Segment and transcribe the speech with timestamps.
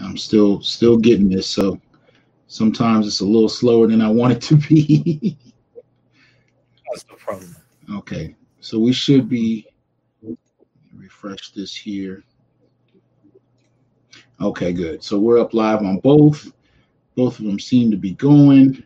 [0.00, 1.80] I'm still still getting this, so
[2.46, 5.36] sometimes it's a little slower than I want it to be.
[6.90, 7.56] That's no problem.
[7.90, 9.66] Okay, so we should be
[10.94, 12.22] refresh this here.
[14.40, 15.02] Okay, good.
[15.02, 16.52] So we're up live on both.
[17.14, 18.82] Both of them seem to be going.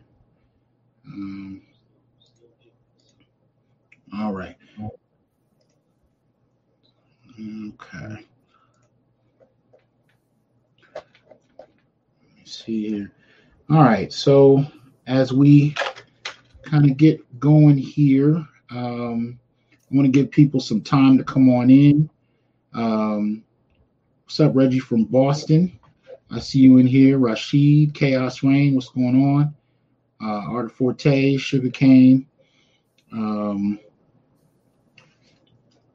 [1.06, 1.62] Um,
[4.18, 4.56] all right.
[7.38, 8.26] Okay.
[10.94, 11.04] Let
[12.34, 13.12] me see here.
[13.70, 14.12] All right.
[14.12, 14.64] So
[15.06, 15.74] as we
[16.62, 19.38] kind of get going here, um,
[19.72, 22.08] I want to give people some time to come on in.
[22.74, 23.44] Um,
[24.24, 25.78] what's up, Reggie from Boston?
[26.30, 27.18] I see you in here.
[27.18, 29.54] Rashid, Chaos Rain, what's going on?
[30.20, 32.26] Uh, Art Forte, Sugarcane.
[33.12, 33.78] Um,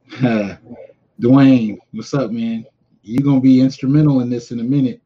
[1.20, 2.64] Dwayne, what's up, man?
[3.02, 5.02] You're gonna be instrumental in this in a minute.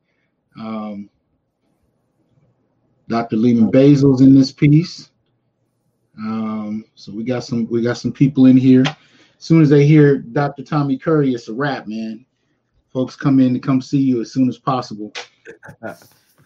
[0.59, 1.11] Um,
[3.09, 3.37] Dr.
[3.37, 5.11] Lehman Basil's in this piece.
[6.19, 8.85] Um, so we got some we got some people in here.
[8.87, 10.63] As soon as they hear Dr.
[10.63, 12.25] Tommy Curry, it's a wrap, man.
[12.93, 15.13] Folks come in to come see you as soon as possible.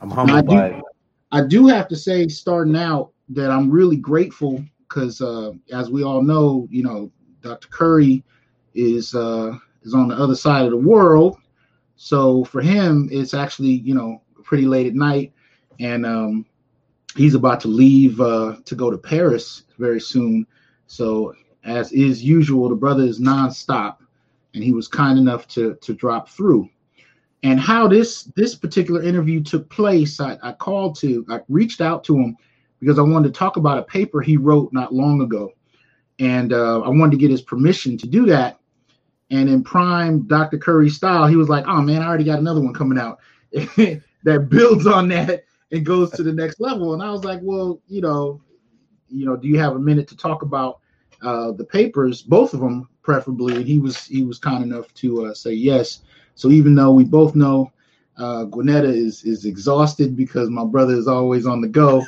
[0.00, 0.83] I'm humbled I do, by it.
[1.33, 6.02] I do have to say, starting out, that I'm really grateful because, uh, as we
[6.02, 7.69] all know, you know, Dr.
[7.69, 8.24] Curry
[8.74, 11.39] is uh, is on the other side of the world.
[11.97, 15.33] So for him, it's actually you know pretty late at night,
[15.78, 16.47] and um,
[17.16, 20.47] he's about to leave uh, to go to Paris very soon.
[20.86, 23.97] So as is usual, the brother is nonstop,
[24.55, 26.69] and he was kind enough to to drop through.
[27.42, 32.05] And how this this particular interview took place, I, I called to, I reached out
[32.05, 32.36] to him
[32.80, 35.52] because I wanted to talk about a paper he wrote not long ago,
[36.19, 38.58] and uh, I wanted to get his permission to do that.
[39.30, 40.58] And in prime Dr.
[40.58, 43.20] Curry style, he was like, "Oh man, I already got another one coming out
[43.52, 47.80] that builds on that and goes to the next level." And I was like, "Well,
[47.88, 48.40] you know,
[49.08, 50.80] you know, do you have a minute to talk about
[51.22, 55.27] uh, the papers, both of them, preferably?" And he was he was kind enough to
[55.27, 56.00] uh, say yes.
[56.34, 57.72] So even though we both know
[58.20, 62.05] uh, Gwinnetta is is exhausted because my brother is always on the go,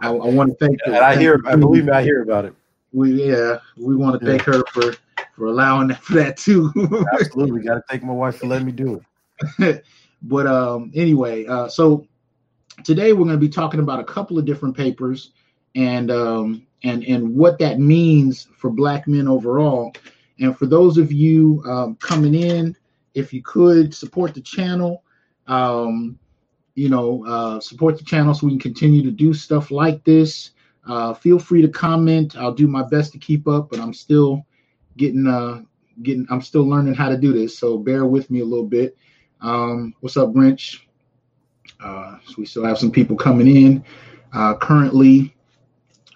[0.00, 0.78] I, I want to thank.
[0.86, 1.40] Yeah, I hear.
[1.46, 2.54] I believe I hear about it.
[2.92, 4.32] We yeah, we want to yeah.
[4.32, 4.94] thank her for
[5.34, 6.72] for allowing that, for that too.
[7.12, 9.02] Absolutely, got to thank my wife for letting me do
[9.58, 9.84] it.
[10.22, 12.06] but um, anyway, uh, so
[12.84, 15.32] today we're going to be talking about a couple of different papers
[15.74, 19.92] and um, and and what that means for Black men overall.
[20.38, 22.76] And for those of you um, coming in,
[23.14, 25.02] if you could support the channel,
[25.46, 26.18] um,
[26.74, 30.50] you know, uh, support the channel so we can continue to do stuff like this.
[30.86, 32.36] Uh, feel free to comment.
[32.36, 34.46] I'll do my best to keep up, but I'm still
[34.96, 35.62] getting uh
[36.02, 38.96] getting I'm still learning how to do this, so bear with me a little bit.
[39.40, 40.85] Um, what's up, Grinch?
[41.80, 43.84] Uh, so we still have some people coming in.
[44.32, 45.34] Uh, currently,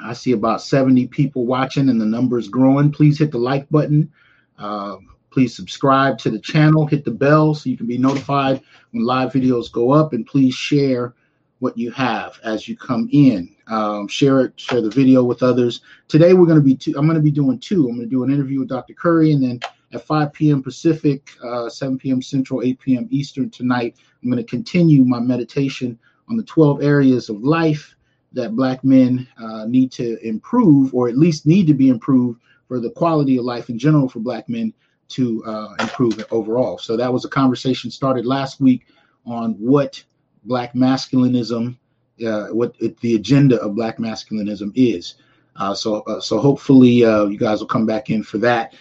[0.03, 2.91] I see about 70 people watching, and the number is growing.
[2.91, 4.11] Please hit the like button.
[4.59, 4.97] Uh,
[5.31, 6.87] please subscribe to the channel.
[6.87, 8.61] Hit the bell so you can be notified
[8.93, 11.15] when live videos go up, and please share
[11.61, 13.55] what you have as you come in.
[13.69, 15.83] Um, share it, share the video with others.
[16.09, 16.95] Today we're going to be two.
[16.97, 17.89] I'm going to be doing two.
[17.89, 18.95] I'm going to do an interview with Dr.
[18.95, 19.61] Curry, and then
[19.93, 20.63] at 5 p.m.
[20.63, 22.23] Pacific, uh, 7 p.m.
[22.23, 23.09] Central, 8 p.m.
[23.11, 27.97] Eastern tonight, I'm going to continue my meditation on the 12 areas of life
[28.33, 32.79] that Black men uh, need to improve, or at least need to be improved for
[32.79, 34.73] the quality of life in general for Black men
[35.09, 36.79] to uh, improve overall.
[36.79, 38.87] So that was a conversation started last week
[39.27, 40.03] on what
[40.45, 41.77] black masculinism,
[42.25, 45.17] uh, what the agenda of black masculinism is.
[45.57, 48.73] Uh, so, uh, so hopefully you guys will come back in for that.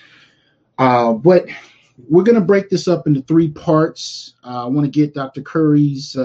[0.79, 1.45] Uh, but
[2.07, 4.34] we're going to break this up into three parts.
[4.44, 5.41] Uh, I want to get Dr.
[5.41, 6.17] Curry's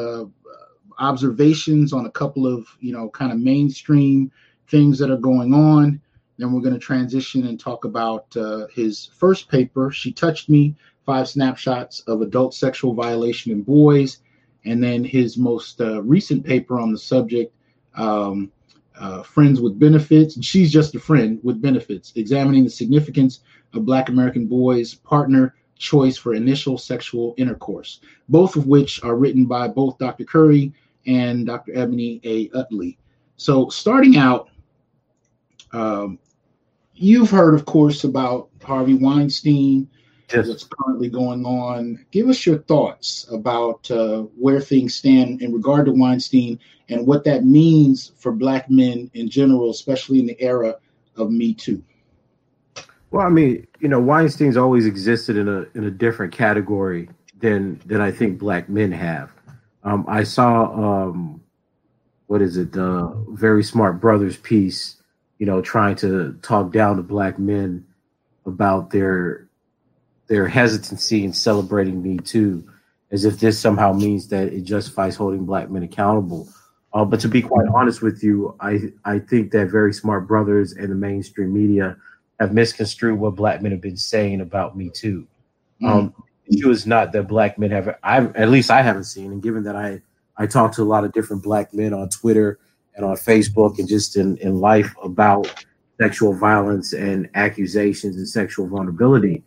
[0.99, 4.31] observations on a couple of, you know, kind of mainstream
[4.69, 6.01] things that are going on.
[6.39, 8.35] Then we're going to transition and talk about
[8.73, 14.21] his first paper, She Touched Me Five Snapshots of Adult Sexual Violation in Boys
[14.65, 17.55] and then his most uh, recent paper on the subject,
[17.97, 18.51] um,
[18.99, 20.43] uh, Friends with Benefits.
[20.45, 23.41] She's just a friend with benefits, examining the significance
[23.73, 29.45] of Black American boys' partner choice for initial sexual intercourse, both of which are written
[29.45, 30.25] by both Dr.
[30.25, 30.73] Curry
[31.07, 31.73] and Dr.
[31.75, 32.51] Ebony A.
[32.51, 32.99] Utley.
[33.37, 34.49] So, starting out,
[35.73, 36.19] um,
[36.95, 39.89] you've heard, of course, about Harvey Weinstein
[40.33, 40.49] yes.
[40.49, 42.05] what's currently going on.
[42.11, 47.25] Give us your thoughts about uh, where things stand in regard to Weinstein and what
[47.25, 50.77] that means for Black men in general, especially in the era
[51.17, 51.83] of Me Too.
[53.11, 57.81] Well, I mean, you know, Weinstein's always existed in a in a different category than
[57.87, 59.31] than I think Black men have.
[59.85, 61.41] Um, I saw um,
[62.27, 62.73] what is it?
[62.73, 64.97] The Very Smart Brothas piece.
[65.39, 67.87] You know, trying to talk down to black men
[68.47, 69.44] about their
[70.27, 72.69] their hesitancy in celebrating Me Too,
[73.11, 76.49] as if this somehow means that it justifies holding black men accountable.
[76.93, 80.77] Uh, but to be quite honest with you, I I think that Very Smart Brothas
[80.79, 81.97] and the mainstream media
[82.41, 85.27] have misconstrued what black men have been saying about Me Too.
[85.83, 85.89] Mm.
[85.89, 86.15] Um,
[86.47, 89.43] the issue is not that black men have, I at least I haven't seen, and
[89.43, 90.03] given that I
[90.37, 92.59] I talk to a lot of different black men on Twitter
[92.97, 95.65] and on Facebook and just in, in life about
[96.01, 99.43] sexual violence and accusations and sexual vulnerability.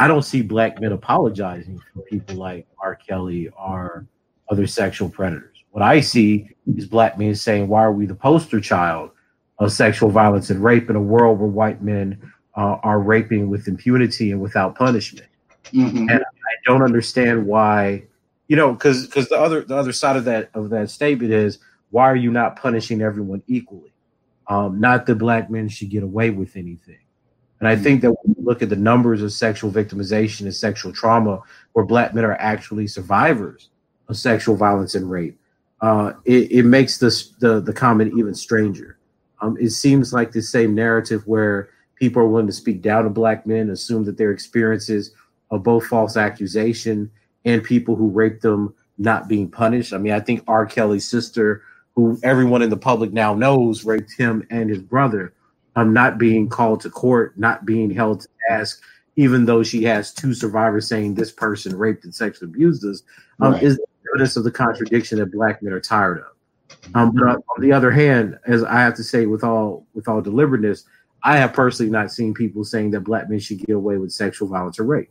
[0.00, 2.96] I don't see black men apologizing for people like R.
[2.96, 4.06] Kelly or
[4.50, 5.62] other sexual predators.
[5.72, 9.10] What I see is black men saying, Why are we the poster child
[9.58, 12.18] of sexual violence and rape in a world where white men
[12.56, 15.28] uh, are raping with impunity and without punishment?
[15.66, 16.08] Mm-hmm.
[16.08, 18.04] And I don't understand why
[18.48, 21.58] you know, because because the other the other side of that of that statement is
[21.90, 23.92] why are you not punishing everyone equally?
[24.46, 26.99] Um, not that black men should get away with anything.
[27.60, 30.92] And I think that when you look at the numbers of sexual victimization and sexual
[30.92, 31.42] trauma,
[31.74, 33.68] where black men are actually survivors
[34.08, 35.38] of sexual violence and rape,
[35.82, 38.98] uh, it, it, makes this the the comment even stranger.
[39.40, 43.10] Um, it seems like the same narrative where people are willing to speak down to
[43.10, 45.12] black men, assume that their experiences
[45.50, 47.10] of both false accusation
[47.44, 49.92] and people who raped them not being punished.
[49.92, 50.66] I mean, I think R.
[50.66, 51.62] Kelly's sister,
[51.94, 55.32] who everyone in the public now knows raped him and his brother,
[55.80, 58.82] um, not being called to court, not being held to task,
[59.16, 63.02] even though she has two survivors saying this person raped and sexually abused us,
[63.40, 63.62] um, right.
[63.62, 63.80] is
[64.12, 66.26] evidence of the contradiction that black men are tired of.
[66.94, 70.20] Um, but on the other hand, as I have to say with all with all
[70.20, 70.84] deliberateness,
[71.22, 74.48] I have personally not seen people saying that black men should get away with sexual
[74.48, 75.10] violence or rape.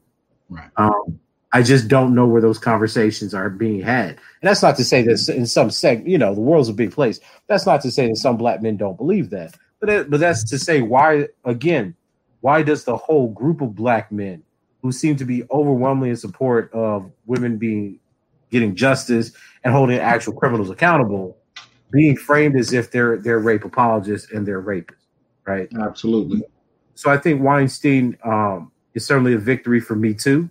[0.50, 0.70] Right.
[0.78, 1.20] Um,
[1.52, 4.10] I just don't know where those conversations are being had.
[4.10, 6.92] And that's not to say that in some seg, you know, the world's a big
[6.92, 7.20] place.
[7.48, 9.56] That's not to say that some black men don't believe that.
[9.80, 11.96] But it, but that's to say why again,
[12.42, 14.44] why does the whole group of black men
[14.82, 18.00] who seem to be overwhelmingly in support of women being
[18.50, 19.32] getting justice
[19.64, 21.38] and holding actual criminals accountable
[21.92, 25.08] being framed as if they're they're rape apologists and they're rapists,
[25.46, 25.70] right?
[25.80, 26.44] Absolutely.
[26.96, 30.50] So I think Weinstein um, is certainly a victory for me too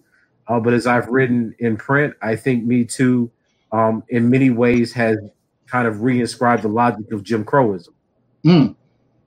[0.49, 3.31] uh, but as I've written in print, I think Me Too,
[3.71, 5.19] um, in many ways, has
[5.67, 7.91] kind of reinscribed the logic of Jim Crowism,
[8.45, 8.75] mm.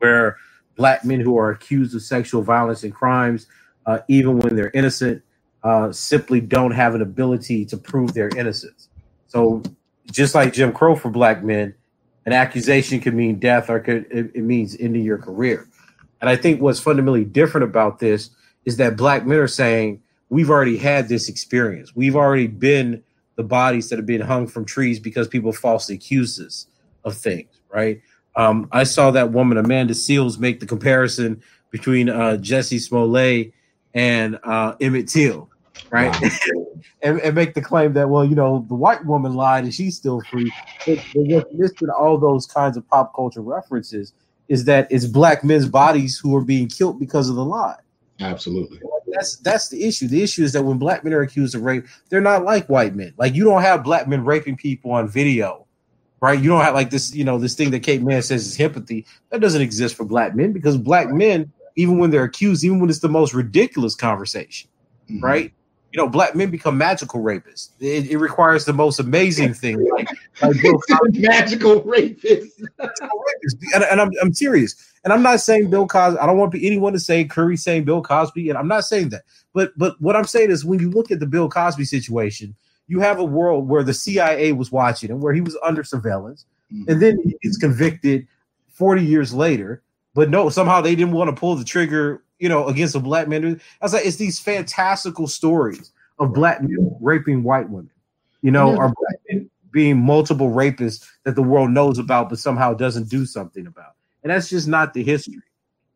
[0.02, 0.38] Where
[0.76, 3.48] black men who are accused of sexual violence and crimes,
[3.86, 5.22] uh, even when they're innocent,
[5.64, 8.90] uh, simply don't have an ability to prove their innocence.
[9.28, 9.62] So,
[10.12, 11.74] just like Jim Crow for black men,
[12.26, 15.68] an accusation could mean death or could, it, it means ending your career.
[16.20, 18.32] And I think what's fundamentally different about this
[18.66, 21.96] is that black men are saying, we've already had this experience.
[21.96, 23.04] We've already been
[23.36, 26.68] the bodies that have been hung from trees because people falsely accuse us
[27.04, 28.02] of things, right?
[28.36, 33.54] Um, I saw that woman Amanda Seales make the comparison between uh, Jussie Smollett
[33.94, 35.50] and uh, Emmett Till,
[35.90, 36.16] right?
[36.22, 36.66] Wow.
[37.04, 39.98] and, and, make the claim that well, you know, the white woman lied and she's
[39.98, 40.52] still free.
[40.86, 44.14] But, but what's missed in all those kinds of pop culture references
[44.48, 47.80] is that it's black men's bodies who are being killed because of the lie.
[48.20, 48.80] Absolutely.
[49.08, 50.08] That's that's the issue.
[50.08, 52.96] The issue is that when black men are accused of rape, they're not like white
[52.96, 53.14] men.
[53.18, 55.66] Like you don't have black men raping people on video,
[56.22, 56.40] right?
[56.40, 59.06] You don't have like this, you know, this thing that Kate Manne says is himpathy.
[59.30, 62.90] That doesn't exist for black men because black men, even when they're accused, even when
[62.90, 64.70] it's the most ridiculous conversation,
[65.10, 65.24] mm-hmm.
[65.24, 65.54] right?
[65.92, 67.70] you know, black men become magical rapists.
[67.80, 70.08] It, it requires the most amazing thing, like,
[70.42, 70.56] like
[71.14, 72.52] magical rapists.
[73.74, 74.76] and, and, I'm, I'm serious.
[75.04, 76.20] And I'm not saying Bill Cosby.
[76.20, 79.24] I don't want anyone to say Curry saying Bill Cosby, and I'm not saying that.
[79.54, 82.56] But but what I'm saying is, when you look at the Bill Cosby situation,
[82.92, 86.46] you have a world where the CIA was watching him, where he was under surveillance,
[86.72, 86.92] mm-hmm.
[86.92, 88.28] and then he's convicted
[88.74, 89.82] 40 years later.
[90.14, 93.28] But no, somehow they didn't want to pull the trigger you know, against a black
[93.28, 93.46] man.
[93.46, 97.92] I was like, it's these fantastical stories of black men raping white women,
[98.42, 102.74] you know, or black men being multiple rapists that the world knows about, but somehow
[102.74, 103.94] doesn't do something about.
[104.24, 105.44] And that's just not the history,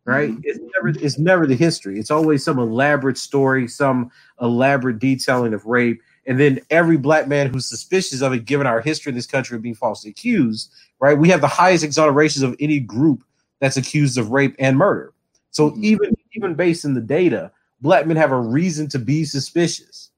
[0.05, 0.29] right?
[0.29, 0.41] Mm-hmm.
[0.43, 1.99] It's never it's never the history.
[1.99, 5.99] It's always some elaborate story, some elaborate detailing of rape.
[6.27, 9.55] And then every black man who's suspicious of it, given our history in this country
[9.55, 11.17] of being falsely accused, right?
[11.17, 13.23] We have the highest exonerations of any group
[13.59, 15.13] that's accused of rape and murder.
[15.51, 15.83] So mm-hmm.
[15.83, 17.51] even even based in the data,
[17.81, 20.09] black men have a reason to be suspicious.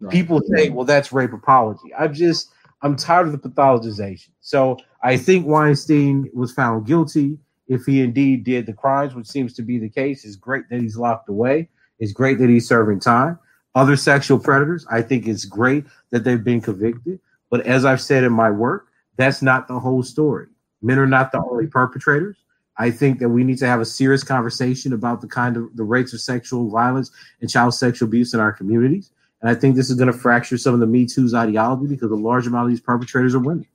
[0.00, 0.12] Right.
[0.12, 1.94] People say, well, that's rape apology.
[1.98, 2.50] I'm just,
[2.82, 4.28] I'm tired of the pathologization.
[4.42, 7.38] So I think Weinstein was found guilty
[7.68, 10.26] if he indeed did the crimes, which seems to be the case.
[10.26, 11.70] It's great that he's locked away.
[11.98, 13.38] It's great that he's serving time.
[13.76, 17.20] Other sexual predators, I think it's great that they've been convicted.
[17.50, 20.46] But as I've said in my work, that's not the whole story.
[20.80, 22.38] Men are not the only perpetrators.
[22.78, 25.84] I think that we need to have a serious conversation about the kind of the
[25.84, 27.10] rates of sexual violence
[27.42, 29.10] and child sexual abuse in our communities.
[29.42, 32.10] And I think this is going to fracture some of the Me Too's ideology because
[32.10, 33.66] a large amount of these perpetrators are women.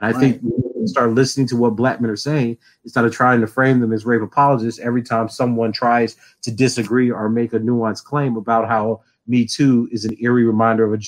[0.00, 0.40] And I right.
[0.40, 0.42] think
[0.74, 3.92] we start listening to what black men are saying instead of trying to frame them
[3.92, 8.66] as rape apologists every time someone tries to disagree or make a nuanced claim about
[8.66, 11.04] how Me Too is an eerie reminder of a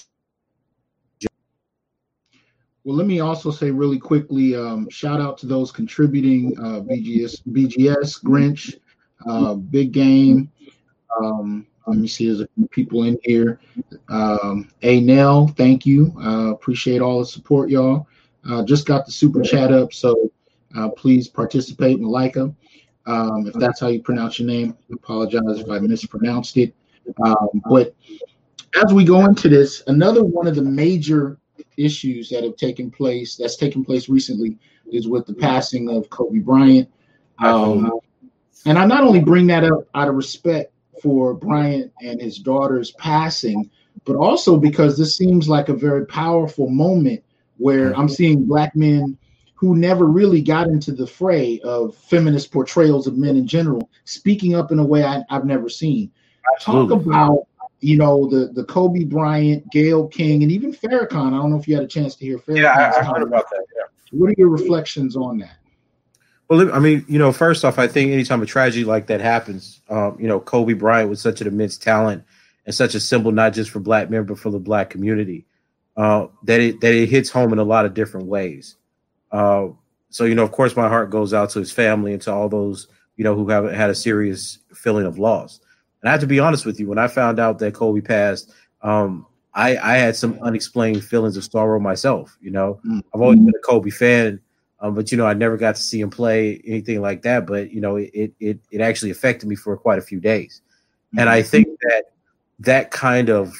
[2.88, 7.42] well, let me also say really quickly, um, shout out to those contributing, uh, BGS,
[7.52, 8.76] BGS, Grinch,
[9.26, 10.50] uh, Big Game.
[11.22, 13.60] Um, let me see, there's a few people in here.
[14.08, 16.14] Um, A Nell, thank you.
[16.18, 18.06] Uh, appreciate all the support, y'all.
[18.48, 20.30] Uh, just got the super chat up, so
[20.74, 22.56] uh, please participate and like them.
[23.04, 26.74] Um, if that's how you pronounce your name, I apologize if I mispronounced it.
[27.24, 27.94] Um, but
[28.84, 31.38] as we go into this, another one of the major
[31.76, 34.58] issues that have taken place that's taken place recently
[34.90, 36.88] is with the passing of Kobe Bryant.
[37.38, 38.00] Um,
[38.66, 42.90] and I not only bring that up out of respect for Bryant and his daughter's
[42.92, 43.70] passing,
[44.04, 47.22] but also because this seems like a very powerful moment
[47.56, 49.16] where I'm seeing black men
[49.54, 54.54] who never really got into the fray of feminist portrayals of men in general speaking
[54.54, 56.12] up in a way I, have never seen.
[56.54, 56.96] Absolutely.
[56.96, 57.48] Talk about
[57.80, 61.28] you know, the the Kobe Bryant, Gayle King, and even Farrakhan.
[61.28, 62.62] I don't know if you had a chance to hear Farrakhan.
[62.62, 63.64] Yeah, I, I heard about that.
[63.76, 63.84] Yeah.
[64.10, 65.56] What are your reflections on that?
[66.48, 69.82] Well, I mean, you know, first off, I think anytime a tragedy like that happens,
[69.90, 72.24] um, you know, Kobe Bryant was such an immense talent
[72.64, 75.46] and such a symbol, not just for black men, but for the black community,
[75.96, 78.76] uh, that it that it hits home in a lot of different ways.
[79.30, 79.68] Uh,
[80.10, 82.48] so, you know, of course, my heart goes out to his family and to all
[82.48, 85.60] those, you know, who have had a serious feeling of loss.
[86.02, 88.52] And I have to be honest with you, when I found out that Kobe passed,
[88.82, 92.36] um, I, I had some unexplained feelings of sorrow myself.
[92.40, 93.00] You know, mm-hmm.
[93.14, 94.40] I've always been a Kobe fan,
[94.80, 97.46] um, but you know, I never got to see him play anything like that.
[97.46, 100.60] But you know, it it it actually affected me for quite a few days,
[101.08, 101.20] mm-hmm.
[101.20, 102.04] and I think that
[102.60, 103.52] that kind of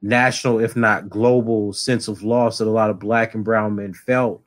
[0.00, 3.92] national, if not global, sense of loss that a lot of Black and Brown men
[3.92, 4.42] felt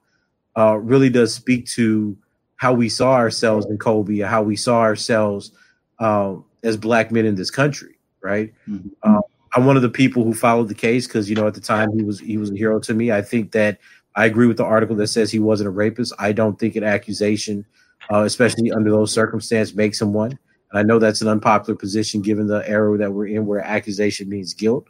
[0.58, 2.18] uh, really does speak to
[2.56, 5.52] how we saw ourselves in Kobe, and how we saw ourselves.
[6.00, 8.54] Um, as black men in this country, right?
[8.68, 8.90] Mm-hmm.
[9.10, 9.22] Um,
[9.56, 11.98] I'm one of the people who followed the case because you know at the time
[11.98, 13.12] he was he was a hero to me.
[13.12, 13.80] I think that
[14.16, 16.14] I agree with the article that says he wasn't a rapist.
[16.20, 17.66] I don't think an accusation,
[18.12, 20.38] uh, especially under those circumstances, makes him one.
[20.72, 24.28] And I know that's an unpopular position given the era that we're in, where accusation
[24.28, 24.88] means guilt.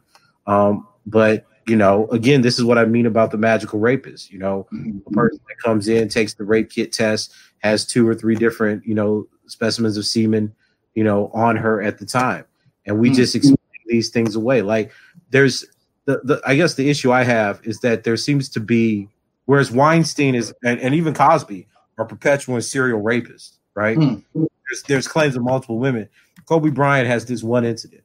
[0.48, 4.32] Um, but you know, again, this is what I mean about the magical rapist.
[4.32, 5.00] You know, mm-hmm.
[5.06, 8.86] a person that comes in, takes the rape kit test, has two or three different,
[8.86, 10.54] you know, specimens of semen
[10.96, 12.46] you know, on her at the time.
[12.86, 13.18] And we mm-hmm.
[13.18, 14.62] just explain these things away.
[14.62, 14.92] Like
[15.30, 15.66] there's
[16.06, 19.08] the, the I guess the issue I have is that there seems to be
[19.46, 23.98] whereas Weinstein is and, and even Cosby are perpetual and serial rapists, right?
[23.98, 24.44] Mm-hmm.
[24.68, 26.10] There's there's claims of multiple women.
[26.48, 28.02] Kobe Bryant has this one incident.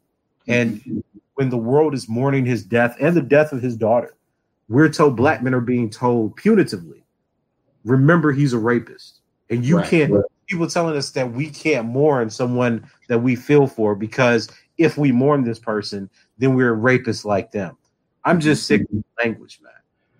[0.47, 1.05] And
[1.35, 4.17] when the world is mourning his death and the death of his daughter,
[4.69, 7.03] we're told black men are being told punitively,
[7.85, 9.21] remember he's a rapist.
[9.49, 13.37] And you right, can't right people telling us that we can't mourn someone that we
[13.37, 17.77] feel for because if we mourn this person, then we're rapists like them.
[18.25, 19.73] I'm just sick of language, man.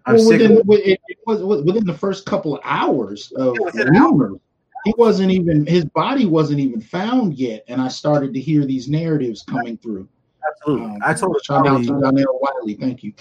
[0.07, 0.41] I'm well, sick.
[0.41, 4.39] Within, of- it, it was within the first couple of hours of rumors.
[4.85, 8.89] He wasn't even his body wasn't even found yet, and I started to hear these
[8.89, 10.09] narratives coming through.
[10.49, 12.75] Absolutely, um, I told a colleague, Donnell Wiley.
[12.75, 13.13] Thank you.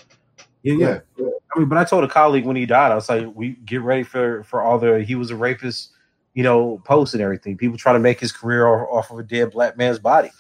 [0.63, 1.25] Yeah, yeah, yeah.
[1.53, 3.81] I mean, but I told a colleague when he died, I was like, "We get
[3.81, 5.91] ready for for all the he was a rapist."
[6.39, 7.57] You know, posts and everything.
[7.57, 10.31] People try to make his career off of a dead black man's body.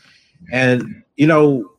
[0.49, 1.73] And, you know,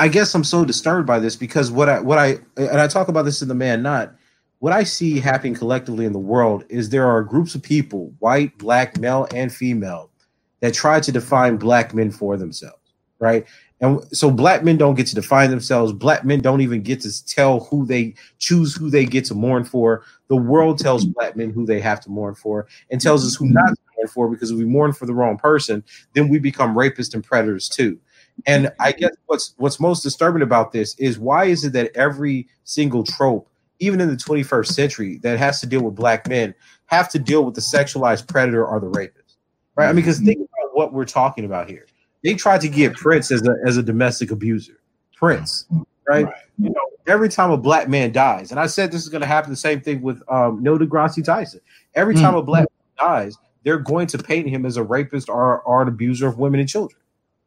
[0.00, 3.06] I guess I'm so disturbed by this because what I what I and I talk
[3.06, 4.12] about this in the man not
[4.58, 8.58] what I see happening collectively in the world is there are groups of people, white,
[8.58, 10.10] black, male, and female,
[10.58, 13.46] that try to define black men for themselves, right?
[13.80, 15.92] And so black men don't get to define themselves.
[15.92, 19.64] Black men don't even get to tell who they choose who they get to mourn
[19.64, 20.04] for.
[20.26, 23.48] The world tells black men who they have to mourn for and tells us who
[23.48, 26.74] not to mourn for because if we mourn for the wrong person, then we become
[26.74, 27.98] rapists and predators too.
[28.46, 32.48] And I guess what's what's most disturbing about this is why is it that every
[32.64, 36.54] single trope, even in the 21st century, that has to deal with black men,
[36.86, 39.38] have to deal with the sexualized predator or the rapist,
[39.76, 39.88] right?
[39.88, 41.87] I mean, because think about what we're talking about here
[42.24, 44.80] they tried to get Prince as a as a domestic abuser.
[45.16, 45.66] Prince,
[46.08, 46.24] right?
[46.26, 46.34] right.
[46.58, 49.26] You know, every time a black man dies, and I said this is going to
[49.26, 51.60] happen the same thing with um, Neil deGrasse Tyson.
[51.94, 52.38] Every time mm.
[52.38, 52.66] a black
[52.98, 56.38] man dies, they're going to paint him as a rapist or, or an abuser of
[56.38, 57.00] women and children.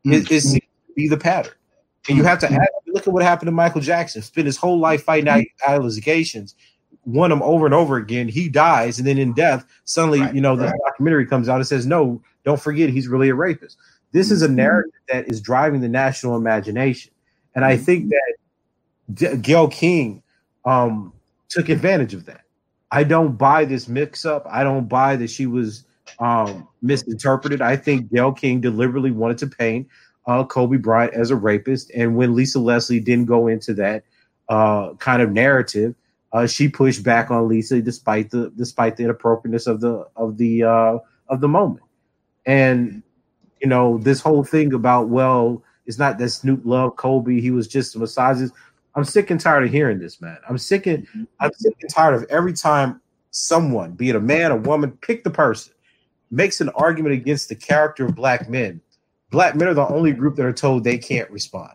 [0.05, 0.13] Mm.
[0.13, 1.53] It, it seems to be the pattern,
[2.09, 4.21] and you have to ask look at what happened to Michael Jackson.
[4.21, 6.55] Spent his whole life fighting out allegations,
[7.05, 8.27] won them over and over again.
[8.27, 10.79] He dies, and then in death, suddenly, right, you know, the right.
[10.85, 13.77] documentary comes out and says, "No, don't forget, he's really a rapist."
[14.11, 14.55] This is a mm-hmm.
[14.55, 17.11] narrative that is driving the national imagination,
[17.55, 18.09] and I think mm-hmm.
[18.09, 20.21] that D- Gayle King
[20.65, 21.13] um,
[21.49, 22.41] took advantage of that.
[22.91, 24.45] I don't buy this mix-up.
[24.49, 25.85] I don't buy that she was
[26.19, 27.61] um, misinterpreted.
[27.61, 29.87] I think Gayle King deliberately wanted to paint
[30.27, 34.03] uh, Kobe Bryant as a rapist, and when Lisa Leslie didn't go into that
[34.49, 35.95] uh, kind of narrative,
[36.33, 40.63] uh, she pushed back on Lisa despite the despite the inappropriateness of the of the
[40.63, 41.83] uh, of the moment.
[42.45, 43.03] And
[43.61, 47.67] you know this whole thing about well, it's not that Snoop loved Kobe; he was
[47.67, 48.53] just a misogynist.
[48.95, 50.37] I'm sick and tired of hearing this, man.
[50.49, 51.07] I'm sick and
[51.39, 53.01] I'm sick and tired of every time
[53.31, 55.73] someone, be it a man, a woman, pick the person,
[56.29, 58.81] makes an argument against the character of black men.
[59.29, 61.71] Black men are the only group that are told they can't respond.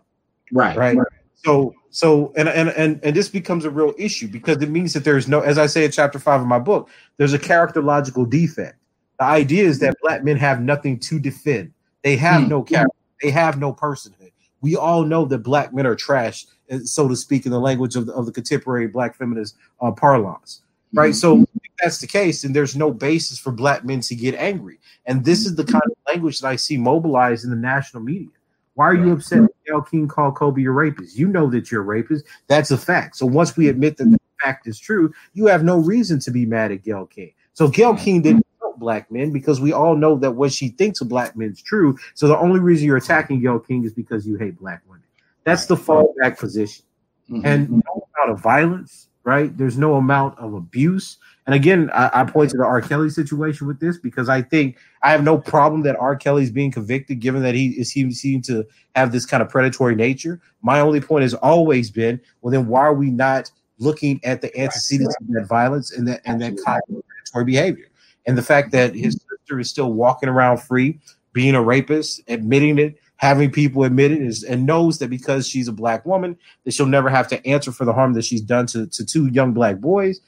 [0.53, 0.77] Right.
[0.77, 0.97] Right.
[0.97, 1.07] right.
[1.35, 5.05] So so and and and and this becomes a real issue because it means that
[5.05, 8.79] there's no, as I say in chapter five of my book, there's a characterological defect.
[9.19, 11.73] The idea is that black men have nothing to defend.
[12.03, 12.49] They have mm.
[12.49, 12.97] no character.
[13.23, 14.33] They have no personhood.
[14.61, 17.97] We all know that black men are trash, eh, so to speak, in the language
[17.97, 20.63] of the, of the contemporary black feminist uh, parlance.
[20.93, 21.11] Right.
[21.11, 21.45] Mm-hmm.
[21.45, 21.47] So
[21.83, 24.79] that's the case, and there's no basis for black men to get angry.
[25.05, 28.29] And this is the kind of language that I see mobilized in the national media.
[28.75, 31.17] Why are you upset that Gayle King called Kobe a rapist?
[31.17, 32.27] You know that you're a rapist.
[32.47, 33.17] That's a fact.
[33.17, 36.45] So once we admit that the fact is true, you have no reason to be
[36.45, 37.33] mad at Gayle King.
[37.55, 38.46] So Gayle King didn't
[38.79, 41.97] black men because we all know that what she thinks of black men is true.
[42.15, 45.03] So the only reason you're attacking Gayle King is because you hate black women.
[45.45, 46.85] That's the fallback position.
[47.31, 47.47] Mm-hmm.
[47.47, 49.57] And no amount of violence, right?
[49.57, 51.19] There's no amount of abuse.
[51.47, 52.81] And again, I, I, point to the R.
[52.81, 56.17] Kelly situation with this because I think I have no problem that R.
[56.17, 58.67] Kelly's being convicted, given that he is he seemed to
[58.97, 60.41] have this kind of predatory nature.
[60.63, 64.57] My only point has always been, well, then why are we not looking at the
[64.59, 67.86] antecedents of that violence and that and that kind of predatory behavior?
[68.27, 70.99] And the fact that his sister is still walking around free,
[71.33, 75.69] being a rapist, admitting it, having people admit it, is, and knows that because she's
[75.69, 78.67] a black woman, that she'll never have to answer for the harm that she's done
[78.67, 80.21] to, to two young black boys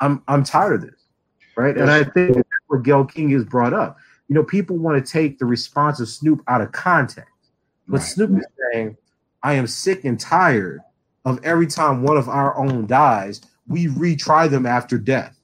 [0.00, 1.00] I'm I'm tired of this,
[1.56, 1.76] right?
[1.76, 3.96] And I think that's what Gayle King has brought up.
[4.28, 7.30] You know, people want to take the response of Snoop out of context,
[7.88, 8.06] but right.
[8.06, 8.96] Snoop is saying,
[9.42, 10.80] "I am sick and tired
[11.24, 15.36] of every time one of our own dies, we retry them after death."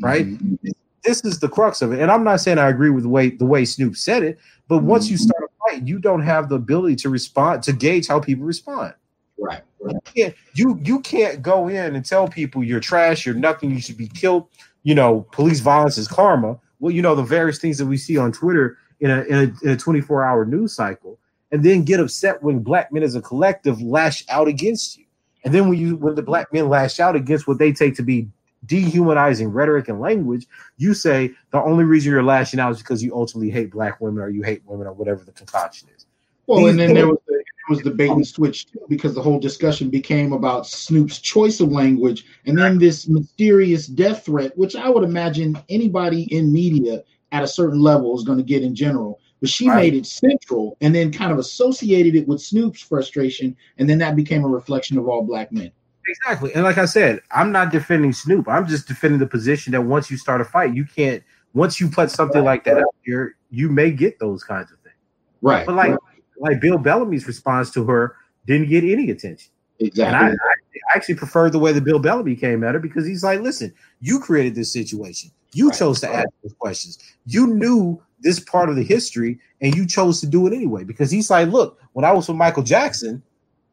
[0.00, 0.26] Right?
[0.26, 0.70] Mm-hmm.
[1.08, 3.30] This is the crux of it, and I'm not saying I agree with the way
[3.30, 5.12] the way Snoop said it, but once mm-hmm.
[5.12, 8.44] you start a fight, you don't have the ability to respond to gauge how people
[8.44, 8.92] respond.
[9.38, 9.62] Right.
[9.80, 13.80] You can't, you you can't go in and tell people you're trash, you're nothing, you
[13.80, 14.48] should be killed.
[14.82, 16.58] You know, police violence is karma.
[16.78, 19.66] Well, you know the various things that we see on Twitter in a in a,
[19.66, 21.18] in a 24 hour news cycle,
[21.52, 25.06] and then get upset when black men as a collective lash out against you.
[25.44, 28.02] And then when you when the black men lash out against what they take to
[28.02, 28.28] be
[28.68, 33.14] dehumanizing rhetoric and language, you say the only reason you're lashing out is because you
[33.14, 36.06] ultimately hate black women or you hate women or whatever the concoction is.
[36.46, 39.22] Well, These and then there was the was the bait and switch too, because the
[39.22, 44.74] whole discussion became about Snoop's choice of language and then this mysterious death threat, which
[44.74, 47.02] I would imagine anybody in media
[47.32, 49.20] at a certain level is going to get in general.
[49.40, 49.76] But she right.
[49.76, 54.16] made it central and then kind of associated it with Snoop's frustration, and then that
[54.16, 55.70] became a reflection of all black men.
[56.08, 56.54] Exactly.
[56.54, 58.48] And like I said, I'm not defending Snoop.
[58.48, 61.22] I'm just defending the position that once you start a fight, you can't
[61.54, 64.94] once you put something like that out here, you may get those kinds of things.
[65.42, 65.66] Right.
[65.66, 65.98] But like right
[66.40, 68.16] like Bill Bellamy's response to her
[68.46, 69.50] didn't get any attention.
[69.80, 70.04] Exactly.
[70.04, 73.22] And I, I actually prefer the way that Bill Bellamy came at her because he's
[73.22, 75.30] like, listen, you created this situation.
[75.52, 75.78] You right.
[75.78, 76.98] chose to ask those questions.
[77.26, 80.84] You knew this part of the history and you chose to do it anyway.
[80.84, 83.22] Because he's like, look, when I was with Michael Jackson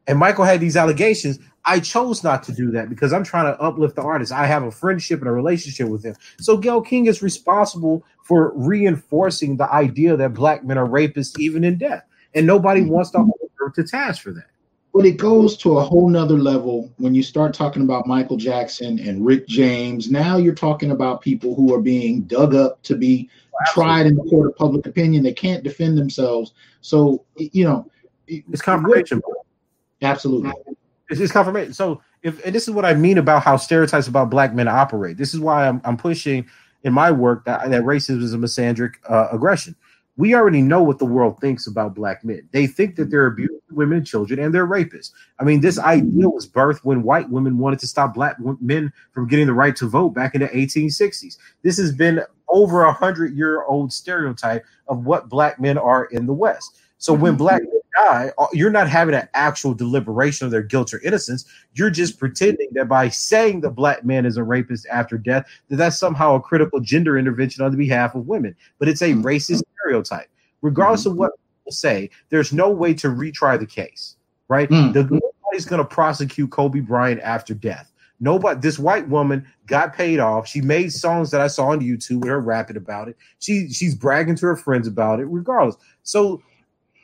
[0.07, 3.59] and Michael had these allegations, I chose not to do that because I'm trying to
[3.59, 4.31] uplift the artist.
[4.31, 6.15] I have a friendship and a relationship with him.
[6.39, 11.63] So Gayle King is responsible for reinforcing the idea that black men are rapists even
[11.63, 12.03] in death
[12.35, 12.91] and nobody mm-hmm.
[12.91, 14.47] wants to hold her to task for that.
[14.93, 18.97] But it goes to a whole nother level when you start talking about Michael Jackson
[18.99, 20.09] and Rick James.
[20.09, 23.29] Now you're talking about people who are being dug up to be
[23.73, 25.23] tried in the court of public opinion.
[25.23, 26.53] They can't defend themselves.
[26.79, 27.91] So you know,
[28.27, 29.21] it's confirmation.
[30.01, 30.53] Absolutely,
[31.09, 31.73] it's, it's confirmation.
[31.73, 35.17] So if and this is what I mean about how stereotypes about black men operate.
[35.17, 36.47] This is why I'm, I'm pushing
[36.83, 39.75] in my work that, that racism is a misandric uh, aggression
[40.17, 42.47] we already know what the world thinks about black men.
[42.51, 45.11] They think that they're abusing women and children and they're rapists.
[45.39, 49.27] I mean, this idea was birthed when white women wanted to stop black men from
[49.27, 51.37] getting the right to vote back in the 1860s.
[51.63, 56.25] This has been over a hundred year old stereotype of what black men are in
[56.25, 56.79] the West.
[56.97, 57.37] So when mm-hmm.
[57.37, 61.45] black men die, uh, you're not having an actual deliberation of their guilt or innocence.
[61.73, 65.77] You're just pretending that by saying the black man is a rapist after death, that
[65.77, 68.55] that's somehow a critical gender intervention on the behalf of women.
[68.79, 69.25] But it's a mm-hmm.
[69.25, 70.29] racist stereotype.
[70.61, 71.11] Regardless mm-hmm.
[71.11, 74.15] of what people say, there's no way to retry the case,
[74.47, 74.69] right?
[74.69, 74.93] Mm-hmm.
[74.93, 77.91] The, nobody's going to prosecute Kobe Bryant after death.
[78.21, 80.47] Nobody, this white woman got paid off.
[80.47, 83.17] She made songs that I saw on YouTube with her rapping about it.
[83.39, 85.75] She she's bragging to her friends about it, regardless.
[86.03, 86.41] So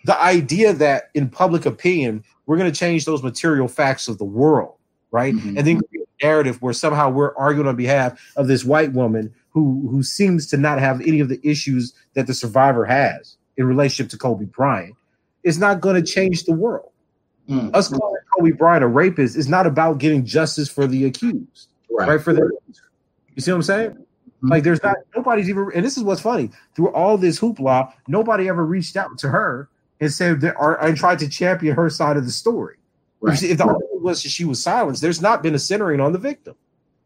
[0.06, 4.26] the idea that in public opinion we're going to change those material facts of the
[4.26, 4.76] world,
[5.12, 5.34] right?
[5.34, 5.58] Mm-hmm.
[5.58, 5.82] And then
[6.22, 10.58] narrative where somehow we're arguing on behalf of this white woman who who seems to
[10.58, 14.96] not have any of the issues that the survivor has in relationship to Kobe Bryant
[15.44, 16.92] is not going to change the world.
[17.50, 17.76] Mm-hmm.
[17.76, 22.08] Us calling Kobe Bryant a rapist is not about getting justice for the accused, right?
[22.08, 22.50] right for the
[23.36, 23.90] you see what I'm saying?
[23.92, 24.48] Mm-hmm.
[24.50, 28.48] Like there's not nobody's even and this is what's funny through all this hoopla, nobody
[28.48, 29.70] ever reached out to her
[30.02, 32.76] and said that or and tried to champion her side of the story.
[33.22, 33.42] Right.
[33.42, 36.56] If the argument was she was silenced, there's not been a centering on the victim.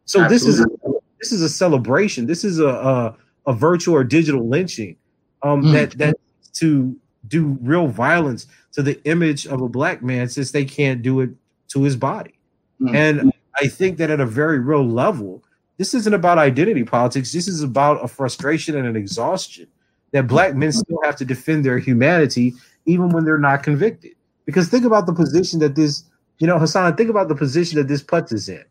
[0.05, 0.47] So Absolutely.
[0.47, 2.25] this is a, this is a celebration.
[2.25, 4.95] This is a a, a virtual or digital lynching
[5.43, 5.73] um, mm.
[5.73, 6.15] that that
[6.53, 6.95] to
[7.27, 11.31] do real violence to the image of a black man since they can't do it
[11.67, 12.39] to his body.
[12.79, 12.95] Mm.
[12.95, 15.43] And I think that at a very real level,
[15.77, 17.34] this isn't about identity politics.
[17.34, 19.67] This is about a frustration and an exhaustion
[20.12, 22.53] that black men still have to defend their humanity
[22.86, 24.15] even when they're not convicted.
[24.45, 26.04] Because think about the position that this,
[26.39, 28.63] you know, Hassan, think about the position that this puts us in.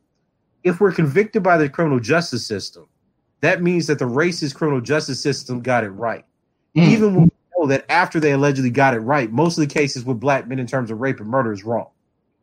[0.63, 2.89] If we're convicted by the criminal justice system,
[3.41, 6.25] that means that the racist criminal justice system got it right.
[6.77, 6.89] Mm.
[6.89, 10.05] Even when we know that after they allegedly got it right, most of the cases
[10.05, 11.89] with black men in terms of rape and murder is wrong.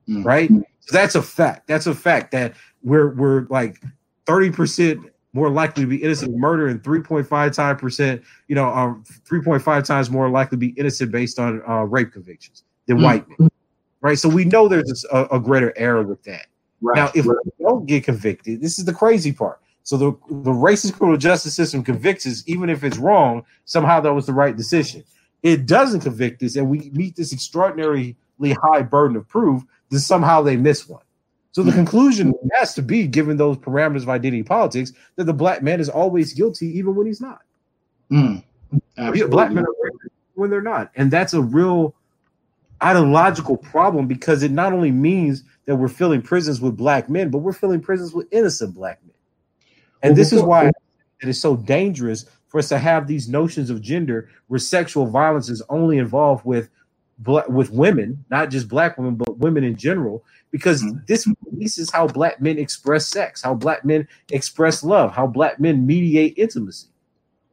[0.07, 0.23] Mm.
[0.23, 0.49] Right?
[0.81, 1.67] So that's a fact.
[1.67, 2.53] That's a fact that
[2.83, 3.81] we're we're like
[4.25, 9.03] 30% more likely to be innocent of murder and 3.5 times percent, you know, um,
[9.29, 13.05] 3.5 times more likely to be innocent based on uh, rape convictions than mm-hmm.
[13.05, 13.49] white men.
[14.01, 14.17] Right.
[14.17, 16.47] So we know there's a, a greater error with that.
[16.81, 16.95] Right.
[16.95, 17.37] Now, if right.
[17.45, 19.61] we don't get convicted, this is the crazy part.
[19.83, 24.13] So the, the racist criminal justice system convicts us, even if it's wrong, somehow that
[24.13, 25.03] was the right decision.
[25.43, 30.41] It doesn't convict us, and we meet this extraordinarily high burden of proof that somehow
[30.41, 31.01] they miss one.
[31.53, 35.61] So the conclusion has to be, given those parameters of identity politics, that the black
[35.61, 37.41] man is always guilty, even when he's not.
[38.09, 38.43] Mm,
[39.29, 39.91] black men are
[40.35, 41.93] when they're not, and that's a real
[42.83, 47.39] ideological problem because it not only means that we're filling prisons with black men, but
[47.39, 49.13] we're filling prisons with innocent black men.
[50.03, 53.69] And well, this is why it is so dangerous for us to have these notions
[53.69, 56.69] of gender where sexual violence is only involved with
[57.23, 60.97] with women, not just black women, but women in general, because mm-hmm.
[61.05, 65.85] this is how black men express sex, how black men express love, how black men
[65.85, 66.87] mediate intimacy.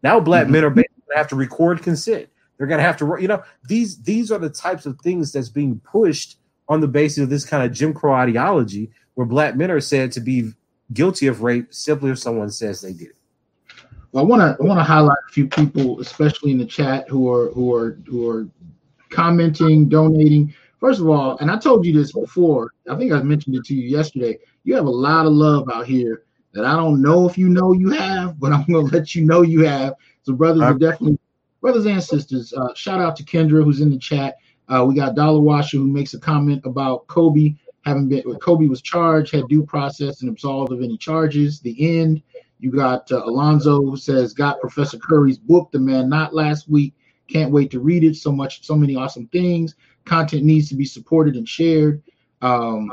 [0.02, 0.52] Now black mm-hmm.
[0.52, 2.28] men are basically going to have to record consent.
[2.56, 5.48] They're going to have to, you know, these these are the types of things that's
[5.48, 9.70] being pushed on the basis of this kind of Jim Crow ideology, where black men
[9.70, 10.52] are said to be
[10.92, 13.12] guilty of rape simply if someone says they did.
[14.12, 17.08] Well, I want to I want to highlight a few people, especially in the chat,
[17.08, 18.48] who are who are who are
[19.10, 20.54] commenting, donating.
[20.80, 23.74] First of all, and I told you this before, I think I mentioned it to
[23.74, 24.38] you yesterday.
[24.64, 27.72] You have a lot of love out here that I don't know if you know
[27.72, 29.94] you have, but I'm going to let you know you have.
[30.22, 31.18] So, brothers are definitely
[31.60, 32.52] brothers and sisters.
[32.52, 34.36] Uh, shout out to Kendra who's in the chat.
[34.68, 38.22] Uh, we got Dollar Washer who makes a comment about Kobe having been.
[38.36, 41.60] Kobe was charged, had due process, and absolved of any charges.
[41.60, 42.22] The end.
[42.60, 46.94] You got uh, Alonzo who says got Professor Curry's book, The Man Not Last Week.
[47.28, 48.16] Can't wait to read it.
[48.16, 49.74] So much, so many awesome things.
[50.04, 52.02] Content needs to be supported and shared.
[52.40, 52.92] Um,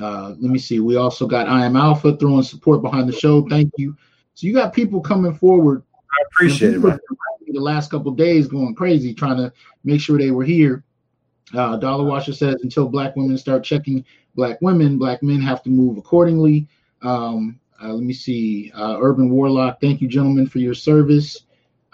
[0.00, 0.80] uh, let me see.
[0.80, 3.46] We also got I am Alpha throwing support behind the show.
[3.48, 3.96] Thank you.
[4.34, 5.82] So you got people coming forward.
[6.12, 6.78] I appreciate it.
[6.78, 6.98] Man.
[7.48, 9.52] The last couple days going crazy trying to
[9.84, 10.84] make sure they were here.
[11.54, 15.70] Uh, Dollar Washer says until black women start checking black women, black men have to
[15.70, 16.68] move accordingly.
[17.02, 18.70] Um, uh, let me see.
[18.74, 21.44] Uh, Urban Warlock, thank you, gentlemen, for your service.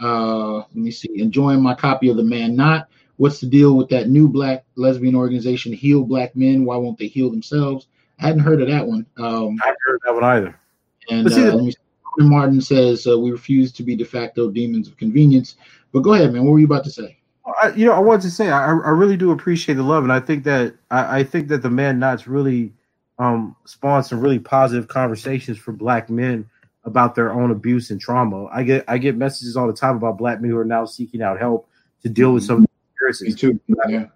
[0.03, 1.21] Uh, let me see.
[1.21, 2.89] Enjoying my copy of The Man Not.
[3.17, 6.65] What's the deal with that new black lesbian organization, Heal Black Men?
[6.65, 7.87] Why won't they heal themselves?
[8.19, 9.07] I hadn't heard of that one.
[9.19, 10.61] Um, I haven't heard that one either.
[11.11, 11.79] And uh, let me see.
[12.19, 15.57] Martin says uh, we refuse to be de facto demons of convenience.
[15.93, 16.45] But go ahead, man.
[16.45, 17.19] What were you about to say?
[17.61, 20.13] I, you know, I wanted to say I, I really do appreciate the love, and
[20.13, 22.73] I think that I, I think that the man nots really
[23.19, 26.49] um, spawned some really positive conversations for black men
[26.85, 28.47] about their own abuse and trauma.
[28.47, 31.23] I get I get messages all the time about black men who are now seeking
[31.23, 31.69] out help
[32.03, 33.41] to deal with some experiences.
[33.41, 33.61] Too.
[33.89, 34.07] Yeah.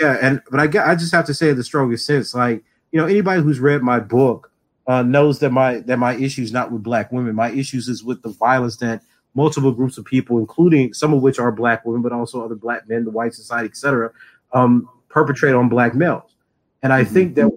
[0.00, 3.00] Yeah, and but I get I just have to say the strongest sense, like you
[3.00, 4.50] know, anybody who's read my book
[4.86, 7.34] uh, knows that my that my issues not with black women.
[7.34, 9.02] My issues is with the violence that
[9.34, 12.88] multiple groups of people, including some of which are black women, but also other black
[12.88, 14.10] men, the white society, etc.,
[14.52, 16.34] um, perpetrate on black males.
[16.82, 17.14] And I mm-hmm.
[17.14, 17.50] think that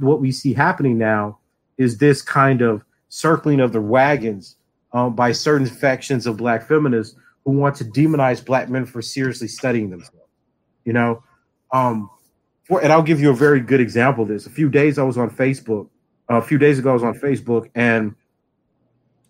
[0.00, 1.38] what we see happening now
[1.78, 2.84] is this kind of
[3.16, 4.56] circling of the wagons
[4.92, 9.48] um, by certain factions of black feminists who want to demonize black men for seriously
[9.48, 10.28] studying themselves.
[10.84, 11.22] You know,
[11.72, 12.10] um,
[12.64, 14.46] for, and I'll give you a very good example of this.
[14.46, 15.88] A few days I was on Facebook.
[16.30, 18.14] Uh, a few days ago I was on Facebook, and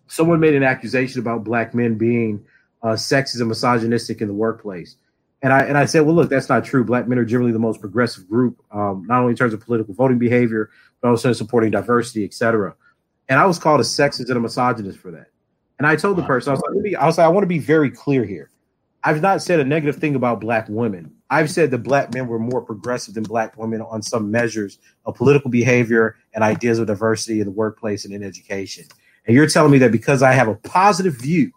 [0.07, 2.43] someone made an accusation about black men being
[2.83, 4.97] uh, sexist and misogynistic in the workplace.
[5.41, 6.83] And I and I said, well, look, that's not true.
[6.83, 9.93] Black men are generally the most progressive group, um, not only in terms of political
[9.93, 10.71] voting behavior,
[11.01, 12.75] but also in supporting diversity, etc.
[13.29, 15.27] And I was called a sexist and a misogynist for that.
[15.79, 17.59] And I told the person, I was like, I was like, I want to be
[17.59, 18.49] very clear here.
[19.03, 21.13] I've not said a negative thing about black women.
[21.29, 25.15] I've said that black men were more progressive than black women on some measures of
[25.15, 28.85] political behavior and ideas of diversity in the workplace and in education.
[29.25, 31.51] And you're telling me that because I have a positive view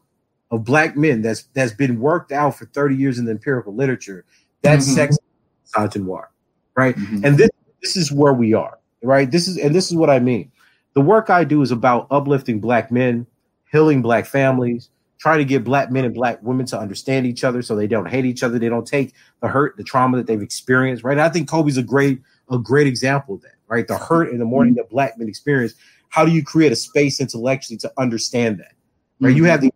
[0.50, 4.24] of black men that's that's been worked out for 30 years in the empirical literature,
[4.62, 4.94] that's mm-hmm.
[4.96, 5.18] sex
[5.66, 6.26] misogynoir,
[6.74, 6.96] right?
[6.96, 7.24] Mm-hmm.
[7.24, 9.30] And this this is where we are, right?
[9.30, 10.50] This is and this is what I mean.
[10.94, 13.26] The work I do is about uplifting black men,
[13.70, 17.62] healing black families, trying to get black men and black women to understand each other
[17.62, 20.42] so they don't hate each other, they don't take the hurt, the trauma that they've
[20.42, 21.18] experienced, right?
[21.18, 23.86] I think Kobe's a great a great example of that, right?
[23.86, 25.74] The hurt and the morning that black men experience.
[26.08, 28.72] How do you create a space intellectually to understand that?
[29.20, 29.30] Right?
[29.30, 29.36] Mm-hmm.
[29.36, 29.72] You have the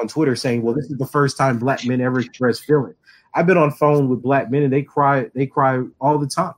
[0.00, 2.94] on Twitter saying, "Well, this is the first time black men ever express feeling."
[3.34, 5.30] I've been on phone with black men and they cry.
[5.34, 6.54] They cry all the time.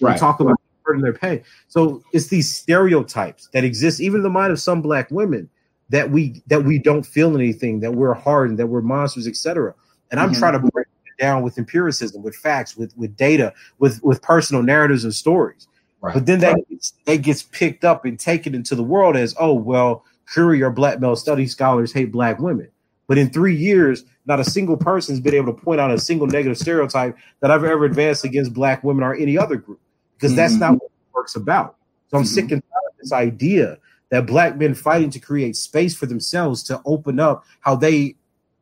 [0.00, 0.14] Right.
[0.14, 1.42] They talk about hurting their pain.
[1.68, 5.48] So it's these stereotypes that exist, even in the mind of some black women,
[5.90, 9.74] that we that we don't feel anything, that we're hardened, that we're monsters, etc.
[10.10, 10.38] And I'm mm-hmm.
[10.38, 14.62] trying to break it down with empiricism, with facts, with with data, with with personal
[14.62, 15.68] narratives and stories.
[16.00, 16.14] Right.
[16.14, 19.54] But then that gets, that gets picked up and taken into the world as, oh
[19.54, 22.68] well, Curry or black male study scholars hate black women.
[23.06, 25.98] But in three years, not a single person has been able to point out a
[25.98, 29.80] single negative stereotype that I've ever advanced against black women or any other group,
[30.22, 30.60] because that's mm-hmm.
[30.60, 31.76] not what work's about.
[32.08, 32.32] So I'm mm-hmm.
[32.32, 33.78] sick and tired of this idea
[34.10, 38.14] that black men fighting to create space for themselves to open up how they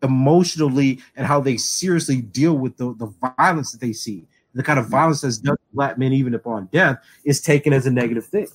[0.03, 4.27] emotionally and how they seriously deal with the, the violence that they see.
[4.55, 4.93] The kind of mm-hmm.
[4.93, 8.49] violence that's done to black men, even upon death, is taken as a negative thing.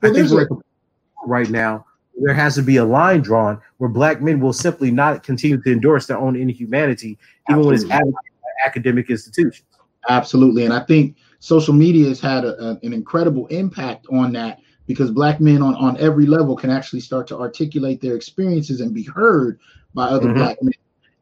[0.00, 1.84] Well, I think we're a- right now
[2.18, 5.72] there has to be a line drawn where black men will simply not continue to
[5.72, 7.18] endorse their own inhumanity,
[7.48, 7.66] even Absolutely.
[7.66, 9.62] when it's advocated by academic institutions.
[10.08, 10.64] Absolutely.
[10.64, 15.10] And I think social media has had a, a, an incredible impact on that because
[15.10, 19.02] black men on, on every level can actually start to articulate their experiences and be
[19.02, 19.58] heard
[19.92, 20.38] by other mm-hmm.
[20.38, 20.72] black men.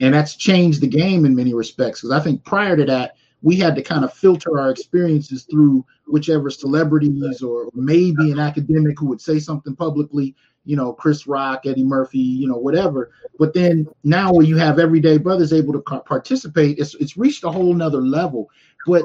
[0.00, 2.02] And that's changed the game in many respects.
[2.02, 5.86] Because I think prior to that, we had to kind of filter our experiences through
[6.06, 11.66] whichever celebrities or maybe an academic who would say something publicly you know, Chris Rock,
[11.66, 13.12] Eddie Murphy, you know, whatever.
[13.38, 17.50] But then now where you have everyday brothers able to participate, it's it's reached a
[17.50, 18.50] whole nother level.
[18.86, 19.04] But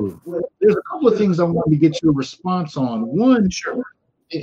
[0.59, 3.05] there's a couple of things I want to get your response on.
[3.07, 3.83] One, sure.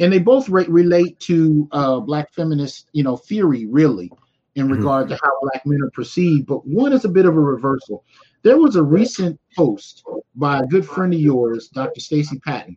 [0.01, 4.11] and they both re- relate to uh, black feminist, you know, theory, really,
[4.55, 4.77] in mm-hmm.
[4.77, 6.47] regard to how black men are perceived.
[6.47, 8.05] But one is a bit of a reversal.
[8.42, 12.01] There was a recent post by a good friend of yours, Dr.
[12.01, 12.77] Stacey Patton.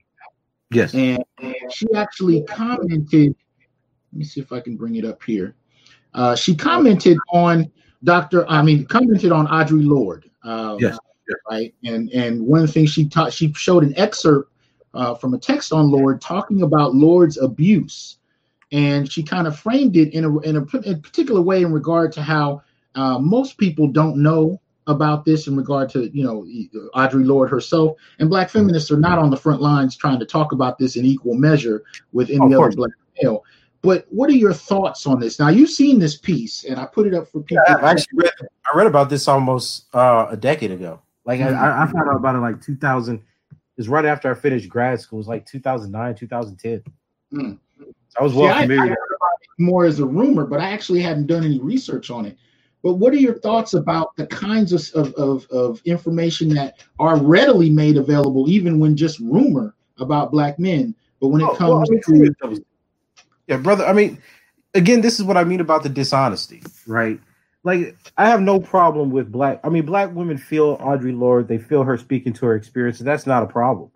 [0.72, 0.94] Yes.
[0.94, 1.24] And,
[1.72, 3.36] she actually commented
[4.15, 5.56] let me see if I can bring it up here.
[6.13, 7.70] Uh, she commented on
[8.06, 8.50] Dr.
[8.50, 10.30] I mean, commented on Audre Lorde.
[10.44, 10.98] Um, yes.
[11.49, 11.73] Right.
[11.83, 14.51] And and one of the things she taught, she showed an excerpt
[14.93, 18.17] uh, from a text on Lorde talking about Lorde's abuse,
[18.71, 21.71] and she kind of framed it in a in a, in a particular way in
[21.71, 22.61] regard to how
[22.95, 26.45] uh, most people don't know about this in regard to you know
[26.95, 30.51] Audre Lorde herself, and Black feminists are not on the front lines trying to talk
[30.51, 31.83] about this in equal measure
[32.13, 33.43] with any other Black male.
[33.81, 35.38] But what are your thoughts on this?
[35.39, 37.63] Now you've seen this piece, and I put it up for people.
[37.67, 38.31] Yeah, I actually read.
[38.41, 41.01] I read about this almost uh, a decade ago.
[41.25, 41.41] Like.
[41.41, 43.21] I, I, found out about it like 2000.
[43.77, 45.17] It's right after I finished grad school.
[45.17, 46.83] It was like 2009, 2010.
[47.33, 47.59] Mm.
[47.77, 47.85] So
[48.19, 48.91] I was well See, familiar.
[48.91, 52.38] I, I more as a rumor, but I actually hadn't done any research on it.
[52.83, 57.17] But what are your thoughts about the kinds of, of, of, of information that are
[57.17, 60.93] readily made available, even when just rumor about black men?
[61.19, 62.65] But when it oh, comes well, to
[63.47, 63.85] yeah, brother.
[63.85, 64.21] I mean,
[64.73, 67.19] again, this is what I mean about the dishonesty, right?
[67.65, 69.60] Like, I have no problem with black.
[69.63, 71.47] I mean, black women feel Audre Lorde.
[71.47, 73.89] They feel her speaking to her experience, and that's not a problem.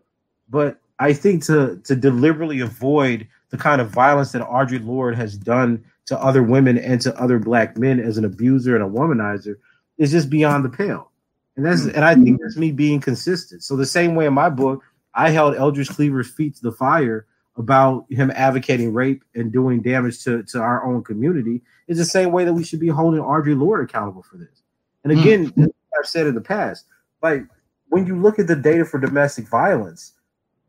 [0.49, 5.37] But I think to to deliberately avoid the kind of violence that Audre Lorde has
[5.37, 9.55] done to other women and to other black men as an abuser and a womanizer
[9.99, 11.11] is just beyond the pale.
[11.55, 13.63] And that's and I think that's me being consistent.
[13.63, 14.81] So the same way in my book,
[15.13, 17.27] I held Eldridge Cleaver's feet to the fire
[17.59, 22.31] about him advocating rape and doing damage to, to our own community is the same
[22.31, 24.63] way that we should be holding Audre Lorde accountable for this.
[25.03, 25.19] And hmm.
[25.19, 25.67] again, mm.
[25.99, 26.85] I've said in the past,
[27.21, 27.43] like
[27.89, 30.13] when you look at the data for domestic violence,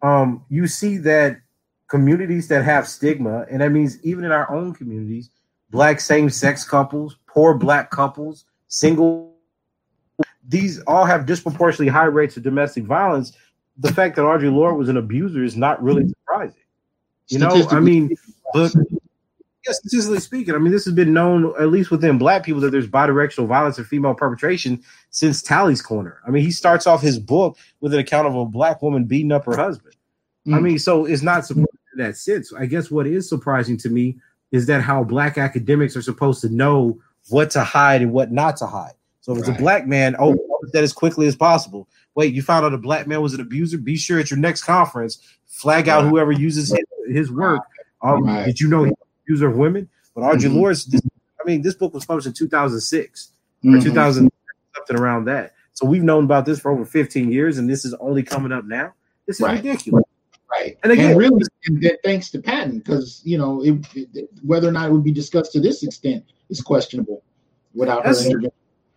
[0.03, 1.41] um, you see that
[1.89, 5.31] communities that have stigma, and that means even in our own communities,
[5.71, 9.37] black same-sex couples, poor black couples, single,
[10.49, 13.33] these all have disproportionately high rates of domestic violence.
[13.79, 16.63] The fact that Audre Lorde was an abuser is not really surprising.
[17.31, 18.17] You know, I mean,
[18.53, 18.75] but
[19.67, 22.71] yeah, statistically speaking, I mean, this has been known, at least within black people, that
[22.71, 26.19] there's bidirectional violence and female perpetration since Tally's Corner.
[26.27, 29.33] I mean, he starts off his book with an account of a black woman beating
[29.33, 29.95] up her husband.
[30.47, 30.57] Mm.
[30.57, 32.53] I mean, so it's not surprising in that sense.
[32.53, 34.17] I guess what is surprising to me
[34.51, 38.57] is that how black academics are supposed to know what to hide and what not
[38.57, 38.95] to hide.
[39.21, 39.49] So if right.
[39.51, 40.37] it's a black man, oh,
[40.73, 41.89] that as quickly as possible.
[42.15, 43.79] Wait, you found out a black man was an abuser?
[43.79, 47.63] Be sure at your next conference, flag out whoever uses his, his work.
[48.03, 48.47] Um, right.
[48.47, 48.93] Did you know he
[49.31, 49.89] user of women.
[50.15, 50.57] But Audre mm-hmm.
[50.57, 51.01] Lorde, this,
[51.41, 53.33] I mean, this book was published in 2006
[53.65, 53.79] mm-hmm.
[53.79, 54.31] or 2000
[54.75, 55.55] something around that.
[55.73, 58.65] So we've known about this for over 15 years, and this is only coming up
[58.65, 58.93] now.
[59.27, 59.57] This is right.
[59.57, 60.05] ridiculous.
[60.51, 60.77] Right.
[60.83, 64.89] And again, and really, thanks to Patton, because you know it, it, whether or not
[64.89, 67.23] it would be discussed to this extent is questionable
[67.73, 68.51] without her intervention.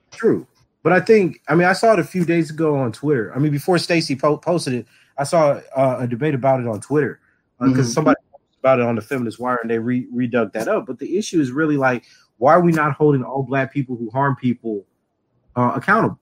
[0.09, 0.47] True.
[0.81, 3.31] But I think, I mean, I saw it a few days ago on Twitter.
[3.35, 6.81] I mean, before Stacey po- posted it, I saw uh, a debate about it on
[6.81, 7.21] Twitter
[7.63, 7.91] because uh, mm-hmm.
[7.91, 8.19] somebody
[8.59, 10.85] about it on the Feminist Wire, and they re- redug that up.
[10.85, 12.05] But the issue is really like,
[12.37, 14.85] why are we not holding all black people who harm people
[15.55, 16.19] uh, accountable?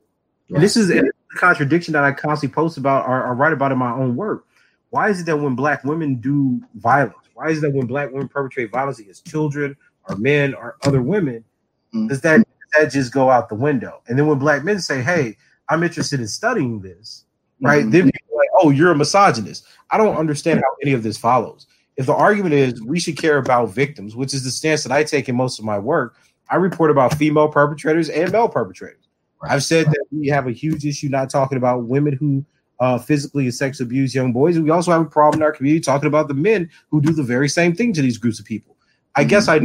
[0.50, 0.58] Right.
[0.58, 1.04] And this is a
[1.36, 4.46] contradiction that I constantly post about or, or write about in my own work.
[4.90, 8.12] Why is it that when black women do violence, why is it that when black
[8.12, 9.78] women perpetrate violence against children
[10.10, 11.46] or men or other women,
[11.94, 12.08] mm-hmm.
[12.08, 14.02] does that does that just go out the window?
[14.08, 15.38] And then when black men say, "Hey,
[15.70, 17.26] I'm interested in studying this,"
[17.62, 17.82] right?
[17.82, 17.92] Mm-hmm.
[17.92, 21.68] Then people like, "Oh, you're a misogynist." I don't understand how any of this follows
[21.98, 25.04] if the argument is we should care about victims, which is the stance that I
[25.04, 26.16] take in most of my work,
[26.50, 29.08] I report about female perpetrators and male perpetrators.
[29.42, 29.52] Right.
[29.52, 32.46] I've said that we have a huge issue not talking about women who
[32.80, 34.56] uh, physically and sex abuse young boys.
[34.56, 37.14] And we also have a problem in our community talking about the men who do
[37.14, 38.76] the very same thing to these groups of people.
[39.16, 39.30] I mm-hmm.
[39.30, 39.58] guess I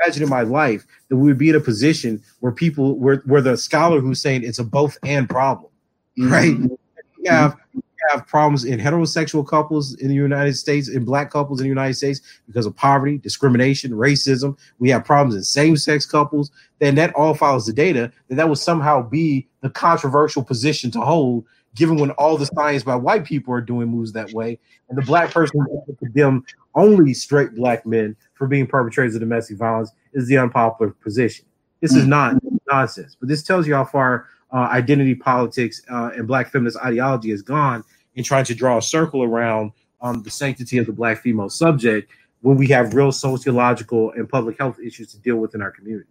[0.00, 3.40] imagine in my life that we would be in a position where people, where, where
[3.40, 5.70] the scholar who's saying it's a both and problem,
[6.18, 6.32] mm-hmm.
[6.32, 6.78] right?
[7.24, 7.80] We have mm-hmm.
[8.10, 11.94] have problems in heterosexual couples in the United States, in black couples in the United
[11.94, 14.58] States because of poverty, discrimination, racism.
[14.78, 16.50] We have problems in same-sex couples.
[16.78, 18.12] Then that all follows the data.
[18.28, 22.82] That that would somehow be the controversial position to hold, given when all the science
[22.82, 24.58] by white people are doing moves that way,
[24.88, 25.64] and the black person
[25.98, 31.46] condemn only straight black men for being perpetrators of domestic violence is the unpopular position.
[31.80, 32.08] This is mm.
[32.08, 32.36] not
[32.70, 37.32] nonsense, but this tells you how far uh, identity politics uh, and black feminist ideology
[37.32, 37.82] is gone
[38.14, 42.10] in trying to draw a circle around um, the sanctity of the black female subject
[42.42, 46.08] when we have real sociological and public health issues to deal with in our community.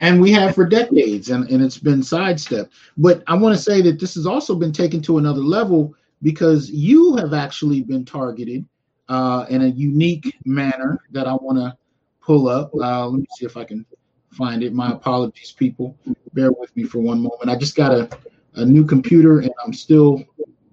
[0.00, 2.72] And we have for decades, and, and it's been sidestepped.
[2.96, 6.70] But I want to say that this has also been taken to another level because
[6.70, 8.64] you have actually been targeted
[9.08, 11.76] uh, in a unique manner that I want to
[12.20, 12.74] pull up.
[12.74, 13.84] Uh, let me see if I can
[14.32, 14.72] find it.
[14.72, 15.96] My apologies, people.
[16.34, 17.48] Bear with me for one moment.
[17.48, 18.08] I just got a,
[18.54, 20.24] a new computer and I'm still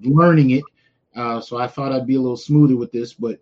[0.02, 0.64] learning it.
[1.16, 3.40] Uh, so I thought I'd be a little smoother with this, but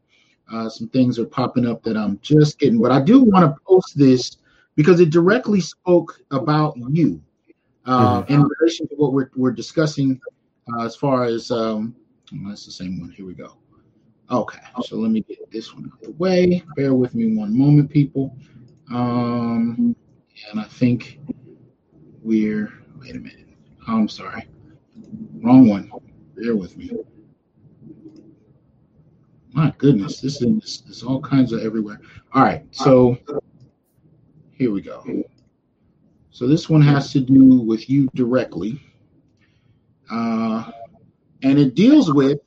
[0.52, 2.82] uh, some things are popping up that I'm just getting.
[2.82, 4.38] But I do want to post this
[4.76, 7.22] because it directly spoke about you
[7.86, 8.34] uh, mm-hmm.
[8.34, 10.20] in relation to what we're, we're discussing
[10.74, 11.96] uh, as far as um,
[12.34, 13.12] oh, that's the same one.
[13.12, 13.58] Here we go.
[14.30, 16.62] Okay, so let me get this one out the way.
[16.76, 18.36] Bear with me one moment, people.
[18.92, 19.96] Um,
[20.50, 21.20] and I think
[22.22, 23.48] we're wait a minute.
[23.88, 24.48] I'm sorry,
[25.42, 25.92] wrong one.
[26.36, 26.92] Bear with me.
[29.54, 32.00] My goodness, this is this all kinds of everywhere.
[32.34, 33.18] All right, so
[34.52, 35.04] here we go.
[36.32, 38.82] So this one has to do with you directly,
[40.12, 40.72] uh,
[41.44, 42.40] and it deals with.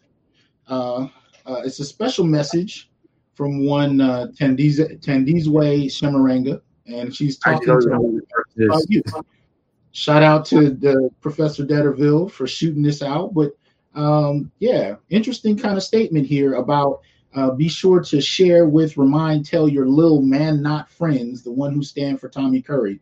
[0.69, 1.09] Uh,
[1.47, 2.93] uh, it's a special message
[3.35, 6.61] from one uh, Thandiwe Shemaranga,
[6.93, 8.23] and she's talking to
[8.65, 9.03] about you.
[9.93, 13.53] Shout out to the Professor Detterville for shooting this out, but
[13.95, 17.01] um, yeah, interesting kind of statement here about
[17.35, 21.73] uh, be sure to share with, remind, tell your little man not friends, the one
[21.73, 23.01] who stand for Tommy Curry,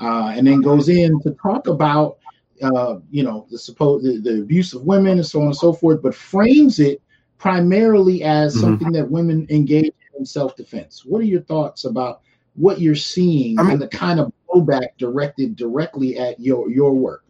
[0.00, 2.18] uh, and then goes in to talk about
[2.62, 5.72] uh, you know the supposed the, the, abuse of women and so on and so
[5.72, 7.00] forth, but frames it
[7.38, 8.60] primarily as mm-hmm.
[8.60, 11.04] something that women engage in self defense.
[11.04, 12.22] What are your thoughts about
[12.54, 16.92] what you're seeing I mean, and the kind of blowback directed directly at your your
[16.92, 17.24] work?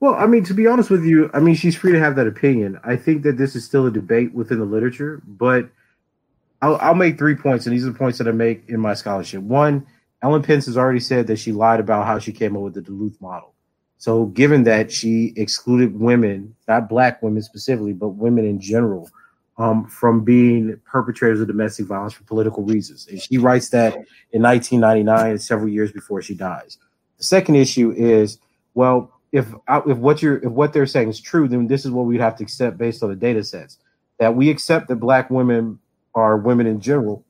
[0.00, 2.28] Well, I mean, to be honest with you, I mean, she's free to have that
[2.28, 2.78] opinion.
[2.84, 5.68] I think that this is still a debate within the literature, but
[6.62, 8.94] I'll, I'll make three points, and these are the points that I make in my
[8.94, 9.42] scholarship.
[9.42, 9.86] One,
[10.22, 12.82] Ellen Pence has already said that she lied about how she came up with the
[12.82, 13.54] Duluth model.
[13.96, 19.10] So, given that she excluded women, not black women specifically, but women in general,
[19.58, 23.08] um, from being perpetrators of domestic violence for political reasons.
[23.08, 23.94] And she writes that
[24.32, 26.78] in 1999, several years before she dies.
[27.18, 28.38] The second issue is,
[28.74, 29.52] well, if
[29.86, 32.36] if what you're if what they're saying is true, then this is what we'd have
[32.36, 33.78] to accept based on the data sets.
[34.18, 35.78] That we accept that black women
[36.14, 37.24] are women in general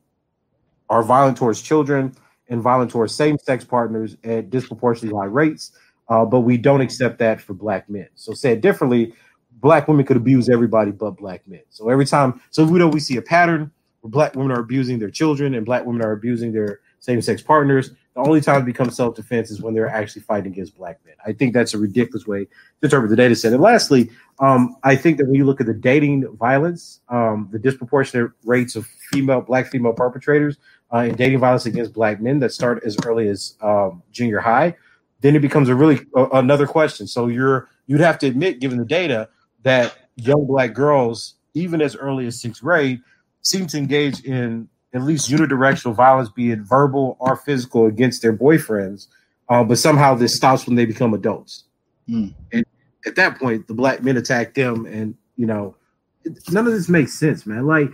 [0.89, 2.15] are violent towards children
[2.47, 5.71] and violent towards same-sex partners at disproportionately high rates,
[6.07, 8.07] uh, but we don't accept that for black men.
[8.15, 9.13] So said differently,
[9.61, 11.61] black women could abuse everybody but black men.
[11.69, 14.99] So every time, so we know we see a pattern where black women are abusing
[14.99, 17.91] their children and black women are abusing their same-sex partners.
[18.15, 21.15] The only time it becomes self-defense is when they're actually fighting against black men.
[21.25, 22.51] I think that's a ridiculous way to
[22.83, 23.53] interpret the data set.
[23.53, 27.59] And lastly, um, I think that when you look at the dating violence, um, the
[27.59, 30.57] disproportionate rates of female, black female perpetrators
[30.93, 34.75] uh, in dating violence against black men that start as early as um, junior high,
[35.21, 37.07] then it becomes a really uh, another question.
[37.07, 39.29] So you're you'd have to admit, given the data,
[39.63, 43.01] that young black girls, even as early as sixth grade,
[43.41, 48.35] seem to engage in at least unidirectional violence, be it verbal or physical, against their
[48.35, 49.07] boyfriends.
[49.49, 51.65] Uh, but somehow this stops when they become adults.
[52.07, 52.33] Mm.
[52.51, 52.65] And
[53.05, 55.75] at that point, the black men attack them, and you know,
[56.49, 57.65] none of this makes sense, man.
[57.65, 57.89] Like,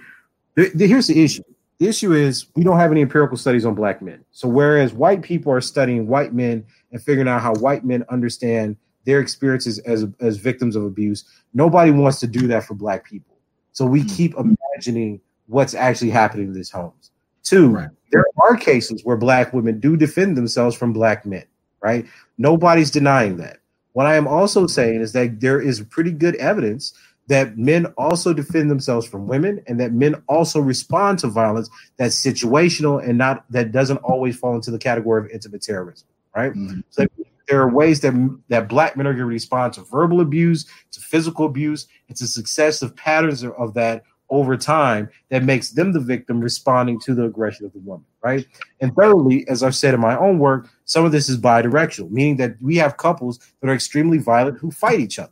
[0.55, 1.43] the, the, here's the issue:
[1.80, 4.24] the issue is we don't have any empirical studies on black men.
[4.32, 8.78] So whereas white people are studying white men and figuring out how white men understand
[9.06, 13.38] their experiences as as victims of abuse, nobody wants to do that for black people.
[13.72, 14.16] So we mm.
[14.16, 17.12] keep imagining what's actually happening in these homes.
[17.43, 17.89] Two, right.
[18.12, 21.45] there are cases where black women do defend themselves from black men,
[21.82, 22.06] right?
[22.38, 23.60] Nobody's denying that.
[23.93, 26.93] What I am also saying is that there is pretty good evidence
[27.28, 32.22] that men also defend themselves from women and that men also respond to violence that's
[32.22, 36.53] situational and not that doesn't always fall into the category of intimate terrorism, right?
[36.53, 36.82] Mm-hmm.
[36.89, 37.08] So
[37.48, 38.14] there are ways that
[38.50, 42.28] that black men are going to respond to verbal abuse, to physical abuse, and to
[42.28, 47.26] successive patterns of, of that over time that makes them the victim responding to the
[47.26, 48.48] aggression of the woman, right?
[48.82, 52.38] And thirdly, as I've said in my own work, some of this is bidirectional, meaning
[52.38, 55.32] that we have couples that are extremely violent who fight each other,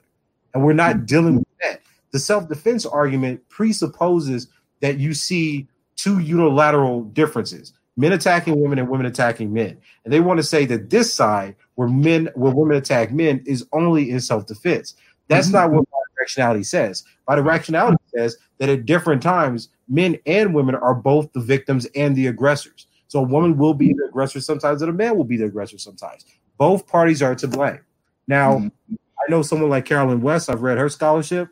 [0.53, 1.81] and we're not dealing with that.
[2.11, 4.47] The self-defense argument presupposes
[4.81, 10.19] that you see two unilateral differences: men attacking women and women attacking men, and they
[10.19, 14.19] want to say that this side, where men, where women attack men, is only in
[14.19, 14.95] self-defense.
[15.27, 15.55] That's mm-hmm.
[15.55, 17.03] not what bidirectionality says.
[17.27, 22.27] Bidirectionality says that at different times, men and women are both the victims and the
[22.27, 22.87] aggressors.
[23.07, 25.77] So a woman will be the aggressor sometimes, and a man will be the aggressor
[25.77, 26.25] sometimes.
[26.57, 27.79] Both parties are to blame.
[28.27, 28.95] Now, mm-hmm.
[28.95, 31.49] I know someone like Carolyn West, I've read her scholarship,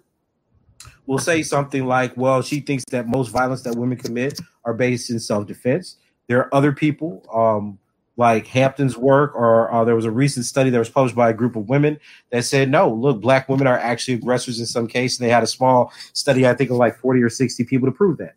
[1.06, 5.10] will say something like, well, she thinks that most violence that women commit are based
[5.10, 5.98] in self defense.
[6.32, 7.78] There are other people, um,
[8.16, 11.34] like Hampton's work, or uh, there was a recent study that was published by a
[11.34, 15.20] group of women that said, no, look, black women are actually aggressors in some cases.
[15.20, 17.92] And they had a small study, I think, of like 40 or 60 people to
[17.92, 18.36] prove that.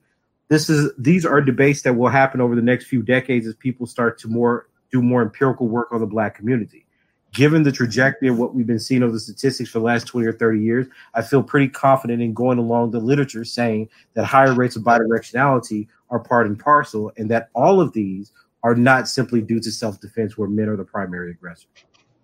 [0.49, 3.87] This is these are debates that will happen over the next few decades as people
[3.87, 6.87] start to more do more empirical work on the black community.
[7.33, 10.27] Given the trajectory of what we've been seeing of the statistics for the last 20
[10.27, 14.53] or 30 years, I feel pretty confident in going along the literature saying that higher
[14.53, 18.31] rates of bidirectionality are part and parcel, and that all of these
[18.63, 21.67] are not simply due to self defense where men are the primary aggressor.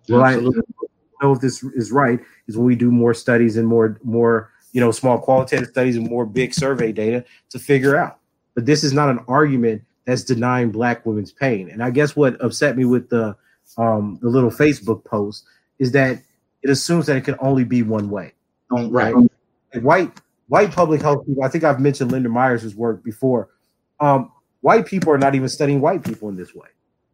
[0.07, 3.99] Well, I know if this is right is when we do more studies and more
[4.03, 8.19] more you know small qualitative studies and more big survey data to figure out.
[8.55, 11.69] But this is not an argument that's denying black women's pain.
[11.69, 13.35] And I guess what upset me with the
[13.77, 15.43] um, the little Facebook post
[15.79, 16.21] is that
[16.63, 18.33] it assumes that it can only be one way.
[18.71, 19.13] Right.
[19.81, 21.43] White white public health people.
[21.43, 23.49] I think I've mentioned Linda Myers' work before.
[24.01, 26.67] Um, white people are not even studying white people in this way.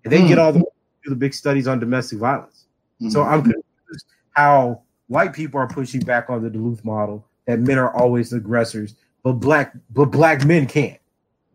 [0.03, 0.27] And they mm.
[0.27, 0.63] get all the
[1.05, 2.65] the big studies on domestic violence.
[3.01, 3.11] Mm.
[3.11, 7.77] So I'm confused how white people are pushing back on the Duluth model that men
[7.77, 10.99] are always aggressors, but black but black men can't.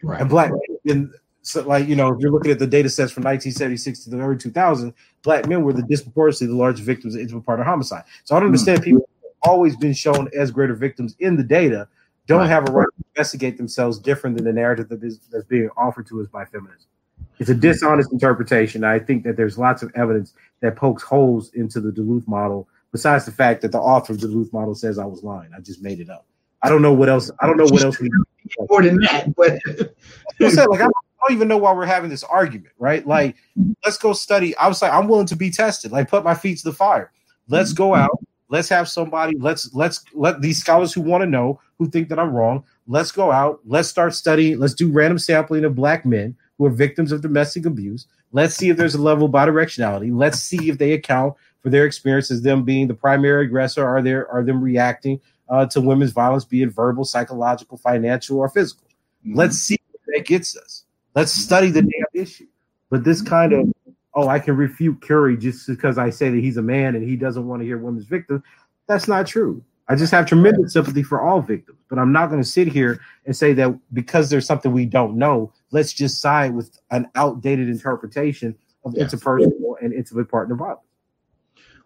[0.02, 0.20] Right.
[0.20, 0.50] And black
[0.84, 1.12] men,
[1.42, 4.18] so like you know, if you're looking at the data sets from 1976 to the
[4.18, 8.04] early 2000s, black men were the disproportionately the largest victims of intimate partner homicide.
[8.24, 8.84] So I don't understand mm.
[8.84, 9.08] people
[9.42, 11.88] always been shown as greater victims in the data,
[12.26, 12.48] don't right.
[12.48, 16.06] have a right to investigate themselves different than the narrative that is, that's being offered
[16.08, 16.86] to us by feminism.
[17.38, 18.84] It's a dishonest interpretation.
[18.84, 23.24] I think that there's lots of evidence that pokes holes into the Duluth model, besides
[23.24, 25.50] the fact that the author of the Duluth model says I was lying.
[25.56, 26.26] I just made it up.
[26.62, 27.30] I don't know what else.
[27.40, 28.08] I don't know what else we
[28.68, 29.34] more than that.
[29.34, 29.58] But
[30.40, 33.04] I said, like I don't even know why we're having this argument, right?
[33.04, 33.36] Like,
[33.84, 34.56] let's go study.
[34.56, 35.90] I was like, I'm willing to be tested.
[35.90, 37.10] Like, put my feet to the fire.
[37.48, 38.18] Let's go out.
[38.52, 39.34] Let's have somebody.
[39.38, 42.62] Let's let's let these scholars who want to know who think that I'm wrong.
[42.86, 43.60] Let's go out.
[43.64, 44.58] Let's start studying.
[44.58, 48.06] Let's do random sampling of black men who are victims of domestic abuse.
[48.30, 50.14] Let's see if there's a level of bidirectionality.
[50.14, 54.30] Let's see if they account for their experiences, them being the primary aggressor, are there
[54.30, 58.86] are them reacting uh, to women's violence, be it verbal, psychological, financial, or physical.
[59.26, 59.38] Mm-hmm.
[59.38, 60.84] Let's see what that gets us.
[61.14, 62.48] Let's study the damn issue.
[62.90, 63.72] But this kind of
[64.14, 67.16] oh, I can refute Curry just because I say that he's a man and he
[67.16, 68.42] doesn't want to hear women's victims.
[68.86, 69.64] That's not true.
[69.88, 73.00] I just have tremendous sympathy for all victims, but I'm not going to sit here
[73.26, 77.68] and say that because there's something we don't know, let's just side with an outdated
[77.68, 79.12] interpretation of yes.
[79.12, 80.80] interpersonal and intimate partner violence.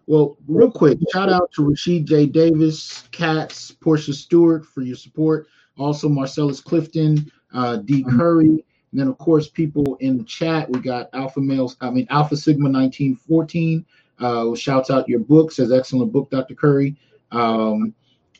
[0.05, 2.27] Well, real quick, shout out to Rashid J.
[2.27, 5.47] Davis, Katz, Portia Stewart for your support.
[5.77, 8.03] Also, Marcellus Clifton, uh, D.
[8.03, 8.17] Mm-hmm.
[8.17, 10.69] Curry, and then of course people in the chat.
[10.69, 13.85] We got Alpha Males, I mean Alpha Sigma 1914.
[14.19, 16.55] Uh, shouts out your book, says excellent book, Dr.
[16.55, 16.95] Curry.
[17.31, 17.93] Um,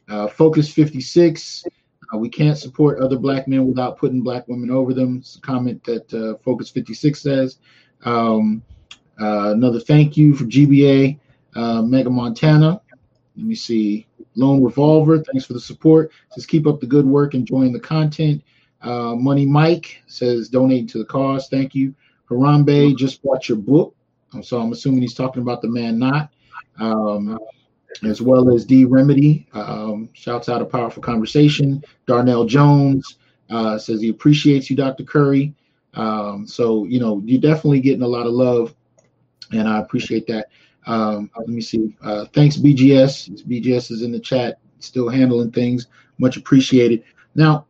[0.10, 1.66] uh, Focus 56.
[2.14, 5.18] Uh, we can't support other black men without putting black women over them.
[5.18, 7.60] It's a comment that uh, Focus 56 says.
[8.04, 8.64] Um,
[9.20, 11.20] uh, another thank you for GBA
[11.56, 12.82] uh, Mega Montana.
[13.36, 14.08] Let me see.
[14.36, 16.12] Lone Revolver, thanks for the support.
[16.36, 18.44] Just keep up the good work, enjoying the content.
[18.82, 21.48] Uh, Money Mike says donate to the cause.
[21.50, 21.94] Thank you.
[22.30, 23.96] Harambe just bought your book.
[24.42, 26.30] So I'm assuming he's talking about the man not.
[26.80, 27.40] Um,
[28.04, 29.48] as well as D Remedy.
[29.54, 31.84] Um, shouts out a powerful conversation.
[32.06, 33.18] Darnell Jones
[33.50, 35.04] uh, says he appreciates you, Dr.
[35.04, 35.54] Curry.
[35.94, 38.76] Um, so you know you're definitely getting a lot of love,
[39.52, 40.50] and I appreciate that.
[40.86, 41.96] Um, let me see.
[42.02, 43.44] Uh, thanks, BGS.
[43.46, 45.88] BGS is in the chat, still handling things.
[46.18, 47.04] Much appreciated.
[47.36, 47.66] Now,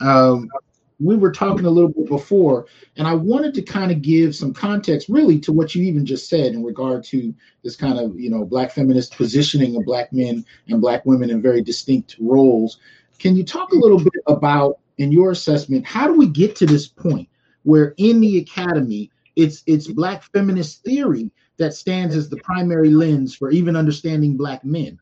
[0.00, 0.50] um,
[0.98, 2.66] we were talking a little bit before,
[2.96, 6.28] and I wanted to kind of give some context, really, to what you even just
[6.28, 10.44] said in regard to this kind of, you know, black feminist positioning of black men
[10.68, 12.78] and black women in very distinct roles.
[13.18, 16.66] Can you talk a little bit about, in your assessment, how do we get to
[16.66, 17.28] this point
[17.64, 23.34] where in the academy it's it's black feminist theory that stands as the primary lens
[23.34, 24.98] for even understanding black men?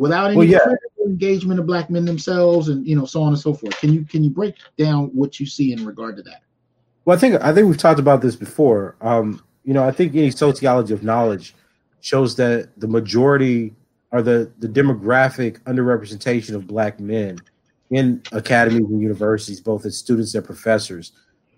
[0.00, 0.74] Without any well, yeah.
[1.04, 3.78] engagement of black men themselves and you know so on and so forth.
[3.78, 6.42] Can you can you break down what you see in regard to that?
[7.04, 8.96] Well i think i think we've talked about this before.
[9.00, 11.54] Um you know i think any sociology of knowledge
[12.00, 13.74] shows that the majority
[14.10, 17.38] or the the demographic underrepresentation of black men
[17.90, 21.12] in academies and universities both as students and professors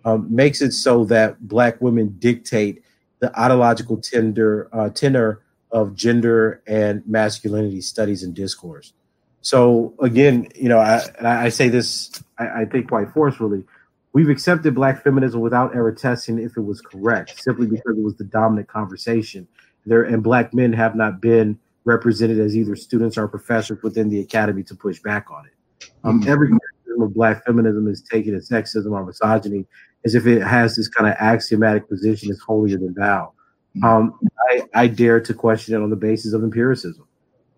[0.04, 2.82] um, makes it so that black women dictate
[3.20, 5.42] the ideological tender uh, tenor
[5.72, 8.92] of gender and masculinity studies and discourse.
[9.40, 13.64] So again, you know, I, I say this, I, I, think quite forcefully.
[14.12, 18.14] We've accepted black feminism without ever testing if it was correct, simply because it was
[18.16, 19.48] the dominant conversation.
[19.86, 24.20] There and black men have not been represented as either students or professors within the
[24.20, 25.52] academy to push back on it.
[26.04, 26.30] Um, mm-hmm.
[26.30, 29.66] Every criticism of black feminism is taken as sexism or misogyny,
[30.04, 33.32] as if it has this kind of axiomatic position as holier than thou.
[33.76, 33.84] Mm-hmm.
[33.84, 34.18] Um,
[34.50, 37.06] I, I dare to question it on the basis of empiricism.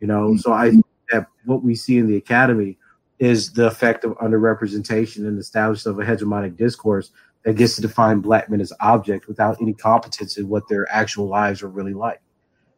[0.01, 0.37] You know, mm-hmm.
[0.39, 2.79] so I think that what we see in the academy
[3.19, 7.11] is the effect of underrepresentation and the establishment of a hegemonic discourse
[7.45, 11.27] that gets to define black men as objects without any competence in what their actual
[11.27, 12.21] lives are really like.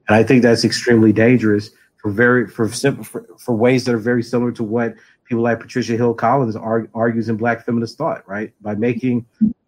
[0.09, 3.99] And I think that's extremely dangerous for very for simple for, for ways that are
[3.99, 8.26] very similar to what people like Patricia Hill Collins argue, argues in Black feminist thought,
[8.28, 8.53] right?
[8.61, 9.26] By making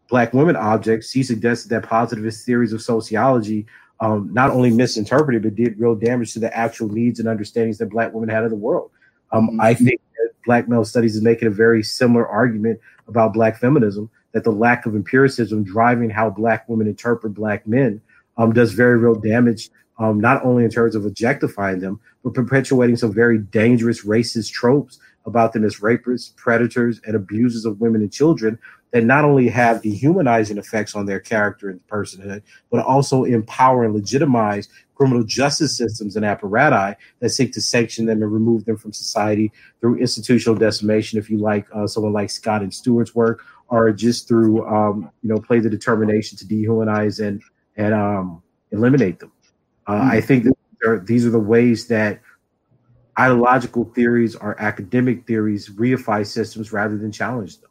[0.08, 3.66] black women objects, she suggested that positivist theories of sociology
[4.00, 7.90] um, not only misinterpreted but did real damage to the actual needs and understandings that
[7.90, 8.90] black women had of the world.
[9.32, 9.60] Um, mm-hmm.
[9.60, 14.08] I think that Black male studies is making a very similar argument about black feminism
[14.32, 18.00] that the lack of empiricism driving how black women interpret black men
[18.38, 22.96] um, does very real damage, um, not only in terms of objectifying them, but perpetuating
[22.96, 24.98] some very dangerous racist tropes
[25.28, 28.58] about them as rapists, predators, and abusers of women and children
[28.90, 33.94] that not only have dehumanizing effects on their character and personhood, but also empower and
[33.94, 38.92] legitimize criminal justice systems and apparati that seek to sanction them and remove them from
[38.92, 43.92] society through institutional decimation, if you like uh, someone like Scott and Stewart's work, or
[43.92, 47.42] just through um, you know play the determination to dehumanize and
[47.76, 49.30] and um, eliminate them.
[49.86, 50.10] Uh, mm-hmm.
[50.10, 52.20] I think that these are the ways that
[53.18, 57.70] ideological theories or academic theories reify systems rather than challenge them.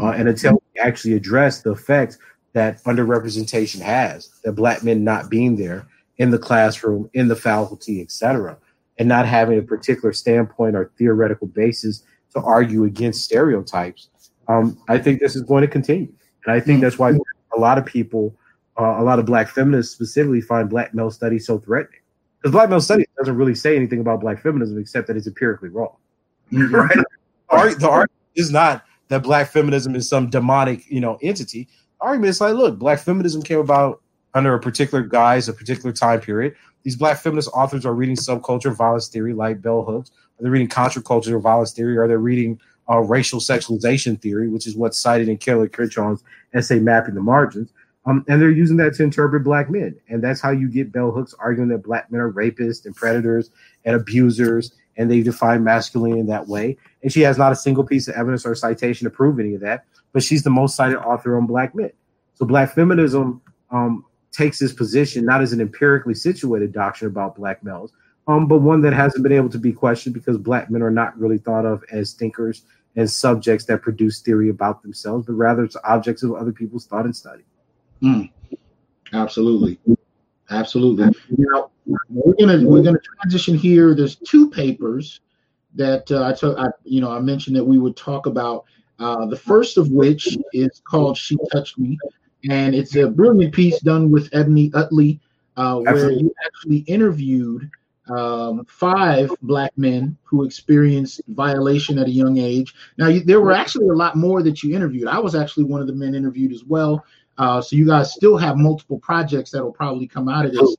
[0.00, 2.18] Uh, and until we actually address the effects
[2.52, 5.86] that underrepresentation has, that black men not being there
[6.18, 8.56] in the classroom, in the faculty, etc.,
[8.98, 12.02] and not having a particular standpoint or theoretical basis
[12.34, 14.08] to argue against stereotypes,
[14.48, 16.12] um, I think this is going to continue.
[16.44, 16.84] And I think mm-hmm.
[16.84, 17.12] that's why
[17.56, 18.34] a lot of people,
[18.78, 22.00] uh, a lot of black feminists specifically, find black male studies so threatening.
[22.40, 25.68] Because black male studies doesn't really say anything about black feminism except that it's empirically
[25.68, 25.96] wrong.
[26.52, 26.96] Right?
[27.50, 31.68] the argument is not that black feminism is some demonic, you know, entity.
[32.00, 34.02] argument is like, look, black feminism came about
[34.34, 36.54] under a particular guise, a particular time period.
[36.84, 40.10] These black feminist authors are reading subculture violence theory like bell hooks.
[40.38, 41.96] Are they reading contraculture violence theory?
[41.98, 46.22] Are they reading uh, racial sexualization theory, which is what's cited in Kimberlé Crenshaw's
[46.54, 47.72] essay Mapping the Margins?
[48.06, 49.96] Um, and they're using that to interpret black men.
[50.08, 53.50] And that's how you get bell hooks arguing that black men are rapists and predators
[53.84, 54.72] and abusers.
[54.96, 56.76] And they define masculinity in that way.
[57.02, 59.60] And she has not a single piece of evidence or citation to prove any of
[59.60, 59.84] that.
[60.12, 61.92] But she's the most cited author on black men.
[62.34, 67.62] So black feminism um, takes this position not as an empirically situated doctrine about black
[67.64, 67.92] males,
[68.26, 71.18] um, but one that hasn't been able to be questioned because black men are not
[71.18, 72.62] really thought of as thinkers
[72.96, 77.04] and subjects that produce theory about themselves, but rather it's objects of other people's thought
[77.04, 77.42] and study.
[78.02, 78.30] Mm,
[79.12, 79.78] absolutely,
[80.50, 81.14] absolutely.
[81.36, 81.70] Now
[82.08, 83.94] we're gonna we're gonna transition here.
[83.94, 85.20] There's two papers
[85.74, 86.58] that uh, I took.
[86.58, 88.64] I you know I mentioned that we would talk about.
[88.98, 91.98] Uh, the first of which is called "She Touched Me,"
[92.48, 95.20] and it's a brilliant piece done with Ebony Utley,
[95.56, 97.70] uh, where you actually interviewed
[98.10, 102.74] um, five black men who experienced violation at a young age.
[102.96, 105.08] Now, you, there were actually a lot more that you interviewed.
[105.08, 107.04] I was actually one of the men interviewed as well.
[107.38, 110.76] Uh, so you guys still have multiple projects that will probably come out of this.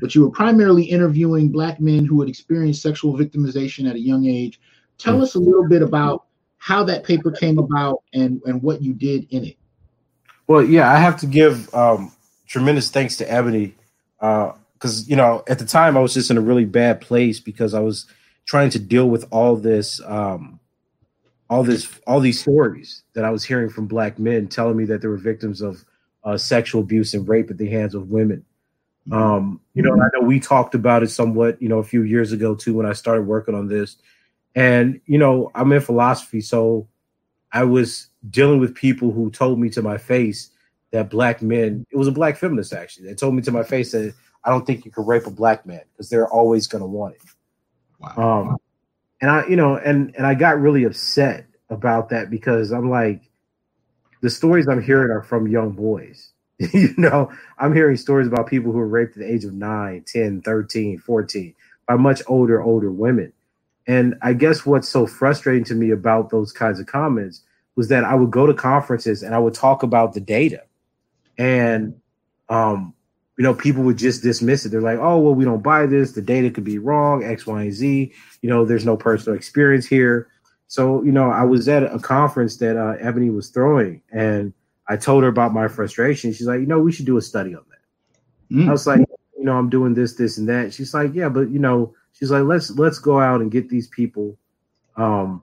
[0.00, 4.26] But you were primarily interviewing black men who had experienced sexual victimization at a young
[4.26, 4.60] age.
[4.96, 6.24] Tell us a little bit about
[6.58, 9.56] how that paper came about and, and what you did in it.
[10.46, 12.12] Well, yeah, I have to give um,
[12.46, 13.74] tremendous thanks to Ebony
[14.18, 17.38] because uh, you know at the time I was just in a really bad place
[17.38, 18.06] because I was
[18.48, 20.58] trying to deal with all this, um,
[21.50, 25.02] all this, all these stories that I was hearing from black men telling me that
[25.02, 25.84] they were victims of
[26.24, 28.44] uh, sexual abuse and rape at the hands of women.
[29.08, 29.22] Mm-hmm.
[29.22, 32.32] Um, you know, I know we talked about it somewhat, you know, a few years
[32.32, 33.96] ago too when I started working on this.
[34.54, 36.88] And you know, I'm in philosophy, so
[37.52, 40.50] I was dealing with people who told me to my face
[40.90, 43.92] that black men, it was a black feminist actually, they told me to my face
[43.92, 44.14] that
[44.44, 47.14] I don't think you could rape a black man because they're always going to want
[47.16, 47.22] it.
[47.98, 48.40] Wow.
[48.40, 48.56] Um,
[49.20, 53.27] and I, you know, and and I got really upset about that because I'm like,
[54.20, 56.32] the stories I'm hearing are from young boys.
[56.58, 60.04] you know, I'm hearing stories about people who were raped at the age of 9,
[60.06, 61.54] 10, 13, 14
[61.86, 63.32] by much older, older women.
[63.86, 67.42] And I guess what's so frustrating to me about those kinds of comments
[67.76, 70.64] was that I would go to conferences and I would talk about the data.
[71.38, 72.00] And
[72.48, 72.94] um,
[73.38, 74.70] you know, people would just dismiss it.
[74.70, 76.12] They're like, oh, well, we don't buy this.
[76.12, 78.12] The data could be wrong, X, Y, and Z.
[78.42, 80.26] You know, there's no personal experience here.
[80.68, 84.52] So, you know, I was at a conference that uh, Ebony was throwing, and
[84.86, 86.32] I told her about my frustration.
[86.32, 88.54] She's like, you know, we should do a study on that.
[88.54, 88.68] Mm.
[88.68, 89.00] I was like,
[89.38, 90.74] you know, I'm doing this, this, and that.
[90.74, 93.88] She's like, yeah, but you know, she's like, let's let's go out and get these
[93.88, 94.36] people.
[94.96, 95.42] Um,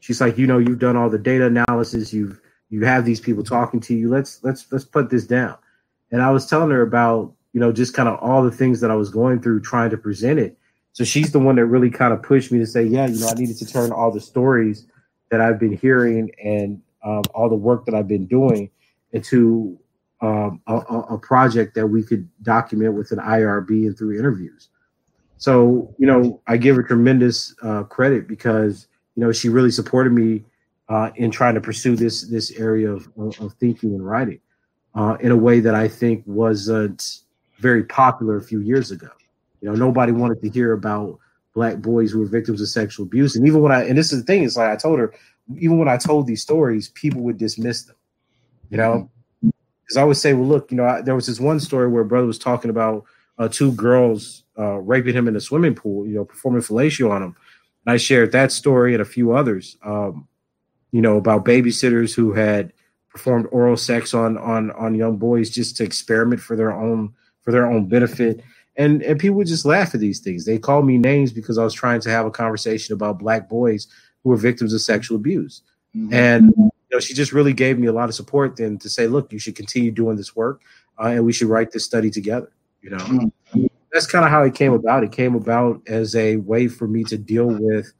[0.00, 2.40] she's like, you know, you've done all the data analysis, you've
[2.70, 4.08] you have these people talking to you.
[4.08, 5.56] Let's let's let's put this down.
[6.10, 8.90] And I was telling her about, you know, just kind of all the things that
[8.90, 10.56] I was going through trying to present it.
[10.94, 13.26] So she's the one that really kind of pushed me to say, yeah, you know,
[13.26, 14.86] I needed to turn all the stories
[15.28, 18.70] that I've been hearing and um, all the work that I've been doing
[19.12, 19.76] into
[20.20, 24.68] um, a, a, project that we could document with an IRB and through interviews.
[25.36, 28.86] So, you know, I give her tremendous uh, credit because,
[29.16, 30.44] you know, she really supported me
[30.88, 34.40] uh, in trying to pursue this this area of, of thinking and writing
[34.94, 37.18] uh, in a way that I think wasn't
[37.58, 39.08] very popular a few years ago.
[39.64, 41.18] You know, nobody wanted to hear about
[41.54, 43.34] black boys who were victims of sexual abuse.
[43.34, 45.14] And even when I, and this is the thing, it's like I told her,
[45.56, 47.96] even when I told these stories, people would dismiss them,
[48.68, 49.10] you know,
[49.40, 52.02] because I would say, well, look, you know, I, there was this one story where
[52.02, 53.06] a brother was talking about
[53.38, 57.22] uh, two girls uh, raping him in a swimming pool, you know, performing fellatio on
[57.22, 57.36] him.
[57.86, 60.28] And I shared that story and a few others, um,
[60.92, 62.70] you know, about babysitters who had
[63.08, 67.50] performed oral sex on on on young boys just to experiment for their own for
[67.50, 68.42] their own benefit.
[68.76, 70.44] And and people would just laugh at these things.
[70.44, 73.86] They called me names because I was trying to have a conversation about black boys
[74.22, 75.62] who were victims of sexual abuse.
[75.96, 76.12] Mm-hmm.
[76.12, 79.06] And you know, she just really gave me a lot of support then to say,
[79.06, 80.62] look, you should continue doing this work,
[80.98, 82.50] uh, and we should write this study together.
[82.82, 82.98] You know.
[82.98, 85.04] Mm-hmm that's kind of how it came about.
[85.04, 87.92] It came about as a way for me to deal with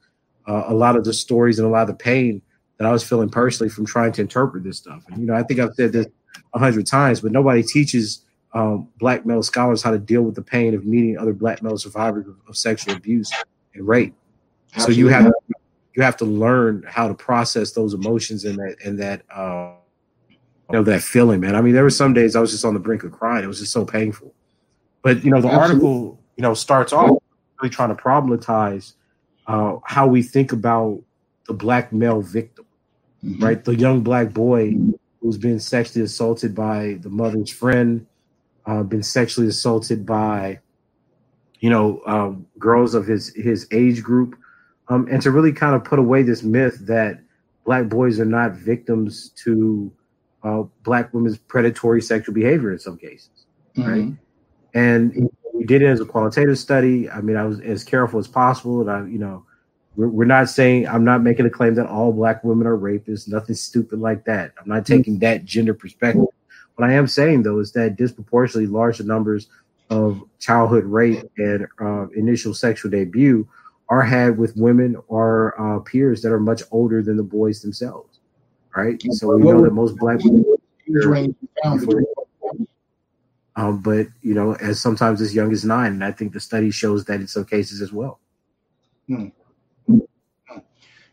[0.45, 2.41] uh, a lot of the stories and a lot of the pain
[2.77, 5.03] that I was feeling personally from trying to interpret this stuff.
[5.07, 6.07] And you know, I think I've said this
[6.53, 8.24] a hundred times, but nobody teaches
[8.55, 11.77] um, black male scholars how to deal with the pain of meeting other black male
[11.77, 13.31] survivors of, of sexual abuse
[13.73, 14.15] and rape.
[14.73, 14.95] Absolutely.
[14.95, 15.33] So you have
[15.93, 19.73] you have to learn how to process those emotions and that and that uh,
[20.29, 20.37] you
[20.71, 21.53] know that feeling, man.
[21.53, 23.43] I mean, there were some days I was just on the brink of crying.
[23.43, 24.33] It was just so painful.
[25.01, 25.87] But you know, the Absolutely.
[25.87, 27.21] article you know starts off
[27.61, 28.93] really trying to problematize
[29.47, 31.01] uh, how we think about
[31.47, 32.65] the black male victim,
[33.23, 33.43] mm-hmm.
[33.43, 33.63] right?
[33.63, 34.75] The young black boy
[35.19, 38.05] who's been sexually assaulted by the mother's friend,
[38.65, 40.59] uh, been sexually assaulted by,
[41.59, 44.35] you know, um, girls of his his age group,
[44.87, 47.19] um, and to really kind of put away this myth that
[47.65, 49.91] black boys are not victims to
[50.43, 53.45] uh, black women's predatory sexual behavior in some cases,
[53.75, 53.89] mm-hmm.
[53.89, 54.13] right?
[54.73, 57.09] And we did it as a qualitative study.
[57.09, 59.45] I mean, I was as careful as possible, and I, you know,
[59.95, 63.27] we're, we're not saying I'm not making a claim that all black women are rapists.
[63.27, 64.53] Nothing stupid like that.
[64.59, 66.24] I'm not taking that gender perspective.
[66.75, 69.47] What I am saying though is that disproportionately large numbers
[69.89, 73.47] of childhood rape and uh, initial sexual debut
[73.89, 78.19] are had with women or uh, peers that are much older than the boys themselves,
[78.75, 79.01] right?
[79.11, 80.43] So we know that most black women.
[83.57, 86.71] Um, but you know, as sometimes as young as nine, and I think the study
[86.71, 88.19] shows that in some cases as well.
[89.07, 89.27] Hmm.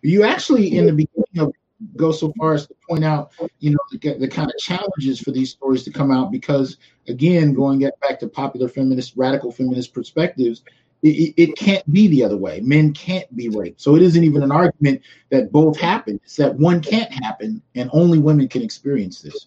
[0.03, 1.53] You actually, in the beginning of
[1.97, 5.30] go so far as to point out, you know, the, the, kind of challenges for
[5.30, 6.78] these stories to come out because,
[7.09, 10.62] again, going back to popular feminist, radical feminist perspectives,
[11.03, 12.61] it, it, can't be the other way.
[12.61, 13.80] Men can't be raped.
[13.80, 16.20] So it isn't even an argument that both happen.
[16.24, 19.47] It's that one can't happen and only women can experience this.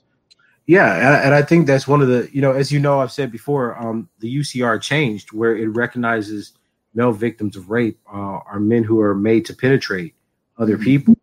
[0.67, 3.31] Yeah, and I think that's one of the, you know, as you know, I've said
[3.31, 6.53] before, um, the UCR changed where it recognizes
[6.95, 10.15] male victims of rape uh, are men who are made to penetrate
[10.57, 10.83] other mm-hmm.
[10.83, 11.15] people.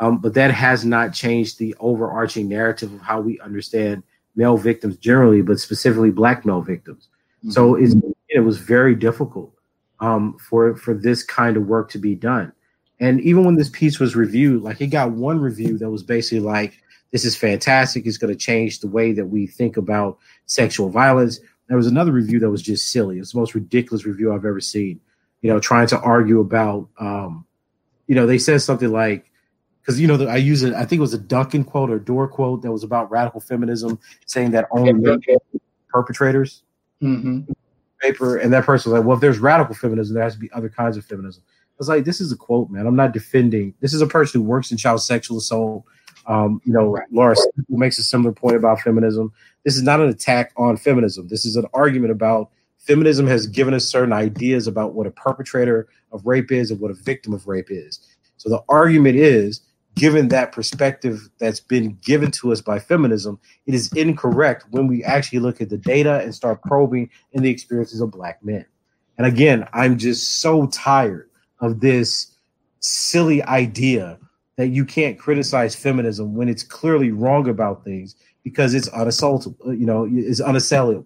[0.00, 4.02] Um, but that has not changed the overarching narrative of how we understand
[4.34, 7.08] male victims generally, but specifically black male victims.
[7.38, 7.50] Mm-hmm.
[7.50, 9.52] So it was very difficult
[10.00, 12.52] um, for for this kind of work to be done.
[13.00, 16.40] And even when this piece was reviewed, like it got one review that was basically
[16.40, 18.06] like, "This is fantastic.
[18.06, 22.12] It's going to change the way that we think about sexual violence." There was another
[22.12, 23.18] review that was just silly.
[23.18, 25.00] It's the most ridiculous review I've ever seen.
[25.42, 27.44] You know, trying to argue about, um,
[28.06, 29.30] you know, they said something like,
[29.86, 30.74] because you know I use it.
[30.74, 33.40] I think it was a Duncan quote or a Door quote that was about radical
[33.40, 34.92] feminism, saying that only
[35.88, 36.64] perpetrators.
[37.00, 37.52] Mm-hmm.
[38.00, 40.50] Paper and that person was like, "Well, if there's radical feminism, there has to be
[40.52, 42.86] other kinds of feminism." I was like, "This is a quote, man.
[42.86, 43.74] I'm not defending.
[43.80, 45.84] This is a person who works in child sexual assault."
[46.26, 47.06] Um, you know, right.
[47.12, 47.36] Laura
[47.68, 49.32] makes a similar point about feminism.
[49.64, 51.28] This is not an attack on feminism.
[51.28, 55.88] This is an argument about feminism has given us certain ideas about what a perpetrator
[56.12, 58.00] of rape is and what a victim of rape is.
[58.36, 59.60] So the argument is
[59.96, 65.02] given that perspective that's been given to us by feminism, it is incorrect when we
[65.02, 68.64] actually look at the data and start probing in the experiences of black men.
[69.18, 71.30] And again, I'm just so tired
[71.60, 72.36] of this
[72.80, 74.18] silly idea
[74.56, 79.86] that you can't criticize feminism when it's clearly wrong about things because it's unassailable, you
[79.86, 81.04] know, it's unassailable.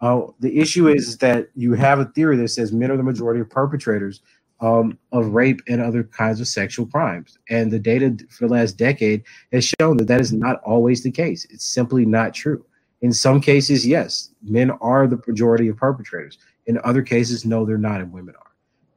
[0.00, 3.40] Uh, the issue is that you have a theory that says men are the majority
[3.40, 4.20] of perpetrators,
[4.62, 7.36] um, of rape and other kinds of sexual crimes.
[7.50, 11.10] And the data for the last decade has shown that that is not always the
[11.10, 11.46] case.
[11.50, 12.64] It's simply not true.
[13.02, 16.38] In some cases, yes, men are the majority of perpetrators.
[16.66, 18.52] In other cases, no, they're not, and women are.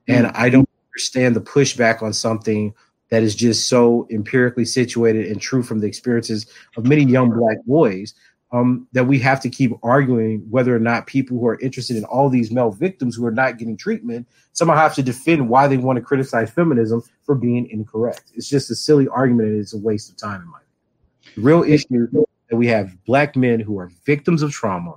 [0.08, 2.76] And I don't understand the pushback on something
[3.10, 6.46] that is just so empirically situated and true from the experiences
[6.78, 8.14] of many young black boys
[8.56, 12.06] um, that we have to keep arguing whether or not people who are interested in
[12.06, 15.76] all these male victims who are not getting treatment somehow have to defend why they
[15.76, 18.32] want to criticize feminism for being incorrect.
[18.34, 21.36] It's just a silly argument and it's a waste of time in my opinion.
[21.36, 24.96] The real issue is that we have black men who are victims of trauma,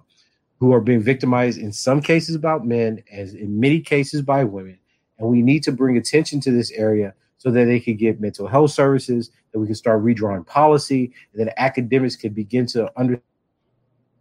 [0.61, 4.78] who are being victimized in some cases about men, as in many cases by women,
[5.18, 8.46] and we need to bring attention to this area so that they can get mental
[8.46, 13.22] health services, that we can start redrawing policy, and that academics can begin to understand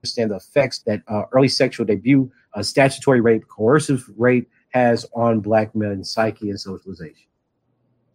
[0.07, 5.39] understand the effects that uh, early sexual debut, uh, statutory rape, coercive rape has on
[5.39, 7.27] black men's psyche and socialization.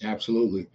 [0.02, 0.68] Absolutely.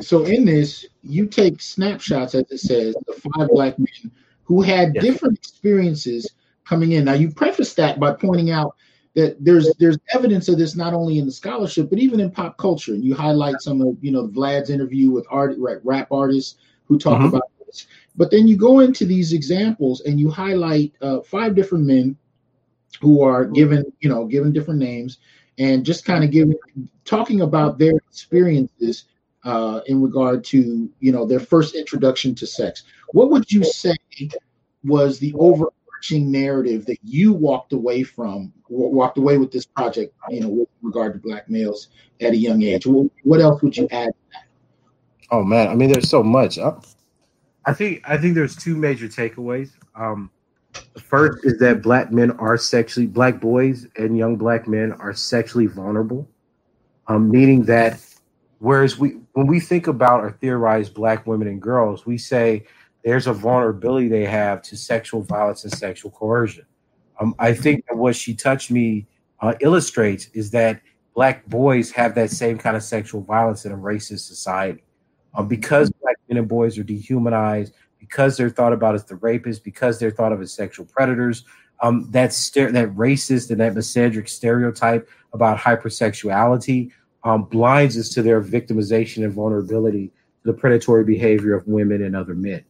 [0.00, 4.10] So in this, you take snapshots, as it says, the five black men
[4.44, 5.00] who had yeah.
[5.02, 6.30] different experiences
[6.64, 7.04] coming in.
[7.04, 8.76] Now you preface that by pointing out
[9.14, 12.56] that there's there's evidence of this not only in the scholarship but even in pop
[12.56, 12.94] culture.
[12.94, 17.18] And you highlight some of you know Vlad's interview with art rap artists who talk
[17.18, 17.26] mm-hmm.
[17.26, 17.86] about this.
[18.16, 22.16] But then you go into these examples and you highlight uh, five different men
[23.00, 25.18] who are given, you know, given different names
[25.58, 26.54] and just kind of giving,
[27.04, 29.04] talking about their experiences
[29.44, 32.84] uh, in regard to, you know, their first introduction to sex.
[33.12, 33.96] What would you say
[34.84, 40.40] was the overarching narrative that you walked away from, walked away with this project, you
[40.40, 41.88] know, with regard to black males
[42.20, 42.86] at a young age?
[42.86, 44.10] What else would you add?
[45.30, 46.58] Oh man, I mean, there's so much.
[46.58, 46.72] I,
[47.64, 49.70] I think I think there's two major takeaways.
[49.94, 50.30] Um,
[50.94, 55.12] the first is that black men are sexually black boys and young black men are
[55.12, 56.28] sexually vulnerable,
[57.08, 58.00] um, meaning that
[58.58, 62.64] whereas we when we think about or theorize black women and girls, we say
[63.04, 66.66] there's a vulnerability they have to sexual violence and sexual coercion.
[67.18, 69.06] Um, I think that what she touched me
[69.40, 70.80] uh, illustrates is that
[71.14, 74.82] black boys have that same kind of sexual violence in a racist society.
[75.34, 79.62] Um, because black men and boys are dehumanized, because they're thought about as the rapists,
[79.62, 81.44] because they're thought of as sexual predators,
[81.82, 86.90] um, that st- that racist and that misandric stereotype about hypersexuality
[87.24, 92.16] um, blinds us to their victimization and vulnerability to the predatory behavior of women and
[92.16, 92.64] other men.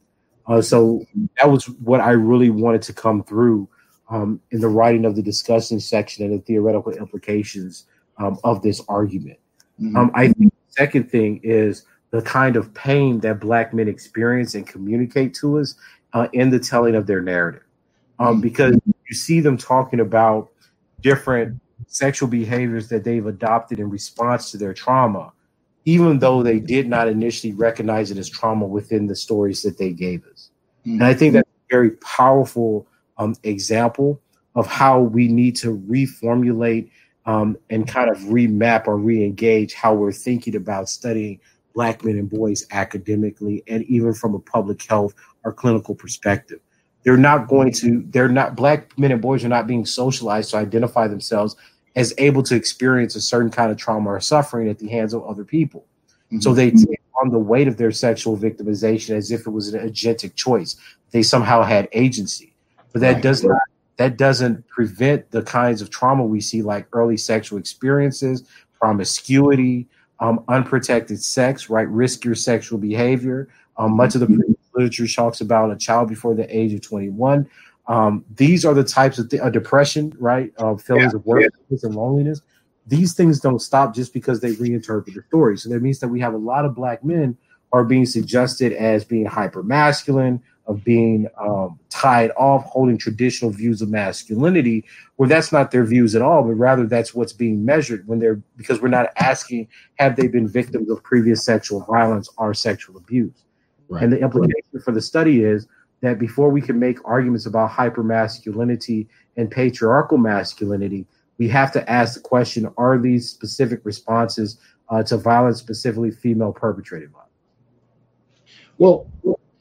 [0.46, 1.04] Uh, so
[1.38, 3.68] that was what I really wanted to come through
[4.08, 7.86] um, in the writing of the discussion section and the theoretical implications
[8.18, 9.38] um, of this argument.
[9.80, 9.96] Mm-hmm.
[9.96, 14.54] Um, I think the second thing is the kind of pain that Black men experience
[14.54, 15.74] and communicate to us
[16.12, 17.62] uh, in the telling of their narrative.
[18.18, 18.40] Um, mm-hmm.
[18.42, 18.76] because
[19.08, 20.50] you see them talking about
[21.00, 25.32] different sexual behaviors that they've adopted in response to their trauma,
[25.84, 29.90] even though they did not initially recognize it as trauma within the stories that they
[29.90, 30.50] gave us.
[30.86, 30.92] Mm-hmm.
[30.94, 32.86] And I think that's a very powerful
[33.18, 34.20] um, example
[34.54, 36.90] of how we need to reformulate
[37.26, 41.38] um, and kind of remap or re-engage how we're thinking about studying
[41.72, 45.14] black men and boys academically and even from a public health
[45.44, 46.60] or clinical perspective
[47.02, 50.56] they're not going to they're not black men and boys are not being socialized to
[50.56, 51.56] identify themselves
[51.96, 55.24] as able to experience a certain kind of trauma or suffering at the hands of
[55.24, 55.84] other people
[56.26, 56.40] mm-hmm.
[56.40, 59.88] so they take on the weight of their sexual victimization as if it was an
[59.88, 60.76] agentic choice
[61.10, 62.52] they somehow had agency
[62.92, 63.22] but that right.
[63.22, 63.60] does not
[63.96, 68.44] that doesn't prevent the kinds of trauma we see like early sexual experiences
[68.78, 69.86] promiscuity
[70.20, 73.48] um, unprotected sex right riskier sexual behavior
[73.80, 77.48] um, much of the literature talks about a child before the age of 21.
[77.88, 80.52] Um, these are the types of th- uh, depression, right?
[80.58, 81.88] Uh, feelings yeah, of worthlessness yeah.
[81.88, 82.42] and loneliness.
[82.86, 85.56] These things don't stop just because they reinterpret the story.
[85.58, 87.36] So that means that we have a lot of black men
[87.72, 93.82] are being suggested as being hyper masculine, of being um, tied off, holding traditional views
[93.82, 94.84] of masculinity,
[95.16, 98.40] where that's not their views at all, but rather that's what's being measured when they're
[98.56, 99.66] because we're not asking
[99.96, 103.44] have they been victims of previous sexual violence or sexual abuse.
[103.88, 104.04] Right.
[104.04, 105.66] And the implication for the study is
[106.02, 111.04] that before we can make arguments about hypermasculinity and patriarchal masculinity,
[111.38, 114.58] we have to ask the question are these specific responses
[114.88, 117.26] uh, to violence, specifically female perpetrated violence?
[118.78, 119.10] Well,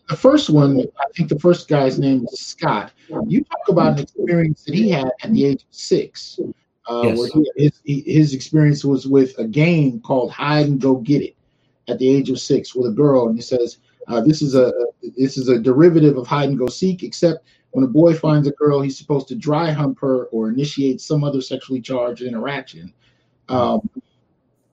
[0.10, 2.92] the first one, I think the first guy's name is Scott.
[3.28, 6.40] You talk about an experience that he had at the age of six,
[6.90, 7.18] uh, yes.
[7.18, 11.36] where he, his, his experience was with a game called Hide and Go Get It
[11.88, 13.28] at the age of six with a girl.
[13.28, 14.74] And he says, uh, this is a
[15.18, 18.52] this is a derivative of hide and go seek, except when a boy finds a
[18.52, 22.92] girl, he's supposed to dry hump her or initiate some other sexually charged interaction.
[23.50, 23.88] Um,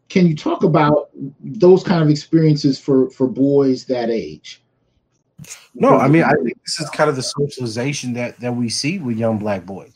[0.08, 1.10] can you talk about
[1.40, 4.62] those kind of experiences for for boys that age?
[5.74, 8.98] No, I mean I think this is kind of the socialization that that we see
[8.98, 9.92] with young black boys.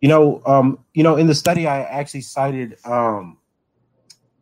[0.00, 3.36] You know, um, you know, in the study I actually cited um,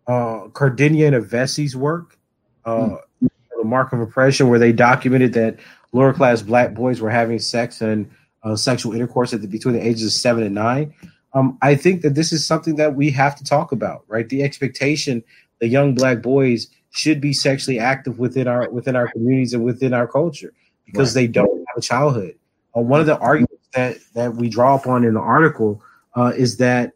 [0.07, 2.19] uh, Kardiner and Ovesey's work.
[2.65, 3.31] Uh, mm
[3.67, 5.59] mark of oppression where they documented that
[5.93, 8.11] lower class black boys were having sex and
[8.45, 10.95] uh, sexual intercourse at the, between the ages of seven and nine.
[11.35, 14.29] Um, I think that this is something that we have to talk about, right?
[14.29, 15.23] The expectation
[15.61, 19.93] that young black boys should be sexually active within our within our communities and within
[19.93, 20.53] our culture
[20.85, 21.23] because right.
[21.23, 22.35] they don't have a childhood.
[22.77, 25.83] Uh, one of the arguments that that we draw upon in the article
[26.15, 26.93] uh, is that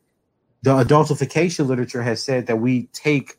[0.62, 3.36] the adultification literature has said that we take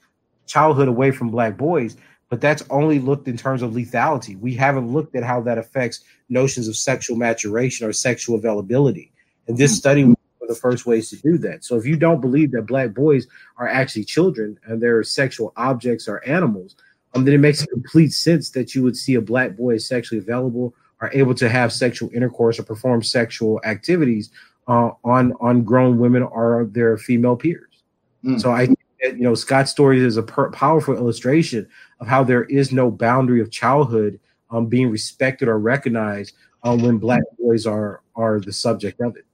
[0.48, 1.96] childhood away from black boys
[2.32, 4.40] but that's only looked in terms of lethality.
[4.40, 6.00] We haven't looked at how that affects
[6.30, 9.12] notions of sexual maturation or sexual availability.
[9.50, 9.78] And this mm-hmm.
[9.78, 10.21] study was one of
[10.52, 11.64] the first ways to do that.
[11.64, 13.28] So if you don't believe that black boys
[13.58, 16.76] are actually children and they're sexual objects or animals,
[17.14, 20.20] um, then it makes complete sense that you would see a black boy as sexually
[20.20, 24.30] available or able to have sexual intercourse or perform sexual activities
[24.68, 27.84] uh, on on grown women or their female peers.
[28.24, 28.40] Mm.
[28.40, 28.70] So I
[29.02, 31.68] you know Scott's story is a per- powerful illustration
[32.00, 34.20] of how there is no boundary of childhood
[34.52, 39.26] um, being respected or recognized um, when black boys are are the subject of it.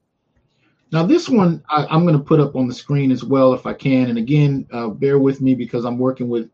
[0.91, 3.65] Now, this one I, am going to put up on the screen as well if
[3.65, 4.09] I can.
[4.09, 6.49] And again, uh, bear with me because I'm working with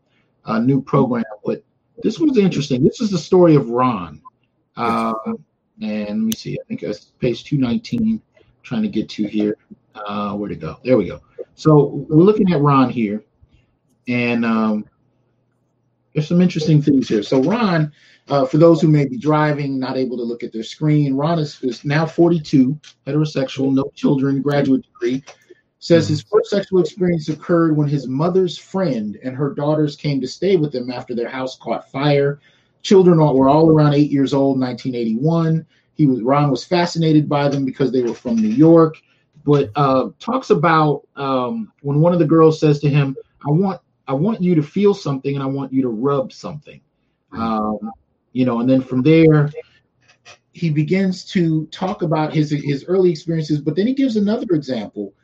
[0.46, 1.24] a new program.
[1.44, 1.62] But
[2.02, 2.82] this one's interesting.
[2.82, 4.20] This is the story of Ron.
[4.76, 5.14] Uh,
[5.80, 6.58] and let me see.
[6.60, 8.20] I think it's page 219.
[8.62, 9.58] Trying to get to here.
[9.94, 10.78] Uh, where to go?
[10.84, 11.20] There we go.
[11.54, 13.22] So we're looking at Ron here,
[14.08, 14.88] and um,
[16.12, 17.22] there's some interesting things here.
[17.22, 17.92] So Ron,
[18.28, 21.38] uh, for those who may be driving, not able to look at their screen, Ron
[21.38, 25.22] is, is now 42, heterosexual, no children, graduate degree.
[25.78, 30.26] Says his first sexual experience occurred when his mother's friend and her daughters came to
[30.26, 32.40] stay with him after their house caught fire.
[32.80, 35.66] Children were all around eight years old, 1981.
[35.94, 38.96] He was Ron was fascinated by them because they were from New York,
[39.44, 43.14] but uh, talks about um, when one of the girls says to him,
[43.46, 46.80] "I want I want you to feel something and I want you to rub something,"
[47.32, 47.78] um,
[48.34, 49.50] you know, and then from there
[50.52, 55.14] he begins to talk about his his early experiences, but then he gives another example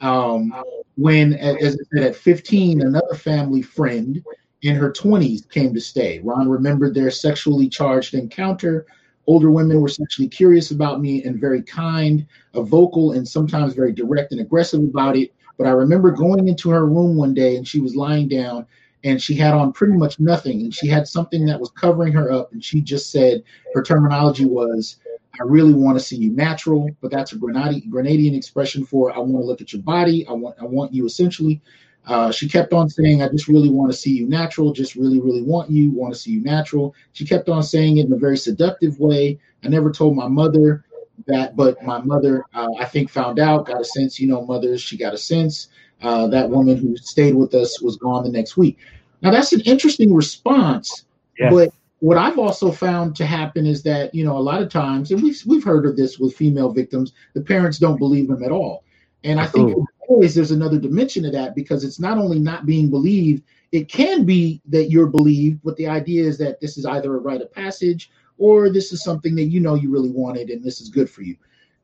[0.00, 0.54] um,
[0.96, 4.22] when, as I said, at 15, another family friend
[4.62, 6.20] in her 20s came to stay.
[6.20, 8.86] Ron remembered their sexually charged encounter.
[9.26, 13.92] Older women were sexually curious about me and very kind, a vocal, and sometimes very
[13.92, 15.34] direct and aggressive about it.
[15.58, 18.66] But I remember going into her room one day and she was lying down
[19.04, 22.32] and she had on pretty much nothing and she had something that was covering her
[22.32, 23.42] up and she just said
[23.74, 24.96] her terminology was
[25.40, 29.18] I really want to see you natural, but that's a Grenadian, Grenadian expression for I
[29.18, 30.26] want to look at your body.
[30.26, 31.60] I want I want you essentially.
[32.06, 35.20] Uh, she kept on saying, I just really want to see you natural, just really,
[35.20, 36.94] really want you, want to see you natural.
[37.12, 39.38] She kept on saying it in a very seductive way.
[39.62, 40.86] I never told my mother
[41.26, 44.80] that, but my mother, uh, I think, found out, got a sense, you know, mothers,
[44.80, 45.68] she got a sense.
[46.00, 48.78] Uh, that woman who stayed with us was gone the next week.
[49.20, 51.04] Now, that's an interesting response,
[51.38, 51.50] yeah.
[51.50, 55.10] but what I've also found to happen is that you know a lot of times,
[55.10, 58.52] and we've we've heard of this with female victims, the parents don't believe them at
[58.52, 58.84] all.
[59.24, 59.76] And I think
[60.08, 63.42] always there's another dimension to that because it's not only not being believed,
[63.72, 67.18] it can be that you're believed, but the idea is that this is either a
[67.18, 70.80] rite of passage or this is something that you know you really wanted and this
[70.80, 71.36] is good for you.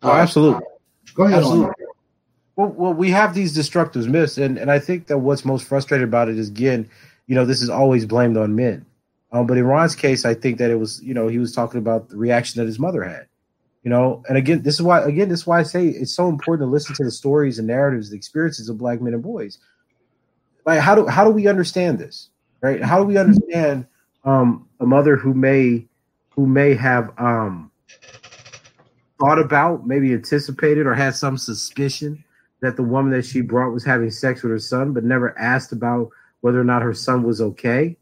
[0.03, 0.57] Oh, absolutely.
[0.65, 1.39] Uh, go ahead.
[1.39, 1.75] Absolutely.
[2.57, 6.05] Well, well, we have these destructive myths, and, and I think that what's most frustrating
[6.05, 6.89] about it is again,
[7.27, 8.87] you know, this is always blamed on men.
[9.33, 11.79] Um, but in Ron's case, I think that it was, you know, he was talking
[11.79, 13.27] about the reaction that his mother had.
[13.83, 16.29] You know, and again, this is why, again, this is why I say it's so
[16.29, 19.59] important to listen to the stories and narratives, the experiences of black men and boys.
[20.65, 22.31] Like, how do how do we understand this,
[22.63, 22.81] right?
[22.81, 23.87] How do we understand
[24.25, 25.87] um, a mother who may
[26.31, 27.71] who may have um,
[29.21, 32.25] thought about, maybe anticipated, or had some suspicion
[32.65, 35.73] that the woman that she brought was having sex with her son, but never asked
[35.73, 36.09] about
[36.41, 37.97] whether or not her son was okay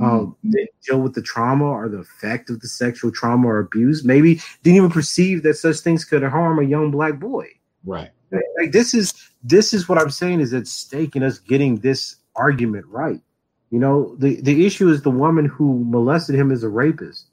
[0.00, 0.64] um, mm-hmm.
[0.84, 4.04] deal with the trauma or the effect of the sexual trauma or abuse.
[4.04, 7.48] Maybe didn't even perceive that such things could harm a young black boy.
[7.84, 8.10] Right.
[8.58, 12.16] Like this is this is what I'm saying is at stake in us getting this
[12.34, 13.20] argument right.
[13.70, 17.28] You know, the the issue is the woman who molested him is a rapist,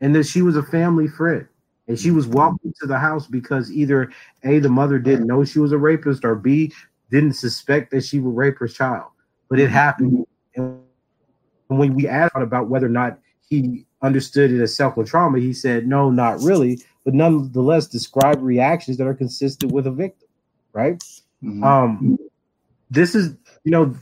[0.00, 1.46] and that she was a family friend,
[1.88, 4.10] and she was welcomed to the house because either
[4.44, 6.72] a the mother didn't know she was a rapist, or b
[7.10, 9.10] didn't suspect that she would rape her child,
[9.48, 10.26] but it happened.
[10.56, 10.80] And
[11.68, 13.18] when we asked about whether or not
[13.48, 18.96] he understood it as sexual trauma, he said, no, not really, but nonetheless describe reactions
[18.96, 20.28] that are consistent with a victim,
[20.72, 20.98] right?
[21.42, 21.62] Mm-hmm.
[21.62, 22.18] Um,
[22.90, 23.94] this is, you know,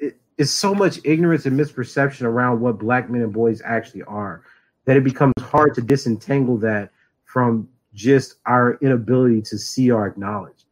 [0.00, 4.42] it, it's so much ignorance and misperception around what black men and boys actually are
[4.90, 6.90] that it becomes hard to disentangle that
[7.24, 10.64] from just our inability to see or acknowledge.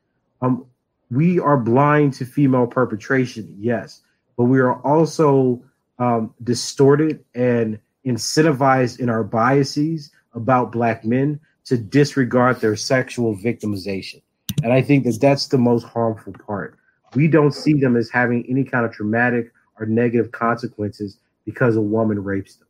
[0.43, 0.67] Um,
[1.09, 4.01] we are blind to female perpetration, yes,
[4.37, 5.63] but we are also
[6.01, 14.21] um, distorted and incentivized in our biases about black men to disregard their sexual victimization.
[14.65, 16.77] And I think that that's the most harmful part.
[17.15, 21.81] We don't see them as having any kind of traumatic or negative consequences because a
[21.81, 22.67] woman rapes them,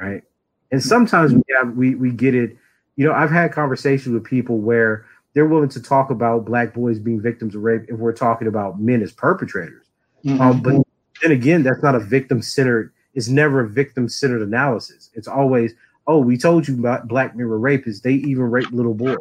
[0.00, 0.24] right?
[0.72, 2.56] And sometimes we have we we get it.
[2.96, 6.98] You know, I've had conversations with people where they're willing to talk about black boys
[6.98, 9.86] being victims of rape if we're talking about men as perpetrators.
[10.24, 10.40] Mm-hmm.
[10.40, 10.82] Um, but
[11.22, 12.92] then again, that's not a victim centered.
[13.14, 15.10] It's never a victim centered analysis.
[15.14, 15.74] It's always,
[16.06, 18.02] oh, we told you about black men were rapists.
[18.02, 19.16] They even rape little boys.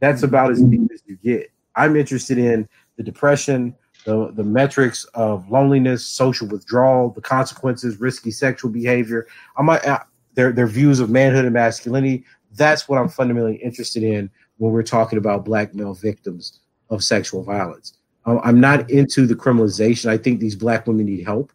[0.00, 1.50] That's about as deep as you get.
[1.76, 3.74] I'm interested in the depression,
[4.04, 9.26] the the metrics of loneliness, social withdrawal, the consequences, risky sexual behavior.
[9.56, 10.00] I might uh,
[10.34, 12.24] their their views of manhood and masculinity.
[12.54, 16.60] That's what I'm fundamentally interested in when we're talking about black male victims
[16.90, 17.98] of sexual violence.
[18.24, 20.06] Um, I'm not into the criminalization.
[20.06, 21.52] I think these black women need help.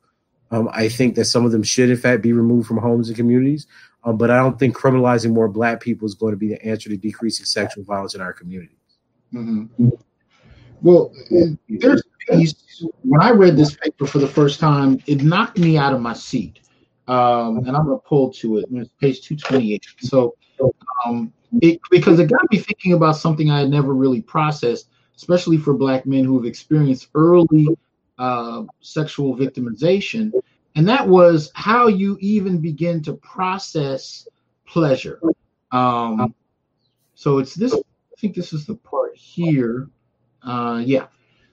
[0.51, 3.17] Um, I think that some of them should, in fact, be removed from homes and
[3.17, 3.67] communities.
[4.03, 6.89] Um, but I don't think criminalizing more black people is going to be the answer
[6.89, 8.77] to decreasing sexual violence in our communities.
[9.33, 9.89] Mm-hmm.
[10.81, 11.11] Well,
[11.67, 12.03] there's
[13.03, 16.13] when I read this paper for the first time, it knocked me out of my
[16.13, 16.59] seat.
[17.07, 18.65] Um, and I'm going to pull to it.
[18.71, 19.85] It's page 228.
[19.99, 20.35] So,
[21.05, 21.31] um,
[21.61, 25.73] it, because it got me thinking about something I had never really processed especially for
[25.73, 27.67] Black men who have experienced early
[28.19, 30.31] uh, sexual victimization.
[30.75, 34.27] And that was how you even begin to process
[34.67, 35.19] pleasure.
[35.71, 36.33] Um,
[37.15, 39.89] so it's this, I think this is the part here.
[40.43, 41.07] Uh, yeah.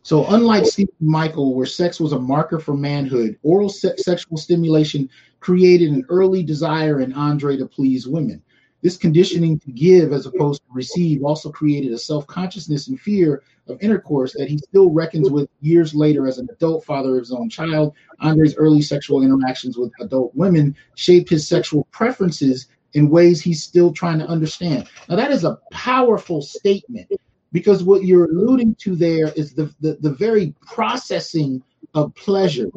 [0.05, 5.09] So, unlike Stephen Michael, where sex was a marker for manhood, oral se- sexual stimulation
[5.41, 8.43] created an early desire in Andre to please women.
[8.83, 13.45] This conditioning to give as opposed to receive also created a self consciousness and fear
[13.67, 17.33] of intercourse that he still reckons with years later as an adult father of his
[17.33, 17.95] own child.
[18.21, 23.91] Andre's early sexual interactions with adult women shaped his sexual preferences in ways he's still
[23.91, 24.87] trying to understand.
[25.09, 27.11] Now, that is a powerful statement
[27.55, 31.63] because what you're alluding to there is the, the, the very processing
[31.95, 32.69] of pleasure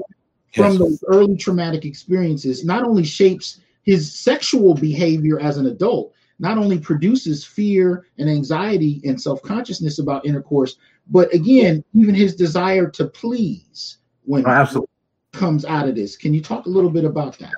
[0.53, 0.77] from yes.
[0.77, 6.77] those early traumatic experiences not only shapes his sexual behavior as an adult not only
[6.77, 10.77] produces fear and anxiety and self-consciousness about intercourse
[11.09, 14.89] but again even his desire to please when oh, absolutely.
[15.33, 17.53] comes out of this can you talk a little bit about that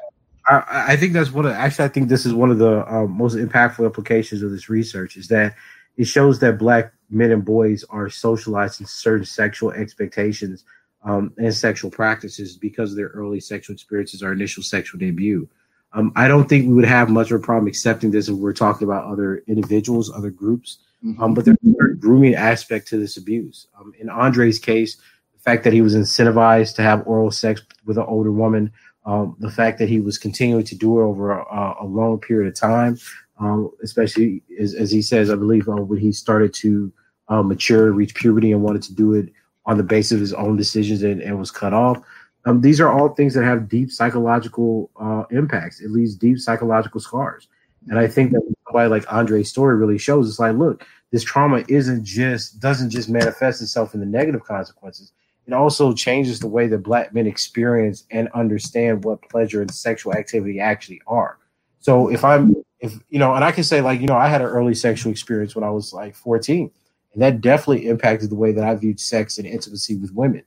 [0.48, 3.08] I, I think that's one of actually I think this is one of the uh,
[3.08, 5.56] most impactful implications of this research is that
[5.98, 10.64] it shows that black men and boys are socialized in certain sexual expectations
[11.04, 15.48] um, and sexual practices because of their early sexual experiences, our initial sexual debut.
[15.94, 18.54] Um, I don't think we would have much of a problem accepting this if we're
[18.54, 20.80] talking about other individuals, other groups.
[21.04, 21.22] Mm-hmm.
[21.24, 23.68] Um, but there's a grooming aspect to this abuse.
[23.80, 24.98] Um, in Andre's case,
[25.34, 28.72] the fact that he was incentivized to have oral sex with an older woman,
[29.06, 32.50] um, the fact that he was continuing to do it over a, a long period
[32.50, 32.98] of time,
[33.40, 36.92] um, especially as, as, he says, I believe uh, when he started to
[37.30, 39.30] uh, mature, reach puberty, and wanted to do it
[39.66, 42.02] on the basis of his own decisions and, and was cut off.
[42.46, 45.82] Um, these are all things that have deep psychological uh, impacts.
[45.82, 47.48] It leaves deep psychological scars.
[47.88, 51.64] And I think that somebody like Andre's story really shows it's like, look, this trauma
[51.68, 55.12] isn't just doesn't just manifest itself in the negative consequences.
[55.48, 60.14] It also changes the way that black men experience and understand what pleasure and sexual
[60.14, 61.40] activity actually are.
[61.80, 64.42] So if I'm if you know, and I can say like, you know, I had
[64.42, 66.70] an early sexual experience when I was like 14.
[67.14, 70.44] And that definitely impacted the way that I viewed sex and intimacy with women.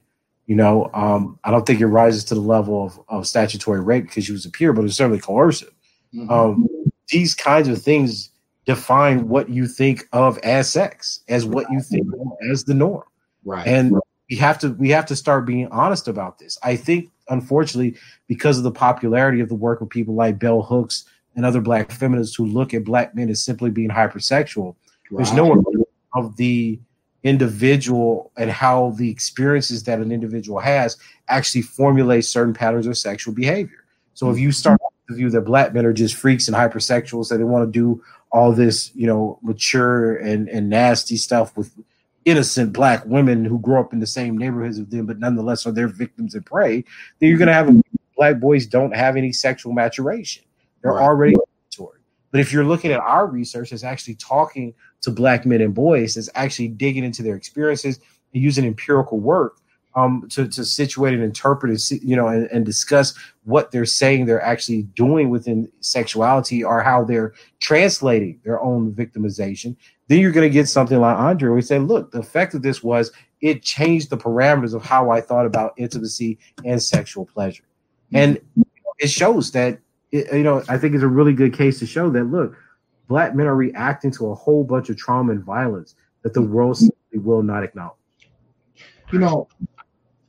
[0.47, 4.05] You know, um, I don't think it rises to the level of, of statutory rape
[4.05, 5.73] because she was a peer, but it's certainly coercive.
[6.15, 6.31] Mm-hmm.
[6.31, 6.69] Um,
[7.09, 8.31] these kinds of things
[8.65, 12.07] define what you think of as sex, as what you think
[12.51, 13.05] as the norm.
[13.45, 13.67] Right.
[13.67, 13.97] And
[14.31, 16.59] we have to we have to start being honest about this.
[16.63, 17.97] I think, unfortunately,
[18.29, 21.05] because of the popularity of the work of people like Bell Hooks
[21.35, 24.75] and other black feminists who look at black men as simply being hypersexual,
[25.11, 25.19] right.
[25.19, 25.63] there's no one
[26.15, 26.79] of the
[27.23, 30.97] individual and how the experiences that an individual has
[31.29, 33.85] actually formulate certain patterns of sexual behavior.
[34.15, 34.55] So if you mm-hmm.
[34.55, 37.79] start to view that black men are just freaks and hypersexuals that they want to
[37.79, 38.03] do
[38.33, 41.73] all this, you know, mature and, and nasty stuff with
[42.25, 45.73] innocent black women who grow up in the same neighborhoods of them, but nonetheless are
[45.73, 46.85] their victims and prey,
[47.19, 47.81] then you're gonna have mm-hmm.
[48.17, 50.43] black boys don't have any sexual maturation.
[50.83, 51.03] They're right.
[51.03, 51.35] already
[52.33, 56.17] but if you're looking at our research, it's actually talking to black men and boys,
[56.17, 58.01] is actually digging into their experiences
[58.33, 59.59] and using empirical work
[59.95, 64.25] um, to, to situate and interpret and, you know, and, and, discuss what they're saying
[64.25, 69.77] they're actually doing within sexuality or how they're translating their own victimization,
[70.09, 71.51] then you're going to get something like Andre.
[71.51, 75.21] We say, look, the effect of this was it changed the parameters of how I
[75.21, 77.65] thought about intimacy and sexual pleasure.
[78.15, 78.39] And
[78.99, 79.79] it shows that
[80.13, 82.57] it, you know, I think it's a really good case to show that look,
[83.13, 86.79] black men are reacting to a whole bunch of trauma and violence that the world
[86.79, 87.99] simply will not acknowledge.
[89.13, 89.49] You know,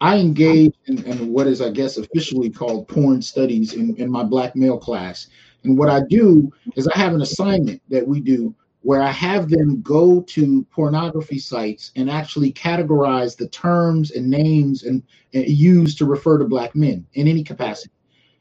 [0.02, 4.22] I engage in, in, what is, I guess, officially called porn studies in, in my
[4.22, 5.28] black male class.
[5.64, 9.50] And what I do is I have an assignment that we do where I have
[9.50, 15.02] them go to pornography sites and actually categorize the terms and names and,
[15.34, 17.94] and used to refer to black men in any capacity.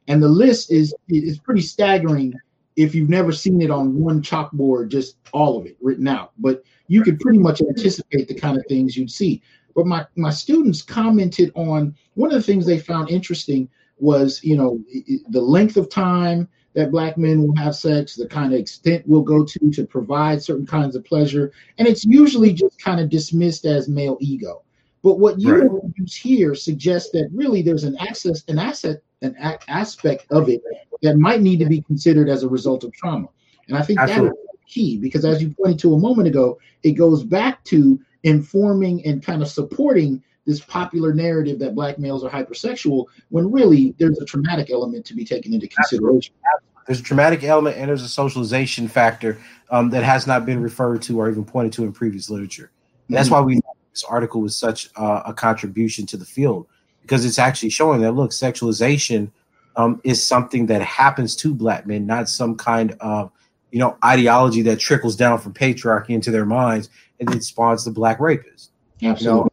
[0.08, 2.34] And the list is is pretty staggering
[2.76, 6.32] if you've never seen it on one chalkboard, just all of it written out.
[6.38, 9.42] But you could pretty much anticipate the kind of things you'd see.
[9.74, 13.68] But my my students commented on one of the things they found interesting
[13.98, 14.82] was you know
[15.28, 19.22] the length of time that black men will have sex, the kind of extent we'll
[19.22, 23.66] go to to provide certain kinds of pleasure, and it's usually just kind of dismissed
[23.66, 24.62] as male ego.
[25.02, 25.82] But what you right.
[25.96, 30.62] use here suggests that really there's an access, an asset an a- aspect of it
[31.02, 33.28] that might need to be considered as a result of trauma.
[33.68, 34.28] And I think Absolutely.
[34.30, 38.00] that is key because, as you pointed to a moment ago, it goes back to
[38.24, 43.94] informing and kind of supporting this popular narrative that black males are hypersexual when really
[43.98, 46.34] there's a traumatic element to be taken into consideration.
[46.54, 46.68] Absolutely.
[46.86, 49.38] There's a traumatic element and there's a socialization factor
[49.70, 52.72] um, that has not been referred to or even pointed to in previous literature.
[53.06, 53.36] And that's mm-hmm.
[53.36, 53.60] why we know
[53.92, 56.66] this article was such uh, a contribution to the field
[57.02, 59.30] because it's actually showing that look, sexualization
[59.76, 63.30] um, is something that happens to black men, not some kind of
[63.70, 67.90] you know ideology that trickles down from patriarchy into their minds and then spawns the
[67.90, 68.72] black rapist.
[69.02, 69.24] Absolutely.
[69.26, 69.48] You know,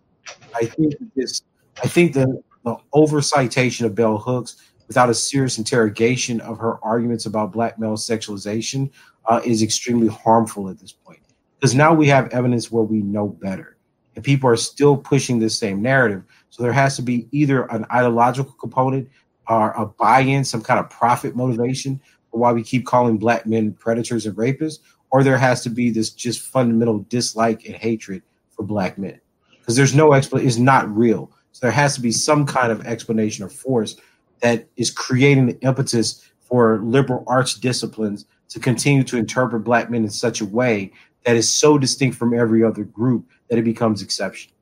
[0.56, 1.42] I think this.
[1.82, 4.58] I think the, the overcitation of bell hooks,
[4.88, 8.90] without a serious interrogation of her arguments about black male sexualization
[9.28, 11.20] uh, is extremely harmful at this point.
[11.58, 13.78] Because now we have evidence where we know better,
[14.16, 16.24] and people are still pushing this same narrative.
[16.50, 19.10] So there has to be either an ideological component
[19.48, 22.00] or a buy-in, some kind of profit motivation
[22.32, 24.80] for why we keep calling black men predators and rapists,
[25.12, 28.22] or there has to be this just fundamental dislike and hatred
[28.52, 29.20] for black men.
[29.60, 31.32] Because there's no explanation is not real.
[31.52, 33.96] So there has to be some kind of explanation or force
[34.42, 40.04] that is creating the impetus for liberal arts disciplines to continue to interpret black men
[40.04, 40.92] in such a way
[41.26, 44.56] that is so distinct from every other group that it becomes exceptional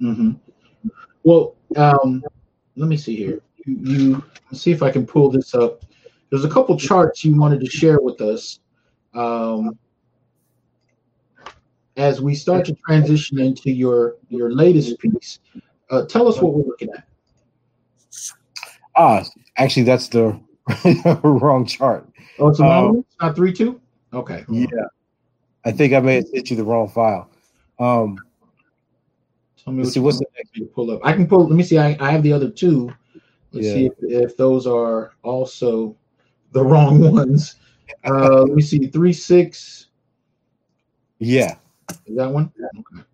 [0.00, 0.32] mm-hmm.
[1.24, 2.22] Well um,
[2.76, 5.84] let me see here you, you see if i can pull this up
[6.30, 8.60] there's a couple charts you wanted to share with us
[9.14, 9.78] um,
[11.96, 15.40] as we start to transition into your your latest piece,
[15.90, 17.06] uh, tell us what we're looking at.
[18.96, 19.24] Ah,
[19.56, 20.40] actually, that's the
[21.22, 22.08] wrong chart.
[22.38, 23.80] Oh, it's um, not three two.
[24.12, 24.44] Okay.
[24.48, 24.66] Yeah,
[25.64, 27.30] I think I may have sent you the wrong file.
[27.78, 28.18] Um,
[29.64, 31.00] Tell me let's see what's the next to pull up.
[31.04, 31.46] I can pull.
[31.46, 31.78] Let me see.
[31.78, 32.92] I, I have the other two.
[33.52, 33.74] Let's yeah.
[33.74, 35.96] see if, if those are also
[36.52, 37.56] the wrong ones.
[38.04, 38.86] Uh, let me see.
[38.88, 39.86] Three six.
[41.18, 41.56] Yeah.
[42.06, 42.52] Is that one?
[42.58, 43.04] Okay.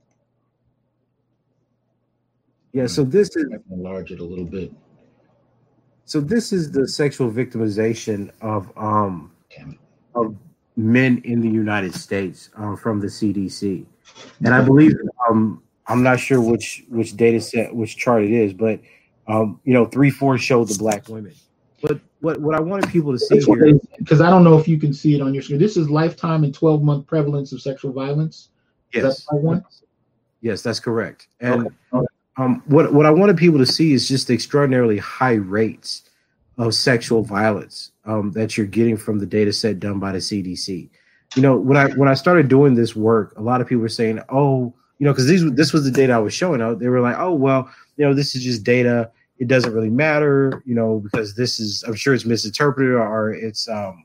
[2.72, 2.86] Yeah.
[2.86, 4.72] So this is enlarge it a little bit.
[6.06, 9.32] So this is the sexual victimization of um
[10.14, 10.34] of
[10.76, 13.84] men in the United States um, from the CDC,
[14.42, 14.94] and I believe
[15.28, 18.80] um I'm not sure which which data set which chart it is, but
[19.26, 21.34] um you know three four showed the black women,
[21.82, 24.78] but what what I wanted people to see here because I don't know if you
[24.78, 25.58] can see it on your screen.
[25.58, 28.50] This is lifetime and 12 month prevalence of sexual violence.
[28.92, 29.26] Yes.
[29.26, 29.62] That?
[30.40, 31.28] Yes, that's correct.
[31.40, 32.06] And okay.
[32.36, 36.04] um, what what I wanted people to see is just the extraordinarily high rates
[36.58, 40.90] of sexual violence um, that you're getting from the data set done by the CDC.
[41.36, 43.88] You know, when I when I started doing this work, a lot of people were
[43.88, 46.88] saying, "Oh, you know, because these this was the data I was showing out." They
[46.88, 49.10] were like, "Oh, well, you know, this is just data.
[49.38, 53.68] It doesn't really matter, you know, because this is I'm sure it's misinterpreted or it's
[53.68, 54.04] um,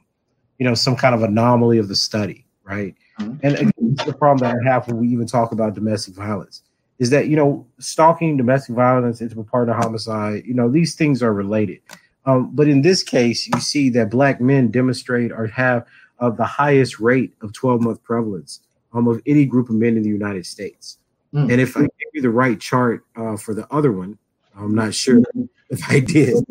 [0.59, 3.45] you know, some kind of anomaly of the study, right?" Mm-hmm.
[3.45, 6.61] And again, the problem that I have when we even talk about domestic violence
[6.99, 11.33] is that you know stalking, domestic violence, intimate partner homicide, you know these things are
[11.33, 11.79] related.
[12.25, 15.85] Um, but in this case, you see that black men demonstrate or have
[16.19, 18.61] of the highest rate of 12 month prevalence
[18.93, 20.99] um, of any group of men in the United States.
[21.33, 21.51] Mm.
[21.51, 24.17] And if I give you the right chart uh, for the other one,
[24.55, 25.21] I'm not sure
[25.69, 26.43] if I did.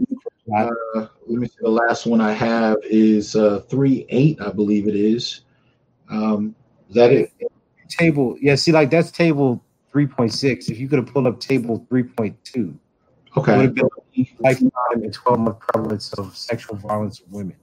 [0.55, 0.71] Uh,
[1.27, 1.55] let me see.
[1.61, 5.43] The last one I have is uh, three eight, I believe it is.
[6.11, 6.55] Um,
[6.89, 7.33] is that it?
[7.89, 8.55] Table, yeah.
[8.55, 10.69] See, like that's table three point six.
[10.69, 12.77] If you could have pulled up table three point two,
[13.37, 13.89] okay, would have been
[14.41, 17.57] lifetime and twelve month prevalence of sexual violence of women.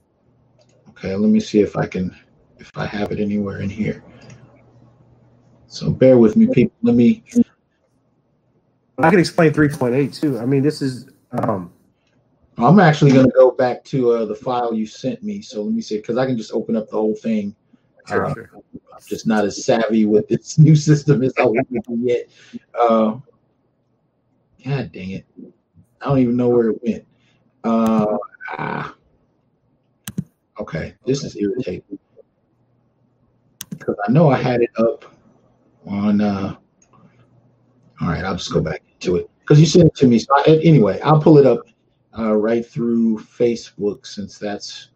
[0.90, 2.16] Okay, let me see if I can,
[2.58, 4.02] if I have it anywhere in here.
[5.70, 6.74] So bear with me, people.
[6.82, 7.24] Let me.
[8.98, 10.38] I can explain three point eight too.
[10.38, 11.08] I mean, this is.
[11.32, 11.72] um
[12.58, 15.40] I'm actually going to go back to uh, the file you sent me.
[15.40, 17.56] So let me see, because I can just open up the whole thing
[18.10, 18.50] Sure, uh, sure.
[18.54, 22.28] I'm just not as savvy with this new system as I want to be yet.
[22.78, 23.18] Uh,
[24.64, 25.26] God dang it.
[26.00, 27.06] I don't even know where it went.
[27.64, 28.16] Uh,
[28.58, 28.94] ah.
[30.58, 31.98] Okay, this is irritating.
[33.70, 35.04] Because I know I had it up
[35.86, 36.20] on.
[36.20, 36.56] Uh,
[38.00, 40.18] all right, I'll just go back to it because you sent it to me.
[40.18, 41.68] So I, anyway, I'll pull it up
[42.18, 44.90] uh, right through Facebook since that's.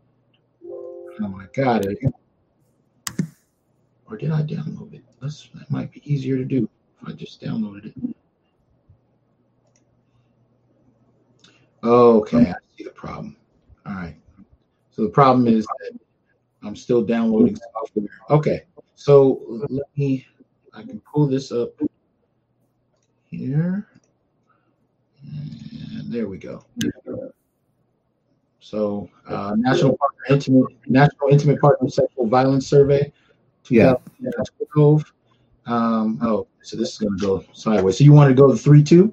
[1.21, 1.87] Oh my God!
[4.11, 5.05] Or did I download it?
[5.21, 6.69] That's, that might be easier to do
[7.01, 8.17] if I just downloaded it.
[11.83, 13.37] Okay, I see the problem.
[13.87, 14.17] All right.
[14.91, 15.99] So the problem is that
[16.63, 18.09] I'm still downloading software.
[18.31, 18.63] Okay.
[18.95, 20.27] So let me,
[20.77, 21.71] I can pull this up
[23.25, 23.89] here.
[25.23, 26.65] And there we go.
[28.61, 33.13] So uh, National Partner Intimate National Intimate Partner Sexual Violence Survey
[33.71, 33.95] yeah.
[35.67, 37.99] Um, oh, so this is going to go sideways.
[37.99, 39.13] So you want to go to three two?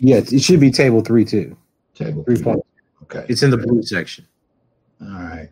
[0.00, 1.56] Yeah, it should be table three two.
[1.94, 2.64] Table three point.
[3.02, 3.26] Okay.
[3.28, 4.26] It's in the blue section.
[5.02, 5.48] All right.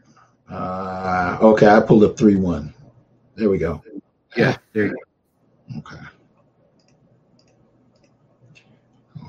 [0.51, 2.73] Uh, okay, I pulled up three one.
[3.36, 3.82] There we go.
[4.36, 5.11] Yeah, there you go.
[5.78, 5.97] Okay.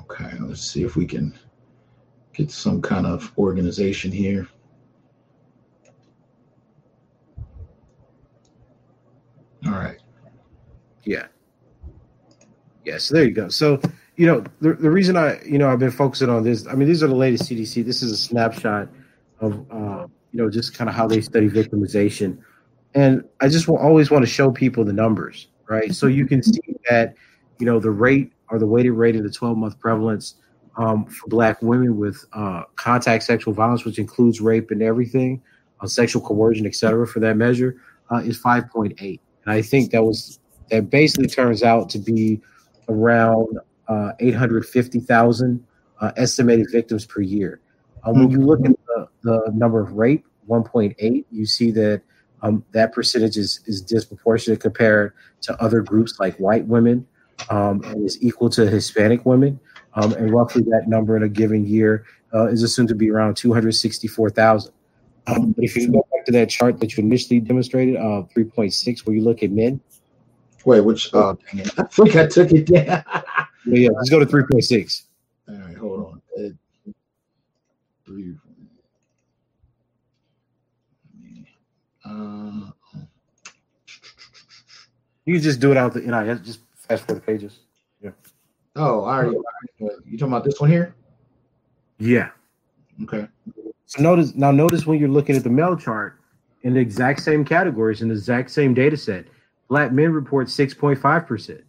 [0.00, 1.36] Okay, let's see if we can
[2.32, 4.46] get some kind of organization here.
[9.66, 9.98] All right.
[11.04, 11.26] Yeah.
[12.84, 12.98] Yeah.
[12.98, 13.48] So there you go.
[13.48, 13.80] So
[14.16, 16.86] you know, the, the reason I, you know, I've been focusing on this, I mean,
[16.86, 17.84] these are the latest CDC.
[17.84, 18.88] This is a snapshot
[19.40, 22.38] of, uh, you know, just kind of how they study victimization.
[22.94, 25.94] And I just will always want to show people the numbers, right?
[25.94, 27.14] So you can see that,
[27.58, 30.36] you know, the rate or the weighted rate of the 12 month prevalence
[30.76, 35.40] um, for Black women with uh, contact sexual violence, which includes rape and everything,
[35.80, 37.80] uh, sexual coercion, et cetera, for that measure,
[38.10, 38.98] uh, is 5.8.
[39.00, 39.20] And
[39.54, 40.38] I think that was,
[40.70, 42.40] that basically turns out to be
[42.88, 43.58] around
[43.88, 45.64] uh, 850,000
[46.00, 47.60] uh, estimated victims per year.
[48.02, 52.02] Uh, when you look at the, the number of rape, 1.8, you see that
[52.44, 57.06] um, that percentage is, is disproportionate compared to other groups like white women
[57.48, 59.58] um, and is equal to Hispanic women.
[59.94, 62.04] Um, and roughly that number in a given year
[62.34, 64.72] uh, is assumed to be around 264,000.
[65.26, 69.16] Um, if you go back to that chart that you initially demonstrated, uh, 3.6, where
[69.16, 69.80] you look at men.
[70.66, 71.14] Wait, which?
[71.14, 71.70] Oh, dang it.
[71.78, 73.04] I think I took it down.
[73.64, 75.02] yeah, let's go to 3.6.
[75.48, 76.22] All right, hold on.
[76.38, 76.90] Uh,
[78.04, 78.34] three.
[82.14, 82.70] Uh,
[85.26, 87.60] You can just do it out the NIS, just fast forward the pages.
[88.02, 88.10] Yeah.
[88.76, 89.36] Oh, all right.
[89.80, 90.94] You talking about this one here?
[91.98, 92.28] Yeah.
[93.04, 93.26] Okay.
[93.86, 96.20] So notice now notice when you're looking at the male chart
[96.62, 99.26] in the exact same categories in the exact same data set,
[99.68, 101.62] black men report 6.5%,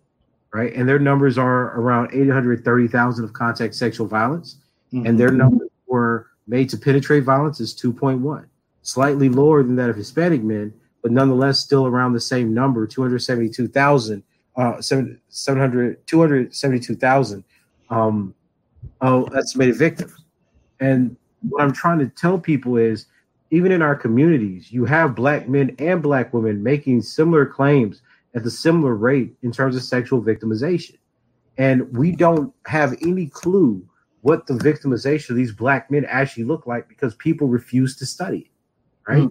[0.54, 0.74] right?
[0.74, 4.58] And their numbers are around 830,000 of contact sexual violence,
[4.92, 5.08] Mhm.
[5.08, 8.48] and their number for made to penetrate violence is 2.1,
[8.86, 10.72] slightly lower than that of Hispanic men,
[11.02, 14.24] but nonetheless still around the same number, 272,000,
[14.56, 17.44] uh, 700, 700 272,000
[17.90, 18.34] um,
[19.02, 20.14] of estimated victims.
[20.80, 21.18] And
[21.50, 23.08] what I'm trying to tell people is
[23.50, 28.04] even in our communities, you have black men and black women making similar claims
[28.36, 30.98] at the similar rate in terms of sexual victimization.
[31.58, 33.88] And we don't have any clue
[34.22, 38.40] what the victimization of these black men actually look like because people refuse to study
[38.40, 38.55] it.
[39.08, 39.30] Right.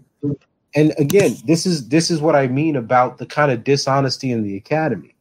[0.76, 4.42] And again, this is this is what I mean about the kind of dishonesty in
[4.42, 5.14] the academy.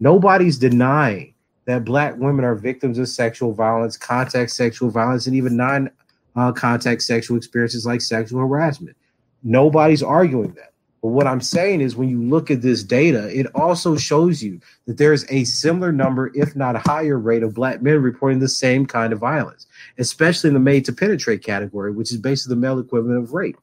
[0.00, 5.56] Nobody's denying that black women are victims of sexual violence, contact sexual violence, and even
[5.56, 5.90] non
[6.36, 8.96] uh, contact sexual experiences like sexual harassment.
[9.42, 10.72] Nobody's arguing that.
[11.02, 14.60] But what I'm saying is, when you look at this data, it also shows you
[14.86, 18.48] that there's a similar number, if not a higher rate, of black men reporting the
[18.48, 19.66] same kind of violence,
[19.98, 23.56] especially in the made to penetrate category, which is basically the male equivalent of rape.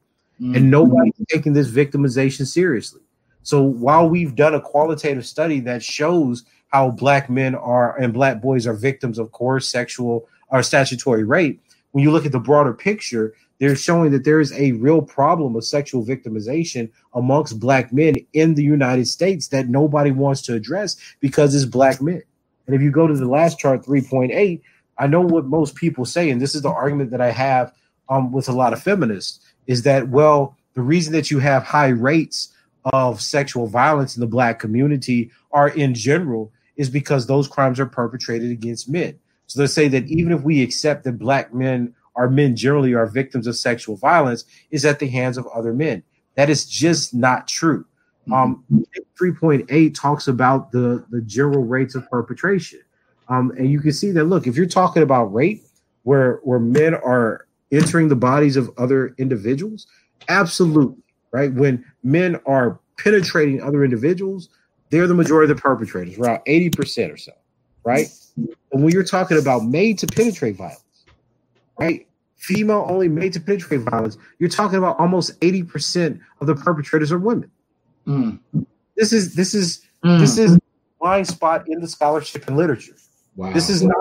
[0.54, 3.02] And nobody's taking this victimization seriously.
[3.42, 8.42] So while we've done a qualitative study that shows how black men are and black
[8.42, 11.60] boys are victims of coerced sexual or statutory rape,
[11.92, 15.56] when you look at the broader picture, they're showing that there is a real problem
[15.56, 20.96] of sexual victimization amongst black men in the United States that nobody wants to address
[21.20, 22.22] because it's black men.
[22.66, 24.62] And if you go to the last chart, 3.8,
[24.98, 27.72] I know what most people say, and this is the argument that I have
[28.10, 31.88] um, with a lot of feminists, is that, well, the reason that you have high
[31.88, 32.52] rates
[32.92, 37.86] of sexual violence in the black community are in general is because those crimes are
[37.86, 39.18] perpetrated against men.
[39.46, 43.06] So they say that even if we accept that black men are men generally are
[43.06, 46.02] victims of sexual violence, is at the hands of other men.
[46.34, 47.84] That is just not true.
[48.32, 48.64] Um,
[49.20, 52.80] 3.8 talks about the, the general rates of perpetration.
[53.28, 55.62] Um, and you can see that, look, if you're talking about rape,
[56.02, 59.86] where, where men are entering the bodies of other individuals,
[60.28, 61.02] absolutely,
[61.32, 61.52] right?
[61.52, 64.48] When men are penetrating other individuals,
[64.90, 67.32] they're the majority of the perpetrators, around 80% or so,
[67.84, 68.06] right?
[68.36, 70.82] And when you're talking about made to penetrate violence,
[71.78, 72.06] right?
[72.36, 77.18] Female only made to penetrate violence, you're talking about almost 80% of the perpetrators are
[77.18, 77.50] women.
[78.06, 78.38] Mm.
[78.96, 80.20] This is this is Mm.
[80.20, 80.60] this is a
[81.00, 82.94] blind spot in the scholarship and literature.
[83.34, 83.52] wow.
[83.52, 83.96] This is not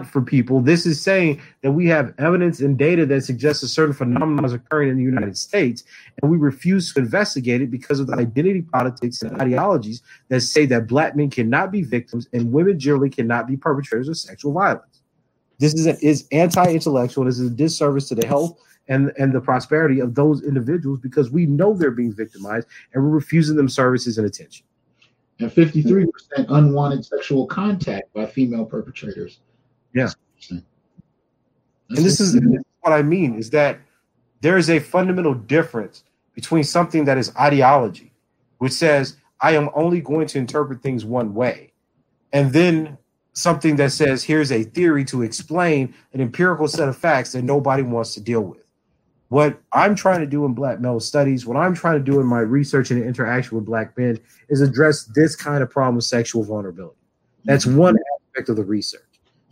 [0.00, 0.60] for people.
[0.60, 4.52] This is saying that we have evidence and data that suggests a certain phenomenon is
[4.52, 5.84] occurring in the United States,
[6.20, 10.66] and we refuse to investigate it because of the identity politics and ideologies that say
[10.66, 15.02] that black men cannot be victims and women generally cannot be perpetrators of sexual violence.
[15.58, 17.24] This is, a, is anti-intellectual.
[17.24, 18.58] This is a disservice to the health
[18.88, 23.10] and, and the prosperity of those individuals because we know they're being victimized and we're
[23.10, 24.66] refusing them services and attention.
[25.38, 26.08] and 53%
[26.48, 29.40] unwanted sexual contact by female perpetrators.
[29.94, 30.08] Yeah.
[30.50, 30.62] And
[31.88, 33.80] this is, this is what I mean is that
[34.40, 36.04] there is a fundamental difference
[36.34, 38.12] between something that is ideology,
[38.58, 41.72] which says I am only going to interpret things one way,
[42.32, 42.96] and then
[43.34, 47.82] something that says here's a theory to explain an empirical set of facts that nobody
[47.82, 48.62] wants to deal with.
[49.28, 52.26] What I'm trying to do in Black male studies, what I'm trying to do in
[52.26, 56.44] my research and interaction with Black men, is address this kind of problem of sexual
[56.44, 56.96] vulnerability.
[57.44, 57.78] That's mm-hmm.
[57.78, 57.96] one
[58.30, 59.02] aspect of the research.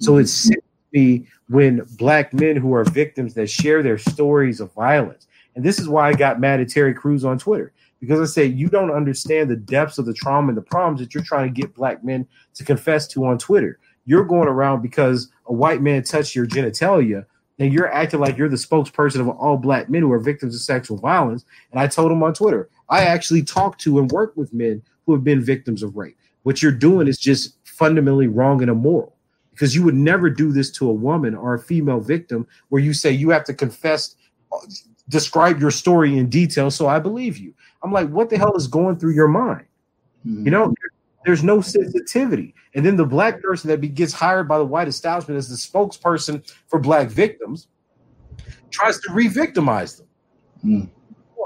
[0.00, 0.56] So it's to
[0.92, 5.26] me when black men who are victims that share their stories of violence.
[5.54, 8.46] And this is why I got mad at Terry Crews on Twitter because I say
[8.46, 11.60] you don't understand the depths of the trauma and the problems that you're trying to
[11.60, 13.78] get black men to confess to on Twitter.
[14.06, 17.26] You're going around because a white man touched your genitalia
[17.58, 20.62] and you're acting like you're the spokesperson of all black men who are victims of
[20.62, 21.44] sexual violence.
[21.72, 25.12] And I told him on Twitter, I actually talked to and work with men who
[25.12, 26.16] have been victims of rape.
[26.42, 29.14] What you're doing is just fundamentally wrong and immoral
[29.60, 32.94] because you would never do this to a woman or a female victim where you
[32.94, 34.16] say you have to confess
[35.10, 37.52] describe your story in detail so i believe you.
[37.82, 39.66] I'm like what the hell is going through your mind?
[40.26, 40.44] Mm-hmm.
[40.46, 40.74] you know
[41.26, 42.54] there's no sensitivity.
[42.74, 46.50] And then the black person that gets hired by the white establishment as the spokesperson
[46.66, 47.68] for black victims
[48.70, 50.06] tries to re-victimize them.
[50.64, 50.90] Mm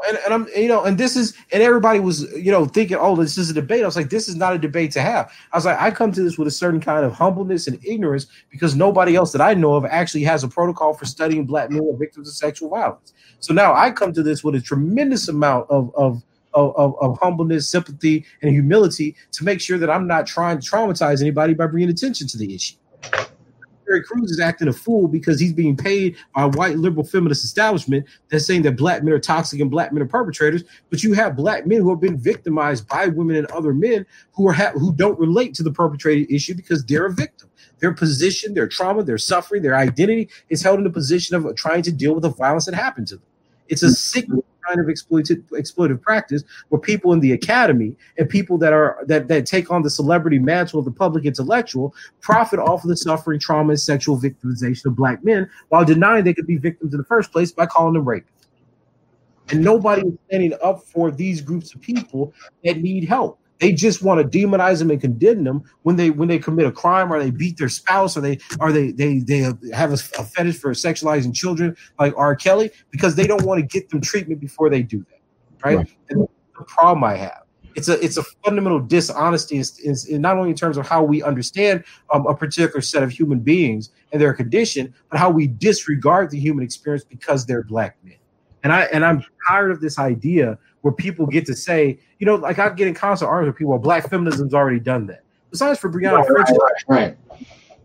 [0.07, 3.17] and, and I'm you know, and this is and everybody was you know thinking, oh,
[3.17, 3.83] this is a debate.
[3.83, 5.33] I was like, this is not a debate to have.
[5.53, 8.27] I was like, I come to this with a certain kind of humbleness and ignorance
[8.51, 11.97] because nobody else that I know of actually has a protocol for studying black male
[11.97, 13.13] victims of sexual violence.
[13.41, 16.23] So now I come to this with a tremendous amount of of
[16.55, 21.21] of, of, humbleness, sympathy, and humility to make sure that I'm not trying to traumatize
[21.21, 22.77] anybody by bringing attention to the issue.
[23.87, 27.45] Terry Crews is acting a fool because he's being paid by a white liberal feminist
[27.45, 30.65] establishment that's saying that black men are toxic and black men are perpetrators.
[30.91, 34.49] But you have black men who have been victimized by women and other men who
[34.49, 37.51] are ha- who don't relate to the perpetrated issue because they're a victim.
[37.81, 41.83] Their position, their trauma, their suffering, their identity is held in a position of trying
[41.83, 43.25] to deal with the violence that happened to them.
[43.69, 44.27] It's a sick
[44.67, 49.29] kind of exploitive exploitive practice where people in the academy and people that are that
[49.29, 53.39] that take on the celebrity mantle of the public intellectual profit off of the suffering,
[53.39, 57.05] trauma, and sexual victimization of black men while denying they could be victims in the
[57.05, 58.25] first place by calling them rapists.
[59.51, 62.33] And nobody is standing up for these groups of people
[62.65, 63.39] that need help.
[63.61, 66.73] They just want to demonize them and condemn them when they when they commit a
[66.73, 70.59] crime or they beat their spouse or they or they they they have a, fetish
[70.59, 72.35] for sexualizing children like R.
[72.35, 75.21] Kelly because they don't want to get them treatment before they do that,
[75.65, 75.77] right?
[75.79, 75.97] right.
[76.11, 76.27] And
[76.59, 77.43] the problem I have.
[77.75, 81.03] It's a it's a fundamental dishonesty is, is, is not only in terms of how
[81.03, 85.49] we understand um, a particular set of human beings and their condition, but how we
[85.49, 88.17] disregard the human experience because they're black men.
[88.63, 92.35] And I and I'm tired of this idea where people get to say, you know,
[92.35, 93.71] like I get in constant arguments with people.
[93.71, 95.23] Well, black feminism's already done that.
[95.51, 96.49] Besides for Bryana right, French,
[96.87, 97.41] right, right.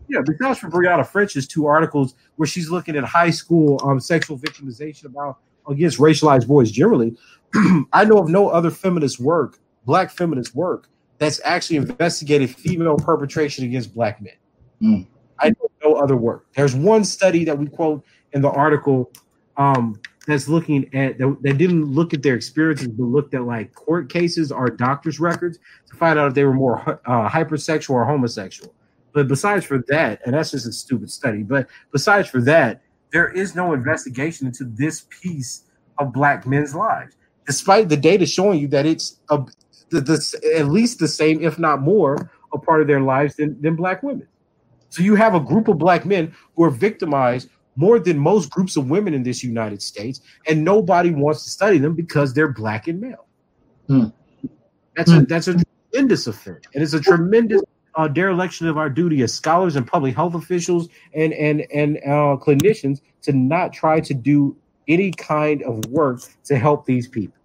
[0.06, 4.36] Yeah, besides for Bryana French's two articles where she's looking at high school um, sexual
[4.36, 7.16] victimization about against racialized boys generally,
[7.94, 13.64] I know of no other feminist work, black feminist work, that's actually investigated female perpetration
[13.64, 14.34] against black men.
[14.82, 15.06] Mm.
[15.38, 16.48] I know no other work.
[16.54, 18.04] There's one study that we quote
[18.34, 19.10] in the article
[19.56, 24.10] um, that's looking at that, didn't look at their experiences, but looked at like court
[24.10, 28.74] cases or doctors' records to find out if they were more uh, hypersexual or homosexual.
[29.12, 31.42] But besides for that, and that's just a stupid study.
[31.42, 32.82] But besides for that,
[33.12, 35.64] there is no investigation into this piece
[35.98, 37.16] of black men's lives,
[37.46, 39.44] despite the data showing you that it's a,
[39.88, 43.60] the, the, at least the same, if not more, a part of their lives than,
[43.60, 44.28] than black women.
[44.90, 47.48] So you have a group of black men who are victimized
[47.80, 51.78] more than most groups of women in this United States, and nobody wants to study
[51.78, 53.26] them because they're black and male.
[53.86, 54.04] Hmm.
[54.96, 55.20] That's hmm.
[55.20, 55.56] a that's a
[55.90, 57.62] tremendous offense, and it's a tremendous
[57.94, 62.36] uh, dereliction of our duty as scholars and public health officials and and and uh,
[62.36, 64.54] clinicians to not try to do
[64.86, 67.38] any kind of work to help these people.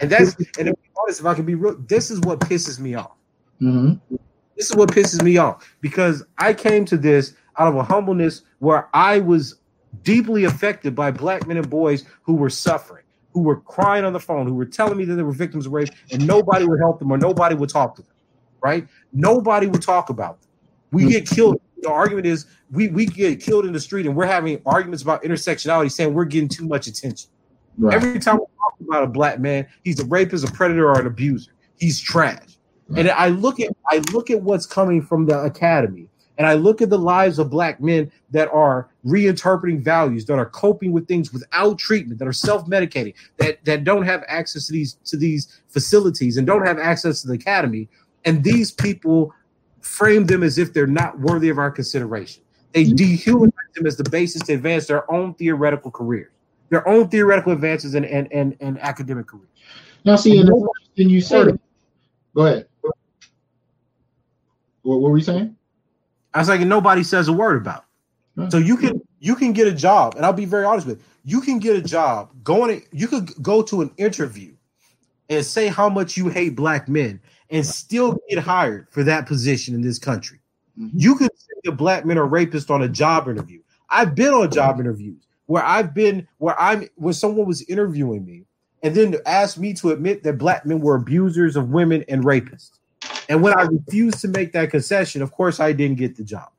[0.00, 2.94] And that's and if, honest, if I can be real, this is what pisses me
[2.94, 3.16] off.
[3.62, 4.16] Mm-hmm.
[4.56, 8.42] This is what pisses me off because I came to this out of a humbleness
[8.58, 9.56] where I was
[10.02, 14.20] deeply affected by black men and boys who were suffering, who were crying on the
[14.20, 16.98] phone, who were telling me that they were victims of rape, and nobody would help
[16.98, 18.10] them or nobody would talk to them.
[18.62, 18.86] Right?
[19.12, 20.50] Nobody would talk about them.
[20.92, 21.08] We hmm.
[21.10, 21.60] get killed.
[21.80, 25.22] The argument is we we get killed in the street, and we're having arguments about
[25.24, 27.28] intersectionality, saying we're getting too much attention.
[27.76, 27.94] Right.
[27.94, 31.06] Every time we talk about a black man, he's a rapist, a predator, or an
[31.06, 31.52] abuser.
[31.76, 32.38] He's trash.
[32.88, 33.00] Right.
[33.00, 36.08] And I look at I look at what's coming from the academy
[36.38, 40.46] and I look at the lives of black men that are reinterpreting values, that are
[40.46, 44.94] coping with things without treatment, that are self-medicating, that that don't have access to these
[45.04, 47.88] to these facilities and don't have access to the academy.
[48.24, 49.34] And these people
[49.80, 52.42] frame them as if they're not worthy of our consideration.
[52.72, 52.94] They mm-hmm.
[52.94, 56.32] dehumanize them as the basis to advance their own theoretical careers,
[56.70, 59.48] their own theoretical advances and and and, and academic careers.
[60.04, 61.58] Now, see, and, and you said,
[62.34, 62.66] go ahead.
[62.80, 62.94] What,
[64.82, 65.56] what were you saying?
[66.34, 67.84] I was like, nobody says a word about.
[68.36, 68.50] It.
[68.50, 71.04] So you can you can get a job, and I'll be very honest with you.
[71.24, 72.82] You can get a job going.
[72.92, 74.54] You could go to an interview
[75.28, 79.74] and say how much you hate black men, and still get hired for that position
[79.74, 80.40] in this country.
[80.78, 80.98] Mm-hmm.
[80.98, 83.60] You could say that black men are rapists on a job interview.
[83.90, 88.44] I've been on job interviews where I've been where I'm when someone was interviewing me
[88.82, 92.78] and then asked me to admit that black men were abusers of women and rapists.
[93.32, 96.50] And when I refused to make that concession, of course I didn't get the job.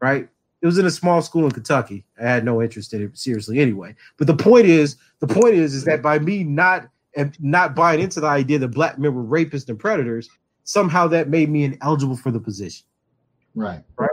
[0.00, 0.26] Right?
[0.62, 2.06] It was in a small school in Kentucky.
[2.18, 3.94] I had no interest in it seriously anyway.
[4.16, 8.00] But the point is, the point is, is that by me not and not buying
[8.00, 10.30] into the idea that black men were rapists and predators,
[10.64, 12.86] somehow that made me ineligible for the position.
[13.54, 13.82] Right.
[13.98, 14.08] Right.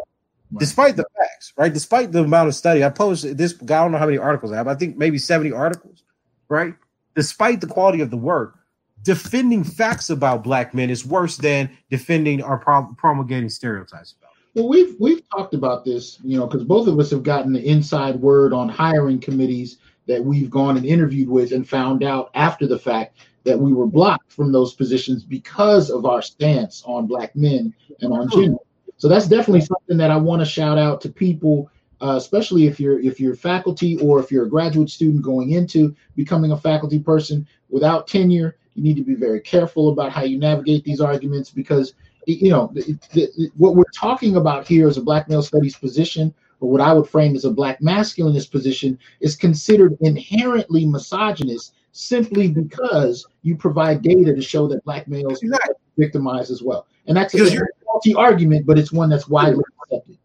[0.52, 0.60] Right.
[0.60, 1.74] Despite the facts, right?
[1.74, 3.54] Despite the amount of study, I posted this.
[3.54, 4.68] Guy, I don't know how many articles I have.
[4.68, 6.04] I think maybe 70 articles,
[6.50, 6.76] right?
[7.16, 8.60] Despite the quality of the work,
[9.06, 12.58] defending facts about black men is worse than defending or
[12.98, 14.32] promulgating stereotypes about.
[14.56, 17.64] Well, we've we've talked about this, you know, because both of us have gotten the
[17.64, 19.78] inside word on hiring committees
[20.08, 23.86] that we've gone and interviewed with and found out after the fact that we were
[23.86, 28.58] blocked from those positions because of our stance on black men and on gender.
[28.98, 31.70] So that's definitely something that I want to shout out to people,
[32.02, 35.96] uh, especially if you're if you're faculty or if you're a graduate student going into
[36.16, 38.56] becoming a faculty person without tenure.
[38.76, 41.94] You need to be very careful about how you navigate these arguments because
[42.28, 46.34] you know the, the, what we're talking about here is a black male studies position
[46.60, 52.50] or what I would frame as a black masculinist position is considered inherently misogynist simply
[52.50, 55.74] because you provide data to show that black males exactly.
[55.74, 56.88] are victimized as well.
[57.08, 60.18] And that's a faulty argument, but it's one that's widely accepted.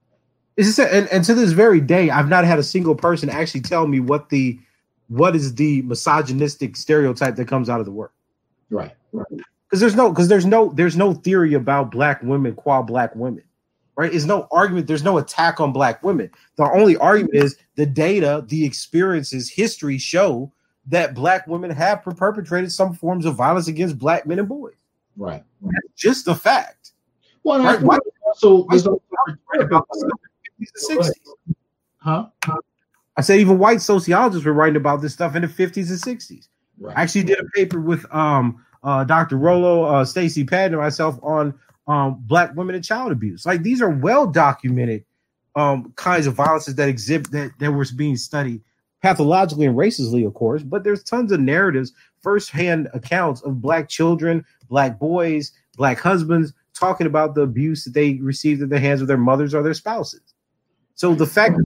[0.57, 3.63] Is this and, and to this very day, I've not had a single person actually
[3.63, 4.59] tell me what the
[5.09, 8.13] what is the misogynistic stereotype that comes out of the work.
[8.71, 8.93] Right.
[9.13, 9.27] Right.
[9.69, 13.45] Because there's no because there's no there's no theory about black women qua black women.
[13.97, 14.11] Right?
[14.11, 16.31] There's no argument, there's no attack on black women.
[16.57, 20.51] The only argument is the data, the experiences, history show
[20.87, 24.75] that black women have perpetrated some forms of violence against black men and boys.
[25.17, 25.45] Right.
[25.61, 26.93] That's just a fact.
[27.43, 27.81] Well, right?
[27.81, 29.03] Why, also, there's also
[29.61, 30.11] about the
[30.89, 31.11] 60s.
[31.99, 32.27] Huh?
[33.17, 36.49] I said even white sociologists were writing about this stuff in the 50s and 60s.
[36.81, 36.97] Right.
[36.97, 39.37] I actually did a paper with um uh, Dr.
[39.37, 41.55] Rollo, uh, Stacey Patton, and myself on
[41.87, 43.45] um, black women and child abuse.
[43.45, 45.05] Like these are well documented
[45.55, 48.63] um, kinds of violences that exhibit that that were being studied
[49.03, 50.63] pathologically and racistly, of course.
[50.63, 57.07] But there's tons of narratives, firsthand accounts of black children, black boys, black husbands talking
[57.07, 60.35] about the abuse that they received at the hands of their mothers or their spouses.
[60.95, 61.59] So the fact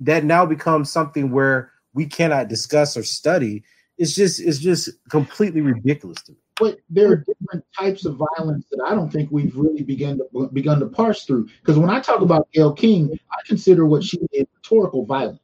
[0.00, 3.62] that now becomes something where we cannot discuss or study
[4.02, 6.38] is just is just completely ridiculous to me.
[6.58, 10.48] But there are different types of violence that I don't think we've really begun to
[10.52, 11.48] begun to parse through.
[11.60, 15.38] Because when I talk about Gayle King, I consider what she did rhetorical violence.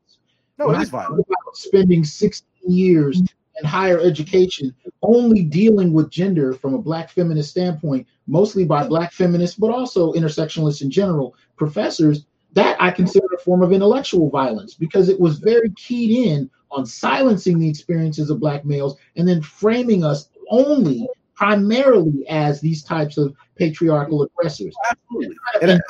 [0.58, 1.20] No, when it is violent.
[1.20, 7.50] About spending 16 years in higher education only dealing with gender from a black feminist
[7.50, 13.42] standpoint, mostly by black feminists, but also intersectionalists in general, professors, that I consider a
[13.42, 18.40] form of intellectual violence because it was very keyed in on silencing the experiences of
[18.40, 24.74] black males and then framing us only primarily as these types of patriarchal aggressors.
[24.90, 25.36] Absolutely.
[25.62, 25.80] And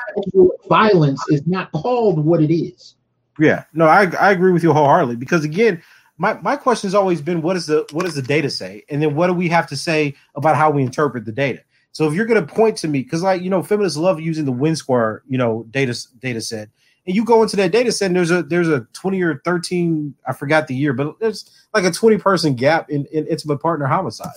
[0.68, 2.96] violence is not called what it is.
[3.38, 5.82] Yeah, no, I, I agree with you wholeheartedly because again,
[6.18, 9.00] my, my question has always been what is the what does the data say, and
[9.00, 11.60] then what do we have to say about how we interpret the data?
[11.92, 14.44] So if you're going to point to me, because like you know, feminists love using
[14.44, 16.68] the win square, you know, data data set,
[17.08, 20.14] and you go into that data set, and there's a there's a 20 or 13,
[20.26, 23.86] I forgot the year, but there's like a 20 person gap in, in intimate partner
[23.86, 24.30] homicide.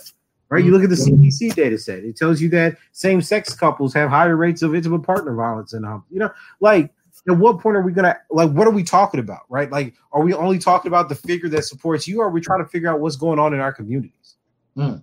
[0.48, 0.64] Right?
[0.64, 4.08] You look at the CDC data set; it tells you that same sex couples have
[4.08, 6.30] higher rates of intimate partner violence, and um, you know,
[6.60, 6.90] like
[7.28, 9.70] at what point are we gonna like what are we talking about right?
[9.70, 12.64] Like are we only talking about the figure that supports you or are we trying
[12.64, 14.36] to figure out what's going on in our communities?
[14.76, 15.02] Mm.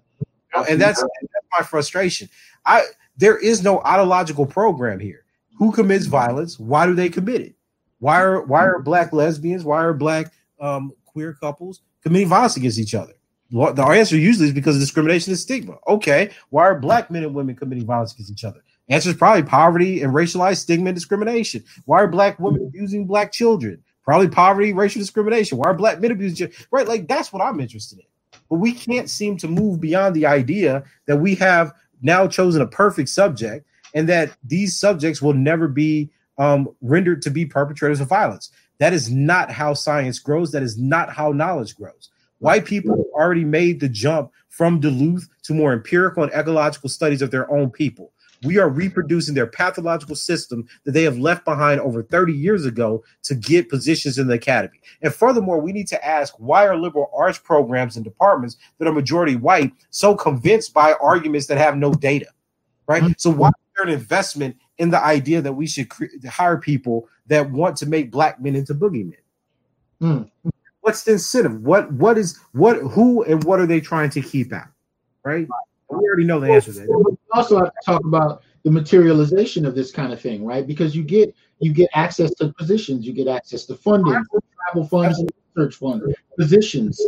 [0.68, 2.30] and that's, that's my frustration.
[2.66, 2.84] I
[3.18, 5.24] there is no etiological program here.
[5.58, 6.60] Who commits violence?
[6.60, 7.56] Why do they commit it
[8.00, 12.80] why are why are black lesbians why are black um, queer couples committing violence against
[12.80, 13.14] each other
[13.52, 17.34] the answer usually is because of discrimination and stigma okay why are black men and
[17.34, 21.64] women committing violence against each other Answer is probably poverty and racialized stigma and discrimination.
[21.86, 23.84] Why are black women abusing black children?
[24.04, 25.60] Probably poverty, racial discrimination.
[25.60, 26.68] Why are black men abusing children?
[26.72, 28.06] Right, like that's what I'm interested in.
[28.50, 31.72] But we can't seem to move beyond the idea that we have
[32.02, 36.10] now chosen a perfect subject and that these subjects will never be
[36.40, 38.50] um, rendered to be perpetrators of violence.
[38.80, 40.52] That is not how science grows.
[40.52, 42.10] That is not how knowledge grows.
[42.40, 47.22] White people have already made the jump from Duluth to more empirical and ecological studies
[47.22, 48.14] of their own people.
[48.44, 53.04] We are reproducing their pathological system that they have left behind over 30 years ago
[53.24, 54.80] to get positions in the academy.
[55.02, 58.94] And furthermore, we need to ask why are liberal arts programs and departments that are
[58.94, 62.28] majority white so convinced by arguments that have no data,
[62.88, 63.04] right?
[63.04, 63.14] Mm-hmm.
[63.18, 67.08] So why is there an investment in the idea that we should cre- hire people
[67.28, 69.14] that want to make black men into boogeymen.
[70.02, 70.30] Mm.
[70.82, 71.62] What's the incentive?
[71.62, 74.68] What what is what who and what are they trying to keep out?
[75.24, 75.48] Right?
[75.90, 76.88] We already know the answer to that.
[76.88, 80.66] We also have to talk about the materialization of this kind of thing, right?
[80.66, 84.24] Because you get you get access to positions, you get access to funding,
[84.66, 85.22] travel funds,
[85.56, 86.06] research funds,
[86.38, 87.00] positions,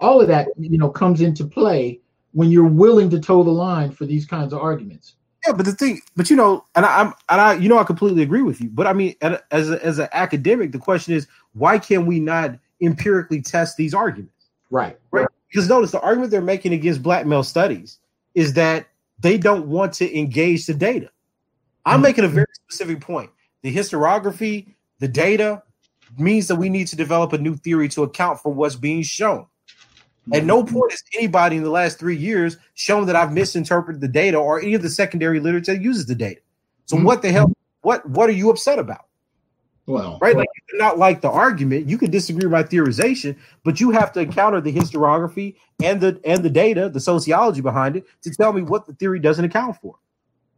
[0.00, 2.00] all of that, you know, comes into play
[2.32, 5.16] when you're willing to toe the line for these kinds of arguments.
[5.46, 7.84] Yeah, but the thing, but you know, and I, I'm, and I, you know, I
[7.84, 8.68] completely agree with you.
[8.68, 9.14] But I mean,
[9.50, 13.94] as a, as an academic, the question is, why can we not empirically test these
[13.94, 14.46] arguments?
[14.70, 14.98] Right.
[15.10, 15.26] Right.
[15.48, 17.98] Because notice the argument they're making against black male studies
[18.34, 18.86] is that
[19.20, 21.10] they don't want to engage the data.
[21.84, 22.02] I'm mm-hmm.
[22.02, 23.30] making a very specific point.
[23.62, 25.62] The historiography, the data
[26.18, 29.46] means that we need to develop a new theory to account for what's being shown.
[30.32, 30.74] At no mm-hmm.
[30.74, 34.60] point has anybody in the last three years shown that I've misinterpreted the data or
[34.60, 36.40] any of the secondary literature that uses the data.
[36.86, 37.06] So mm-hmm.
[37.06, 37.52] what the hell?
[37.82, 39.06] What what are you upset about?
[39.86, 41.88] Well, right, like you not like the argument.
[41.88, 46.20] You can disagree with my theorization, but you have to encounter the historiography and the
[46.24, 49.76] and the data, the sociology behind it, to tell me what the theory doesn't account
[49.80, 49.94] for.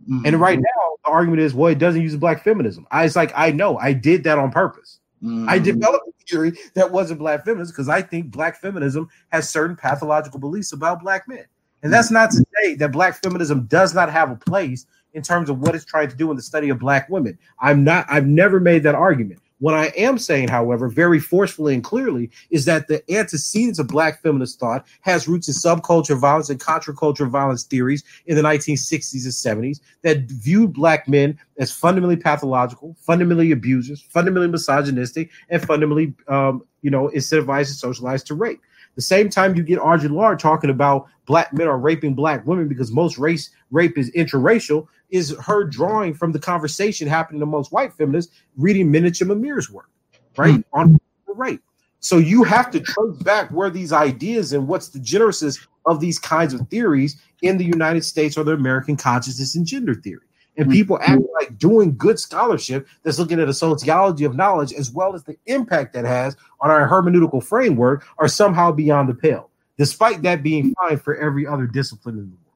[0.09, 0.25] Mm-hmm.
[0.25, 2.87] And right now, the argument is, well, it doesn't use black feminism.
[2.91, 4.99] I was like, I know, I did that on purpose.
[5.23, 5.49] Mm-hmm.
[5.49, 10.39] I developed theory that wasn't black feminism because I think black feminism has certain pathological
[10.39, 11.45] beliefs about black men.
[11.83, 15.49] And that's not to say that black feminism does not have a place in terms
[15.49, 17.39] of what it's trying to do in the study of black women.
[17.61, 19.41] I'm not, I've never made that argument.
[19.61, 24.23] What I am saying, however, very forcefully and clearly, is that the antecedents of Black
[24.23, 29.65] feminist thought has roots in subculture violence and contraculture violence theories in the 1960s and
[29.65, 36.63] 70s that viewed Black men as fundamentally pathological, fundamentally abusers, fundamentally misogynistic, and fundamentally, um,
[36.83, 38.61] you know, incentivized and socialized to rape.
[38.95, 42.69] The same time you get Audre Lorde talking about black men are raping black women
[42.69, 47.93] because most race rape is interracial, is her drawing from the conversation happening amongst white
[47.93, 49.91] feminists reading Menachem Amir's work,
[50.37, 50.55] right?
[50.55, 50.65] Mm.
[50.73, 51.63] On rape.
[52.01, 56.19] So you have to trace back where these ideas and what's the genesis of these
[56.19, 60.28] kinds of theories in the United States or the American consciousness and gender theory.
[60.59, 60.73] And mm.
[60.73, 65.15] people act like doing good scholarship that's looking at a sociology of knowledge as well
[65.15, 70.21] as the impact that has on our hermeneutical framework are somehow beyond the pale, despite
[70.23, 72.49] that being fine for every other discipline in the world.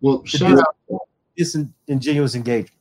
[0.00, 1.00] Well, shout out
[1.36, 2.72] disingenuous engagement.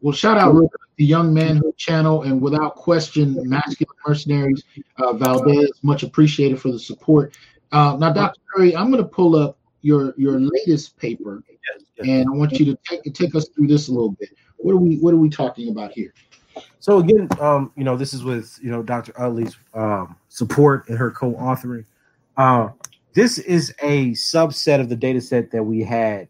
[0.00, 0.56] Well, shout out
[0.96, 4.64] the Young Manhood channel and without question, Masculine Mercenaries,
[4.98, 7.36] uh, Valdez, much appreciated for the support.
[7.70, 8.40] Uh, now, Dr.
[8.52, 12.08] Curry, I'm going to pull up your your latest paper, yes, yes.
[12.08, 14.30] and I want you to take take us through this a little bit.
[14.56, 16.12] What are we What are we talking about here?
[16.80, 19.12] So again, um, you know, this is with you know Dr.
[19.20, 21.84] Utley's um, support and her co-authoring.
[22.36, 22.68] Uh,
[23.14, 26.28] this is a subset of the data set that we had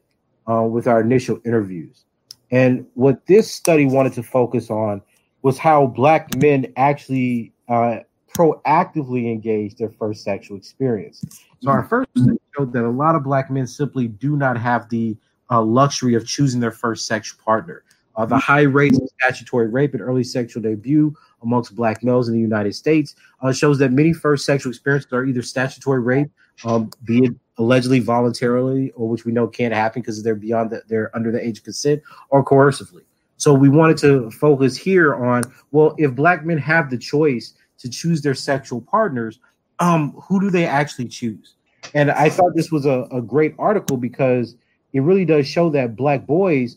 [0.51, 2.05] uh, with our initial interviews.
[2.51, 5.01] And what this study wanted to focus on
[5.43, 8.01] was how Black men actually uh,
[8.35, 11.25] proactively engage their first sexual experience.
[11.61, 14.89] So, our first study showed that a lot of Black men simply do not have
[14.89, 15.17] the
[15.51, 17.85] uh, luxury of choosing their first sexual partner.
[18.15, 22.35] Uh, the high rates of statutory rape and early sexual debut amongst Black males in
[22.35, 26.31] the United States uh, shows that many first sexual experiences are either statutory rape,
[26.65, 30.89] um, be it allegedly voluntarily, or which we know can't happen because they're beyond that
[30.89, 33.03] they're under the age of consent, or coercively.
[33.39, 37.89] So we wanted to focus here on well, if black men have the choice to
[37.89, 39.41] choose their sexual partners,
[39.79, 41.55] um, who do they actually choose?
[41.95, 44.57] And I thought this was a, a great article because
[44.93, 46.77] it really does show that black boys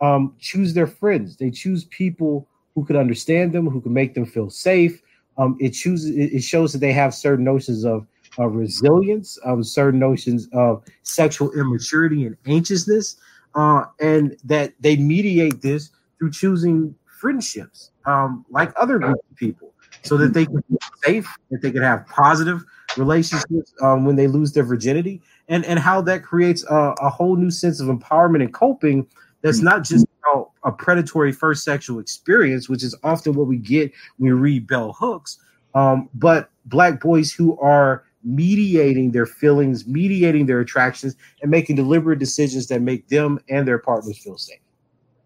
[0.00, 1.36] um, choose their friends.
[1.36, 5.02] They choose people who could understand them, who can make them feel safe.
[5.38, 6.16] Um, it chooses.
[6.16, 8.06] It shows that they have certain notions of
[8.38, 13.16] resilience, of certain notions of sexual immaturity and anxiousness,
[13.54, 19.72] uh, and that they mediate this through choosing friendships um, like other groups of people
[20.02, 22.64] so that they can be safe, that they can have positive
[22.96, 27.36] relationships um, when they lose their virginity, and, and how that creates a, a whole
[27.36, 29.06] new sense of empowerment and coping
[29.42, 33.92] that's not just about a predatory first sexual experience, which is often what we get
[34.16, 35.38] when we read bell hooks,
[35.74, 42.18] um, but black boys who are mediating their feelings, mediating their attractions, and making deliberate
[42.18, 44.58] decisions that make them and their partners feel safe.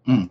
[0.07, 0.29] Mm.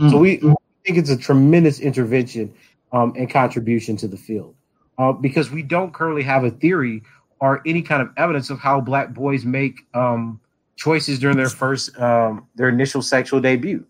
[0.00, 0.10] Mm.
[0.10, 0.54] So we, we,
[0.84, 2.54] think it's a tremendous intervention
[2.92, 4.54] um, and contribution to the field
[4.98, 7.02] uh, because we don't currently have a theory
[7.40, 10.40] or any kind of evidence of how black boys make um,
[10.76, 13.84] choices during their first um, their initial sexual debut.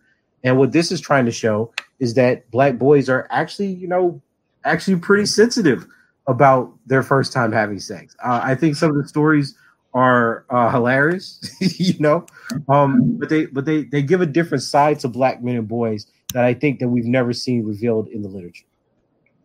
[0.45, 4.21] And what this is trying to show is that black boys are actually, you know,
[4.65, 5.87] actually pretty sensitive
[6.27, 8.17] about their first time having sex.
[8.25, 9.55] Uh, I think some of the stories
[9.95, 12.27] are uh, hilarious, you know.
[12.69, 16.07] Um, but they but they they give a different side to black men and boys
[16.35, 18.67] that I think that we've never seen revealed in the literature.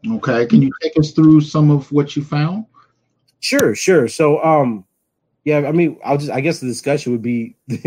[0.07, 2.65] Okay, can you take us through some of what you found?
[3.39, 4.07] Sure, sure.
[4.07, 4.85] So, um,
[5.43, 7.77] yeah, I mean, I'll just I guess the discussion would be the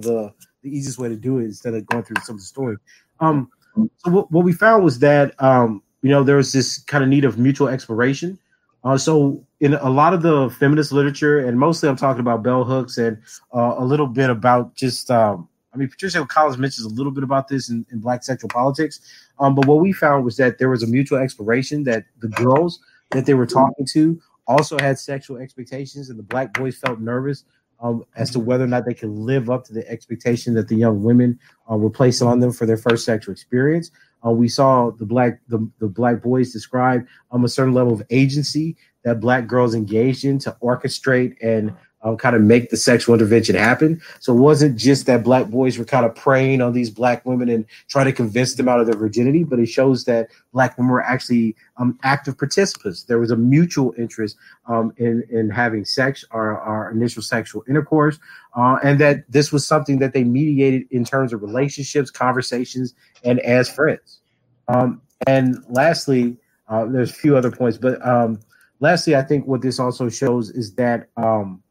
[0.00, 0.32] the
[0.62, 2.76] the easiest way to do it instead of going through some of the story.
[3.20, 3.50] Um,
[3.98, 7.10] so what, what we found was that um, you know, there was this kind of
[7.10, 8.38] need of mutual exploration.
[8.84, 12.62] Uh, so in a lot of the feminist literature, and mostly I'm talking about bell
[12.62, 13.18] hooks and
[13.52, 17.24] uh, a little bit about just, um, I mean, Patricia Collins mentions a little bit
[17.24, 19.00] about this in, in Black sexual politics.
[19.38, 22.80] Um, but what we found was that there was a mutual exploration that the girls
[23.10, 27.44] that they were talking to also had sexual expectations, and the black boys felt nervous
[27.80, 30.76] um, as to whether or not they could live up to the expectation that the
[30.76, 31.38] young women
[31.70, 33.90] uh, were placing on them for their first sexual experience.
[34.24, 38.02] Uh, we saw the black the, the black boys describe um, a certain level of
[38.10, 41.72] agency that black girls engaged in to orchestrate and
[42.06, 44.00] um, kind of make the sexual intervention happen.
[44.20, 47.48] So it wasn't just that black boys were kind of preying on these black women
[47.48, 50.92] and trying to convince them out of their virginity, but it shows that black women
[50.92, 53.02] were actually um, active participants.
[53.04, 54.36] There was a mutual interest
[54.68, 58.20] um, in in having sex or our initial sexual intercourse,
[58.54, 63.40] uh, and that this was something that they mediated in terms of relationships, conversations, and
[63.40, 64.20] as friends.
[64.68, 66.36] Um, and lastly,
[66.68, 68.38] uh, there's a few other points, but um,
[68.78, 71.62] lastly, I think what this also shows is that um,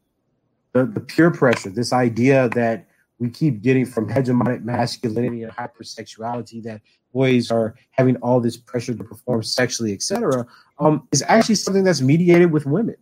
[0.76, 2.85] the, the peer pressure, this idea that
[3.18, 6.81] we keep getting from hegemonic masculinity and hypersexuality that
[7.14, 10.45] boys are having all this pressure to perform sexually, etc.,
[10.80, 12.97] um, is actually something that's mediated with women,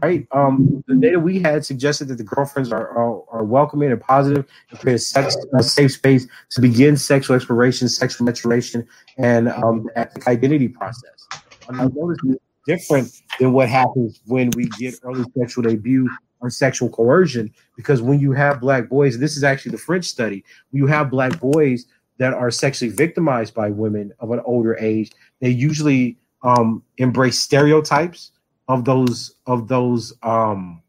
[0.00, 0.24] right?
[0.30, 4.46] Um, the data we had suggested that the girlfriends are, are, are welcoming and positive
[4.70, 8.86] and create a, sex, a safe space to begin sexual exploration, sexual maturation,
[9.18, 9.90] and um,
[10.28, 11.26] identity process.
[11.68, 12.20] And I noticed
[12.68, 13.10] different
[13.40, 16.08] than what happens when we get early sexual debut
[16.40, 20.44] or sexual coercion because when you have black boys this is actually the french study
[20.70, 21.86] when you have black boys
[22.18, 25.10] that are sexually victimized by women of an older age
[25.40, 28.32] they usually um, embrace stereotypes
[28.68, 30.82] of those of those um,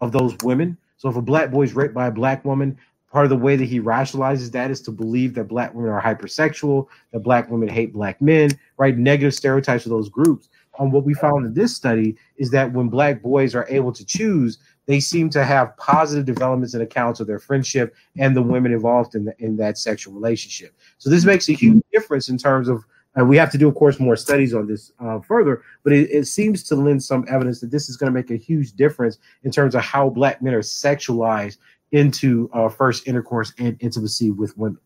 [0.00, 0.76] of those women.
[0.96, 2.78] So if a black boy is raped by a black woman
[3.12, 6.02] part of the way that he rationalizes that is to believe that black women are
[6.02, 8.96] hypersexual that black women hate black men right?
[8.96, 10.48] Negative stereotypes of those groups.
[10.78, 14.04] And what we found in this study is that when black boys are able to
[14.04, 18.72] choose they seem to have positive developments and accounts of their friendship and the women
[18.72, 20.74] involved in, the, in that sexual relationship.
[20.98, 22.84] So this makes a huge difference in terms of,
[23.16, 26.10] and we have to do, of course, more studies on this uh, further, but it,
[26.10, 29.18] it, seems to lend some evidence that this is going to make a huge difference
[29.42, 31.56] in terms of how black men are sexualized
[31.92, 34.78] into uh, first intercourse and intimacy with women.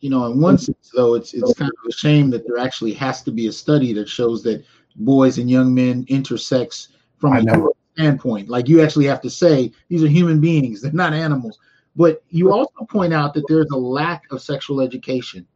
[0.00, 2.92] You know, in one sense, though, it's it's kind of a shame that there actually
[2.94, 4.64] has to be a study that shows that
[4.94, 6.88] boys and young men intersex
[7.18, 8.48] from a standpoint.
[8.48, 11.58] Like you actually have to say these are human beings, they're not animals.
[11.96, 15.46] But you also point out that there's a lack of sexual education.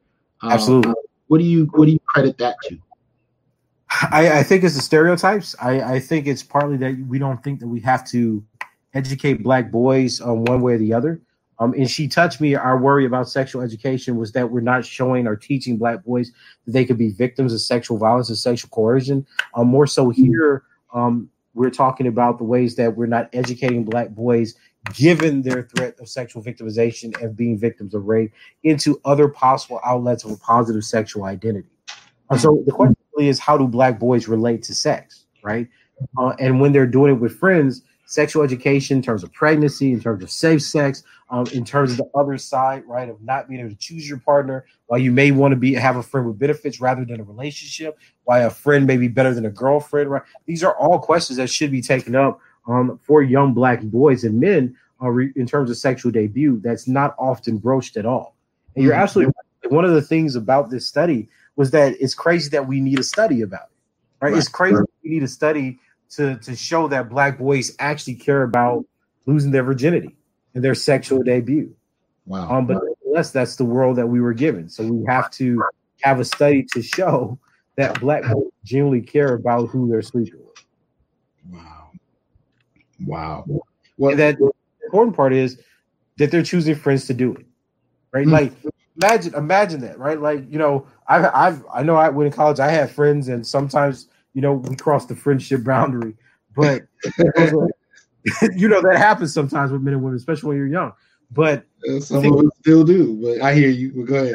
[0.41, 0.95] Um, Absolutely.
[1.29, 2.79] what do you what do you credit that to?
[4.11, 5.55] I, I think it's the stereotypes.
[5.61, 8.43] I, I think it's partly that we don't think that we have to
[8.95, 11.21] educate black boys um, one way or the other.
[11.59, 12.55] Um, and she touched me.
[12.55, 16.33] Our worry about sexual education was that we're not showing or teaching black boys
[16.65, 19.27] that they could be victims of sexual violence and sexual coercion.
[19.55, 20.63] Um, more so here,
[20.95, 24.55] um, we're talking about the ways that we're not educating black boys
[24.95, 28.33] given their threat of sexual victimization and being victims of rape
[28.63, 31.69] into other possible outlets of a positive sexual identity.
[32.31, 35.69] And so the question really is how do black boys relate to sex, right?
[36.17, 40.01] Uh, and when they're doing it with friends, sexual education in terms of pregnancy, in
[40.01, 43.61] terms of safe sex, um, in terms of the other side, right, of not being
[43.61, 46.37] able to choose your partner, why you may want to be have a friend with
[46.37, 50.23] benefits rather than a relationship, why a friend may be better than a girlfriend, right?
[50.47, 54.41] These are all questions that should be taken up um, for young black boys and
[54.41, 56.59] men uh, re- in terms of sexual debut.
[56.65, 58.35] That's not often broached at all.
[58.75, 59.03] And you're mm-hmm.
[59.03, 59.33] absolutely
[59.63, 59.73] right.
[59.73, 63.05] One of the things about this study was that it's crazy that we need a
[63.05, 64.33] study about it, right?
[64.33, 64.39] right.
[64.39, 64.89] It's crazy right.
[65.05, 65.79] we need a study
[66.11, 68.85] to to show that black boys actually care about
[69.27, 70.17] losing their virginity
[70.55, 71.75] and their sexual debut.
[72.27, 72.51] Wow.
[72.51, 74.69] Um, but nonetheless, that's the world that we were given.
[74.69, 75.63] So we have to
[76.03, 77.39] have a study to show
[77.77, 80.65] that black boys genuinely care about who they're sleeping with.
[81.51, 81.91] Wow.
[83.07, 83.45] Wow.
[83.97, 84.51] Well, and that the
[84.85, 85.61] important part is
[86.19, 87.47] that they're choosing friends to do it.
[88.13, 88.27] Right?
[88.27, 88.33] Mm-hmm.
[88.33, 88.53] Like
[88.97, 90.21] imagine imagine that, right?
[90.21, 93.47] Like, you know, I've I've I know I went in college, I had friends and
[93.47, 96.15] sometimes you know, we cross the friendship boundary.
[96.55, 96.83] But
[98.57, 100.93] you know that happens sometimes with men and women, especially when you're young.
[101.31, 101.65] But
[102.01, 103.21] some of us still do.
[103.23, 103.93] But I hear you.
[103.95, 104.35] But go ahead.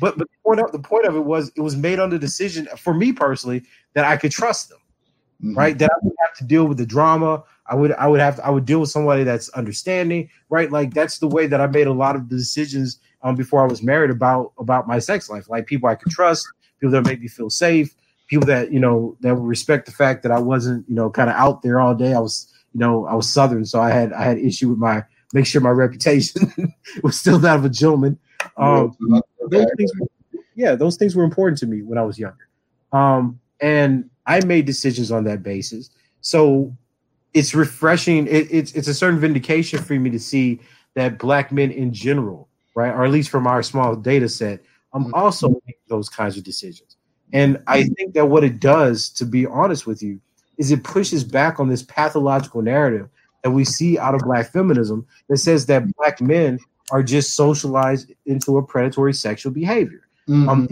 [0.00, 2.18] But but the point of the point of it was it was made on the
[2.18, 3.64] decision for me personally
[3.94, 4.78] that I could trust them,
[5.42, 5.58] mm-hmm.
[5.58, 5.78] right?
[5.78, 8.46] That I would have to deal with the drama I would I would have to,
[8.46, 10.70] I would deal with somebody that's understanding, right?
[10.70, 13.66] Like that's the way that I made a lot of the decisions um before I
[13.66, 15.48] was married about about my sex life.
[15.48, 16.46] Like people I could trust,
[16.80, 17.94] people that make me feel safe,
[18.26, 21.30] people that you know that would respect the fact that I wasn't you know kind
[21.30, 22.14] of out there all day.
[22.14, 25.04] I was you know I was Southern, so I had I had issue with my
[25.32, 26.52] make sure my reputation
[27.02, 28.18] was still that of a gentleman.
[28.56, 28.96] Um,
[29.50, 29.92] those things,
[30.54, 32.48] yeah, those things were important to me when I was younger,
[32.92, 35.90] um, and I made decisions on that basis.
[36.20, 36.74] So
[37.34, 38.26] it's refreshing.
[38.26, 40.60] It, it's it's a certain vindication for me to see
[40.94, 44.62] that black men in general, right, or at least from our small data set,
[44.92, 45.14] I'm um, mm-hmm.
[45.14, 46.95] also making those kinds of decisions.
[47.32, 50.20] And I think that what it does, to be honest with you,
[50.58, 53.08] is it pushes back on this pathological narrative
[53.42, 56.58] that we see out of black feminism that says that black men
[56.90, 60.08] are just socialized into a predatory sexual behavior.
[60.28, 60.48] Mm-hmm.
[60.48, 60.68] Um,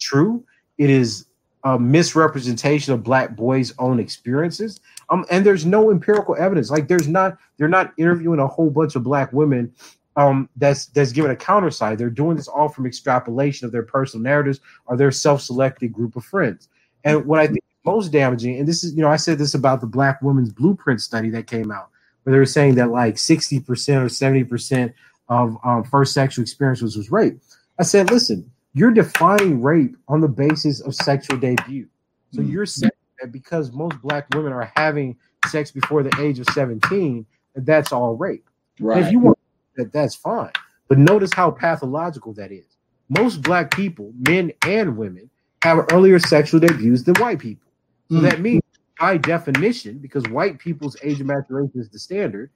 [0.00, 0.44] true,
[0.78, 1.26] it is
[1.64, 4.80] a misrepresentation of black boys' own experiences.
[5.10, 6.70] Um, and there's no empirical evidence.
[6.70, 9.72] Like there's not, they're not interviewing a whole bunch of black women
[10.16, 11.98] um, that's that's given a counter side.
[11.98, 16.24] They're doing this all from extrapolation of their personal narratives or their self-selected group of
[16.24, 16.68] friends.
[17.04, 19.80] And what I think most damaging, and this is, you know, I said this about
[19.80, 21.88] the Black Women's Blueprint study that came out,
[22.22, 24.92] where they were saying that like 60% or 70%
[25.28, 27.40] of um, first sexual experiences was rape.
[27.78, 31.88] I said, listen, you're defining rape on the basis of sexual debut.
[32.32, 32.50] So mm-hmm.
[32.50, 35.16] you're saying that because most black women are having
[35.46, 37.24] sex before the age of 17,
[37.54, 38.48] that that's all rape.
[38.78, 38.98] Right.
[38.98, 39.38] And if you want
[39.76, 40.52] that, that's fine.
[40.88, 42.76] But notice how pathological that is.
[43.08, 45.30] Most black people, men and women,
[45.62, 47.70] have earlier sexual debuts than white people.
[48.10, 48.22] So mm.
[48.22, 48.62] that means,
[48.98, 52.50] by definition, because white people's age of maturation is the standard,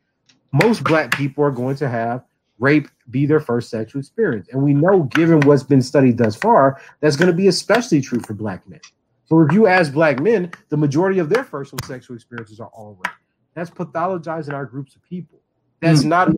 [0.52, 2.24] most black people are going to have
[2.58, 4.48] rape be their first sexual experience.
[4.52, 8.20] And we know, given what's been studied thus far, that's going to be especially true
[8.20, 8.80] for black men.
[9.26, 12.98] So if you ask black men, the majority of their first sexual experiences are all
[13.04, 13.14] rape.
[13.54, 15.40] That's pathologizing our groups of people.
[15.80, 16.08] That's mm.
[16.08, 16.28] not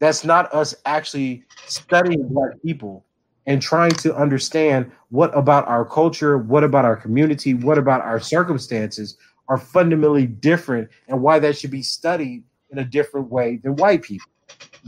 [0.00, 3.04] that's not us actually studying black people
[3.46, 8.18] and trying to understand what about our culture, what about our community, what about our
[8.18, 9.16] circumstances
[9.48, 14.02] are fundamentally different and why that should be studied in a different way than white
[14.02, 14.26] people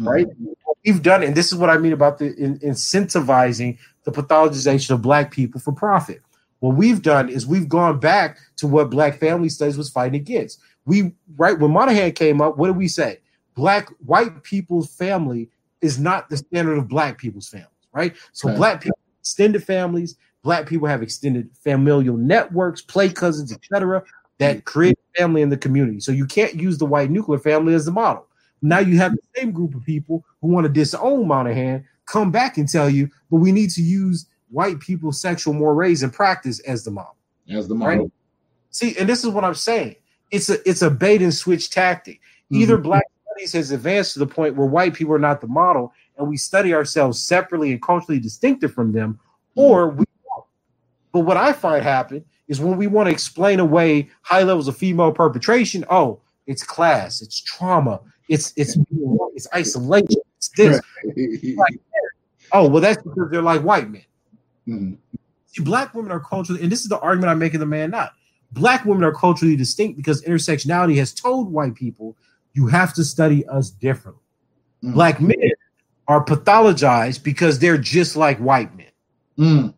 [0.01, 0.27] right?
[0.27, 0.53] Mm-hmm.
[0.87, 5.03] we've done, and this is what I mean about the in, incentivizing the pathologization of
[5.03, 6.23] black people for profit.
[6.61, 10.61] What we've done is we've gone back to what Black Family Studies was fighting against.
[10.85, 13.19] We right when Moynihan came up, what did we say?
[13.55, 15.49] Black white people's family
[15.81, 18.15] is not the standard of black people's families, right?
[18.33, 18.57] So right.
[18.57, 24.03] black people extended families, black people have extended familial networks, play cousins, etc.,
[24.39, 24.65] that mm.
[24.65, 26.01] create family in the community.
[26.01, 28.27] So you can't use the white nuclear family as the model.
[28.63, 32.59] Now you have the same group of people who want to disown Moynihan come back
[32.59, 36.85] and tell you, but we need to use white people's sexual mores and practice as
[36.85, 37.17] the model.
[37.51, 38.05] As the model.
[38.05, 38.13] Right?
[38.71, 39.97] See, and this is what I'm saying.
[40.31, 42.17] It's a it's a bait and switch tactic.
[42.17, 42.63] Mm-hmm.
[42.63, 43.05] Either black
[43.47, 46.37] studies has advanced to the point where white people are not the model, and we
[46.37, 49.61] study ourselves separately and culturally distinctive from them, mm-hmm.
[49.61, 50.45] or we don't.
[51.13, 54.77] But what I find happen is when we want to explain away high levels of
[54.77, 58.77] female perpetration, oh, it's class, it's trauma, it's it's
[59.35, 60.23] it's isolation.
[60.37, 60.81] It's this.
[61.05, 61.81] Like,
[62.53, 64.05] oh well, that's because they're like white men.
[64.69, 64.95] Mm-hmm.
[65.47, 67.61] See, black women are culturally, and this is the argument I'm making.
[67.61, 68.13] The Man-Not
[68.53, 72.17] black women are culturally distinct because intersectionality has told white people
[72.55, 74.23] you have to study us differently.
[74.83, 74.95] Mm-hmm.
[74.95, 75.53] Black men
[76.09, 78.87] are pathologized because they're just like white men.
[79.39, 79.75] Mm.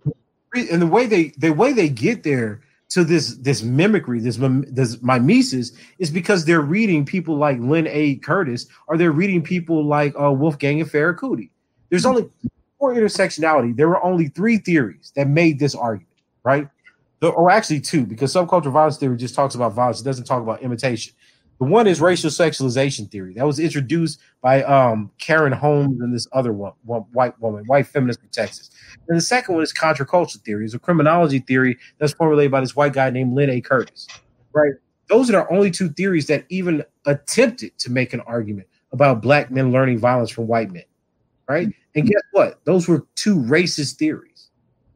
[0.71, 2.61] And the way they the way they get there
[2.91, 4.39] to this this mimicry, this
[4.69, 8.17] this mimesis, is because they're reading people like Lynn A.
[8.17, 11.51] Curtis, or they're reading people like uh, Wolfgang and Ferracuti.
[11.91, 12.29] There's only
[12.79, 13.77] for intersectionality.
[13.77, 16.09] There were only three theories that made this argument,
[16.45, 16.69] right?
[17.23, 20.63] Or actually two, because subcultural violence theory just talks about violence; it doesn't talk about
[20.63, 21.15] imitation.
[21.65, 26.29] The one is racial sexualization theory that was introduced by um, Karen Holmes and this
[26.33, 28.71] other one, one, white woman, white feminist from Texas.
[29.09, 30.67] And the second one is contraculture theory.
[30.67, 33.63] It's a criminology theory that's formulated by this white guy named Lynn A.
[33.63, 34.07] Curtis.
[34.53, 34.75] Right.
[35.09, 39.51] Those are the only two theories that even attempted to make an argument about black
[39.51, 40.85] men learning violence from white men.
[41.49, 41.71] Right.
[41.95, 42.63] And guess what?
[42.67, 44.51] Those were two racist theories.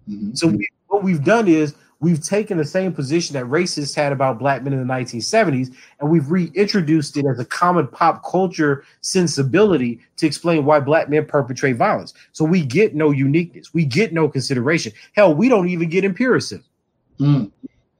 [0.07, 0.35] Mm-hmm.
[0.35, 4.39] So we, what we've done is we've taken the same position that racists had about
[4.39, 10.01] black men in the 1970s and we've reintroduced it as a common pop culture sensibility
[10.17, 12.15] to explain why black men perpetrate violence.
[12.33, 14.93] So we get no uniqueness, we get no consideration.
[15.13, 16.65] Hell, we don't even get empiricism.
[17.19, 17.51] Mm.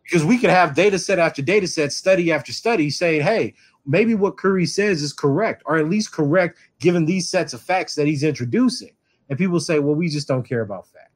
[0.05, 3.55] Because we could have data set after data set, study after study saying, hey,
[3.85, 7.95] maybe what Curry says is correct, or at least correct given these sets of facts
[7.97, 8.93] that he's introducing.
[9.29, 11.08] And people say, well, we just don't care about facts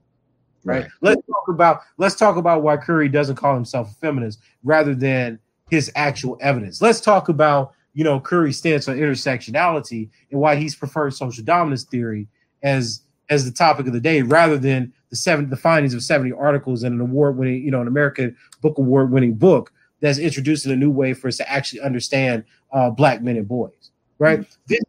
[0.65, 0.83] right?
[0.83, 0.91] right?
[1.01, 5.39] Let's talk about let's talk about why Curry doesn't call himself a feminist rather than
[5.71, 6.83] his actual evidence.
[6.83, 11.85] Let's talk about you know Curry's stance on intersectionality and why he's preferred social dominance
[11.85, 12.29] theory
[12.63, 16.33] as as the topic of the day rather than the seven the findings of 70
[16.33, 20.73] articles in an award winning, you know, an American Book Award winning book that's introducing
[20.73, 23.91] a new way for us to actually understand uh, black men and boys.
[24.19, 24.41] Right.
[24.41, 24.53] Mm-hmm.
[24.67, 24.81] This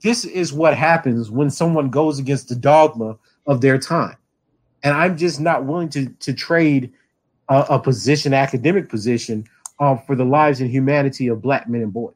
[0.00, 3.16] this is what happens when someone goes against the dogma
[3.46, 4.16] of their time.
[4.82, 6.92] And I'm just not willing to to trade
[7.48, 9.44] a, a position, academic position,
[9.80, 12.14] um, for the lives and humanity of black men and boys.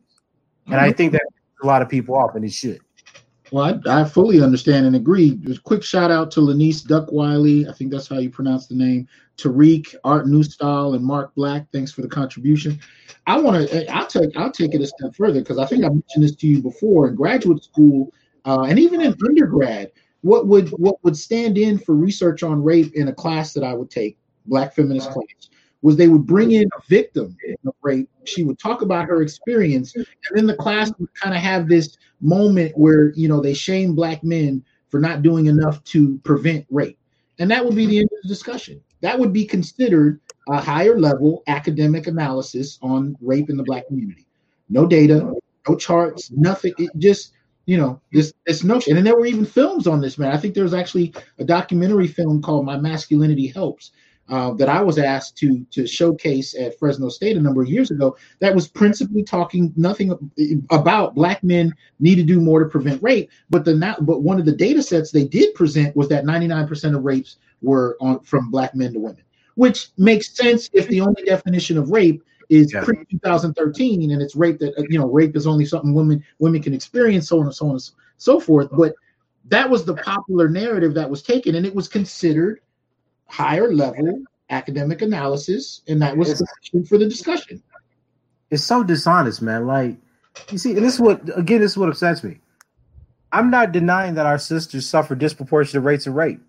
[0.67, 0.97] And I mm-hmm.
[0.97, 1.23] think that
[1.63, 2.81] a lot of people off, and it should.
[3.51, 5.35] Well, I, I, fully understand and agree.
[5.37, 7.69] Just a quick shout out to Lanice Duckwiley.
[7.69, 9.07] I think that's how you pronounce the name.
[9.37, 11.67] Tariq, Art Newstyle, and Mark Black.
[11.71, 12.81] Thanks for the contribution.
[13.27, 13.95] I want to.
[13.95, 14.37] I'll take.
[14.37, 17.09] I'll take it a step further because I think I mentioned this to you before
[17.09, 18.13] in graduate school
[18.47, 19.93] uh, and even in undergrad.
[20.23, 23.75] What would what would stand in for research on rape in a class that I
[23.75, 24.17] would take,
[24.47, 25.21] Black feminist uh-huh.
[25.21, 25.51] class,
[25.83, 27.37] was they would bring in a victim
[27.67, 28.09] of rape.
[28.25, 31.97] She would talk about her experience, and then the class would kind of have this
[32.21, 36.99] moment where you know they shame black men for not doing enough to prevent rape,
[37.39, 38.81] and that would be the end of the discussion.
[39.01, 44.27] That would be considered a higher level academic analysis on rape in the black community.
[44.69, 45.35] No data,
[45.69, 46.75] no charts, nothing.
[46.79, 47.33] It just
[47.67, 50.33] you know this this notion, and there were even films on this man.
[50.33, 53.93] I think there was actually a documentary film called "My Masculinity Helps."
[54.29, 57.91] uh, that I was asked to to showcase at Fresno State a number of years
[57.91, 58.17] ago.
[58.41, 60.33] That was principally talking nothing
[60.71, 64.39] about black men need to do more to prevent rape, but the not but one
[64.39, 68.51] of the data sets they did present was that 99% of rapes were on from
[68.51, 69.23] black men to women,
[69.57, 72.85] which makes sense if the only definition of rape is yeah.
[72.85, 76.75] pre 2013 and it's rape that you know rape is only something women women can
[76.75, 78.95] experience so on and so on and so forth but
[79.47, 82.61] that was the popular narrative that was taken and it was considered
[83.27, 87.63] higher level academic analysis, and that was the for the discussion.
[88.51, 89.67] It's so dishonest, man.
[89.67, 89.97] Like
[90.51, 92.39] you see, and this is what again, this is what upsets me.
[93.33, 96.41] I'm not denying that our sisters suffer disproportionate rates of rape.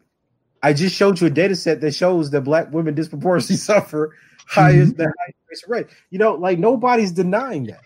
[0.61, 4.15] I just showed you a data set that shows that black women disproportionately suffer
[4.45, 5.01] highest mm-hmm.
[5.01, 5.89] the highest of.
[6.09, 7.81] You know, like nobody's denying that.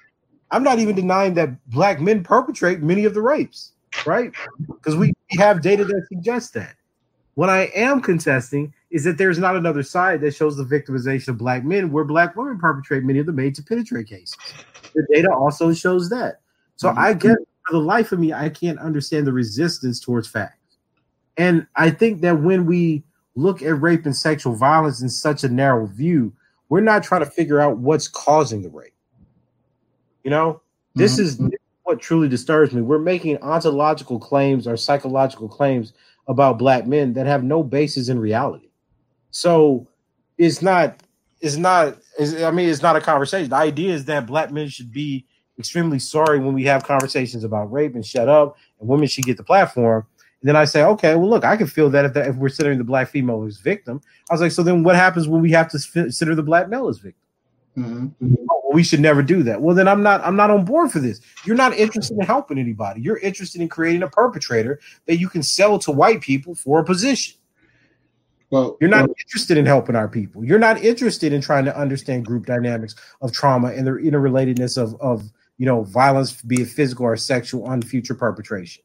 [0.52, 3.73] I'm not even denying that black men perpetrate many of the rapes,
[4.06, 4.31] right?
[4.65, 6.76] Because we have data that suggests that.
[7.35, 11.38] What I am contesting is that there's not another side that shows the victimization of
[11.38, 14.38] black men where black women perpetrate many of the made to penetrate cases.
[14.95, 16.39] The data also shows that.
[16.77, 16.99] So mm-hmm.
[16.99, 17.38] I get
[17.68, 20.77] for the life of me, I can't understand the resistance towards facts.
[21.35, 23.03] And I think that when we
[23.35, 26.34] look at rape and sexual violence in such a narrow view,
[26.69, 28.94] we're not trying to figure out what's causing the rape.
[30.23, 30.61] You know,
[30.95, 31.48] this mm-hmm.
[31.48, 32.81] is what truly disturbs me.
[32.81, 35.94] We're making ontological claims or psychological claims
[36.27, 38.69] about black men that have no basis in reality.
[39.31, 39.88] So
[40.38, 41.02] it's not
[41.39, 43.49] it's not it's, I mean it's not a conversation.
[43.49, 45.26] The idea is that black men should be
[45.57, 49.38] extremely sorry when we have conversations about rape and shut up, and women should get
[49.38, 50.06] the platform.
[50.41, 52.49] And then I say, okay, well, look, I can feel that if, that if we're
[52.49, 54.01] considering the black female as victim.
[54.30, 56.88] I was like, so then what happens when we have to consider the black male
[56.88, 57.22] as victim?
[57.77, 58.35] Mm-hmm.
[58.49, 59.61] Oh, well, we should never do that.
[59.61, 61.22] Well, then I'm not I'm not on board for this.
[61.45, 63.01] You're not interested in helping anybody.
[63.01, 66.84] You're interested in creating a perpetrator that you can sell to white people for a
[66.84, 67.38] position.
[68.49, 70.43] Well, you're not well, interested in helping our people.
[70.43, 74.99] You're not interested in trying to understand group dynamics of trauma and the interrelatedness of
[74.99, 78.84] of you know violence, be it physical or sexual, on future perpetration.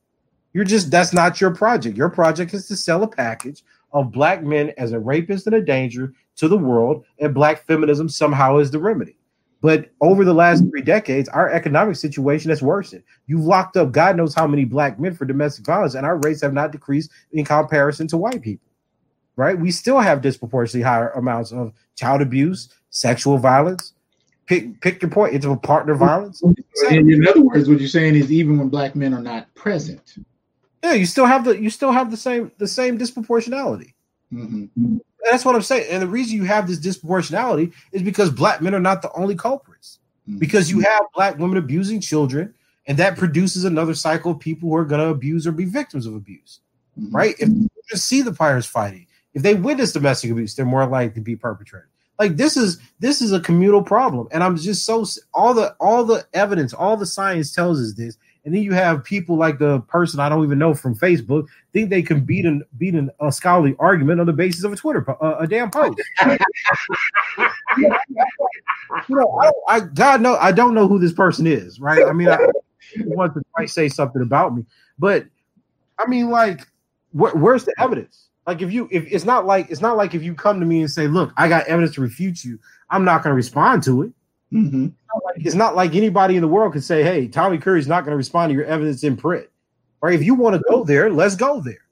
[0.52, 1.96] You're just that's not your project.
[1.96, 3.62] Your project is to sell a package
[3.92, 8.08] of black men as a rapist and a danger to the world, and black feminism
[8.08, 9.16] somehow is the remedy.
[9.60, 13.04] But over the last three decades, our economic situation has worsened.
[13.26, 16.40] You've locked up God knows how many black men for domestic violence, and our rates
[16.42, 18.72] have not decreased in comparison to white people
[19.36, 19.58] right?
[19.58, 23.94] We still have disproportionately higher amounts of child abuse, sexual violence.
[24.46, 25.34] Pick pick your point.
[25.34, 26.42] It's a partner violence.
[26.90, 30.16] In, in other words, what you're saying is even when black men are not present.
[30.82, 33.94] Yeah, you still have the you still have the same the same disproportionality.
[34.32, 34.96] Mm-hmm.
[35.30, 35.86] That's what I'm saying.
[35.90, 39.36] And the reason you have this disproportionality is because black men are not the only
[39.36, 39.98] culprits.
[40.28, 40.38] Mm-hmm.
[40.38, 42.54] Because you have black women abusing children,
[42.86, 46.06] and that produces another cycle of people who are going to abuse or be victims
[46.06, 46.60] of abuse.
[46.98, 47.14] Mm-hmm.
[47.14, 47.34] Right?
[47.38, 51.14] If you just see the pirates fighting, if they witness domestic abuse, they're more likely
[51.14, 51.88] to be perpetrated.
[52.18, 55.04] Like this is this is a communal problem, and I'm just so
[55.34, 58.16] all the all the evidence, all the science tells us this.
[58.44, 61.90] And then you have people like the person I don't even know from Facebook think
[61.90, 65.08] they can beat an beat an, a scholarly argument on the basis of a Twitter
[65.22, 66.02] uh, a damn post.
[67.78, 67.88] you
[69.08, 72.04] know, I, I, God know I don't know who this person is, right?
[72.04, 72.38] I mean, I
[72.96, 74.64] want to say something about me,
[74.98, 75.24] but
[75.98, 76.66] I mean, like,
[77.12, 78.28] wh- where's the evidence?
[78.46, 80.80] Like if you if it's not like it's not like if you come to me
[80.80, 82.58] and say, "Look, I got evidence to refute you,"
[82.90, 84.12] I'm not going to respond to it.
[84.52, 84.84] Mm-hmm.
[84.84, 88.02] not like, it's not like anybody in the world can say, "Hey, Tommy Curry's not
[88.02, 89.46] going to respond to your evidence in print."
[90.02, 90.14] Right?
[90.14, 91.86] If you want to go there, let's go there.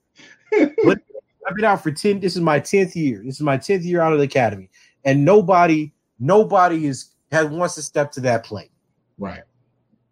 [0.85, 0.99] but
[1.47, 2.21] I've been out for ten.
[2.21, 3.23] This is my tenth year.
[3.25, 4.69] This is my tenth year out of the academy,
[5.05, 8.71] and nobody, nobody is has wants to step to that plate.
[9.19, 9.43] Right.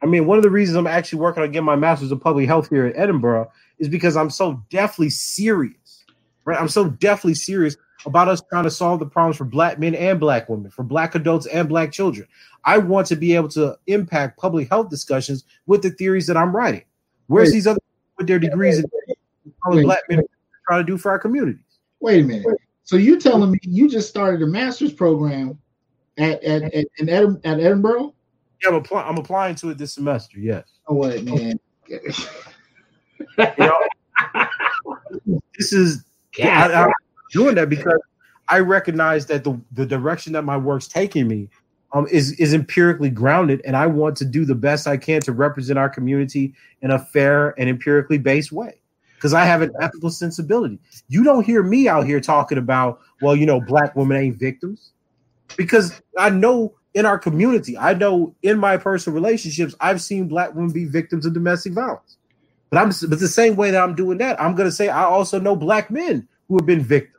[0.01, 2.47] I mean, one of the reasons I'm actually working on getting my master's of public
[2.47, 6.05] health here at Edinburgh is because I'm so deathly serious.
[6.45, 6.59] Right?
[6.59, 7.77] I'm so deathly serious
[8.07, 11.15] about us trying to solve the problems for black men and black women, for black
[11.15, 12.29] adults and black children.
[12.65, 16.55] I want to be able to impact public health discussions with the theories that I'm
[16.55, 16.85] writing.
[17.27, 17.81] Where's these other
[18.17, 18.85] with their degrees in
[19.65, 20.23] black men
[20.67, 21.61] trying to do for our communities?
[22.01, 22.47] Wait a minute.
[22.85, 25.59] So you telling me you just started a master's program
[26.17, 28.15] at at, at, Edin- at Edinburgh?
[28.63, 30.39] Yeah, I'm, apply- I'm applying to it this semester.
[30.39, 30.65] Yes.
[30.89, 31.61] Oh wait, man.
[33.37, 33.87] You know,
[35.57, 36.05] this is
[36.43, 36.93] I, I'm
[37.33, 38.01] doing that because
[38.49, 41.49] I recognize that the the direction that my work's taking me
[41.93, 45.33] um, is is empirically grounded, and I want to do the best I can to
[45.33, 48.81] represent our community in a fair and empirically based way.
[49.17, 50.79] Because I have an ethical sensibility.
[51.09, 54.93] You don't hear me out here talking about, well, you know, black women ain't victims,
[55.57, 60.55] because I know in our community, I know in my personal relationships, I've seen black
[60.55, 62.17] women be victims of domestic violence.
[62.71, 65.05] But I'm but the same way that I'm doing that, I'm going to say I
[65.05, 67.18] also know black men who have been victims,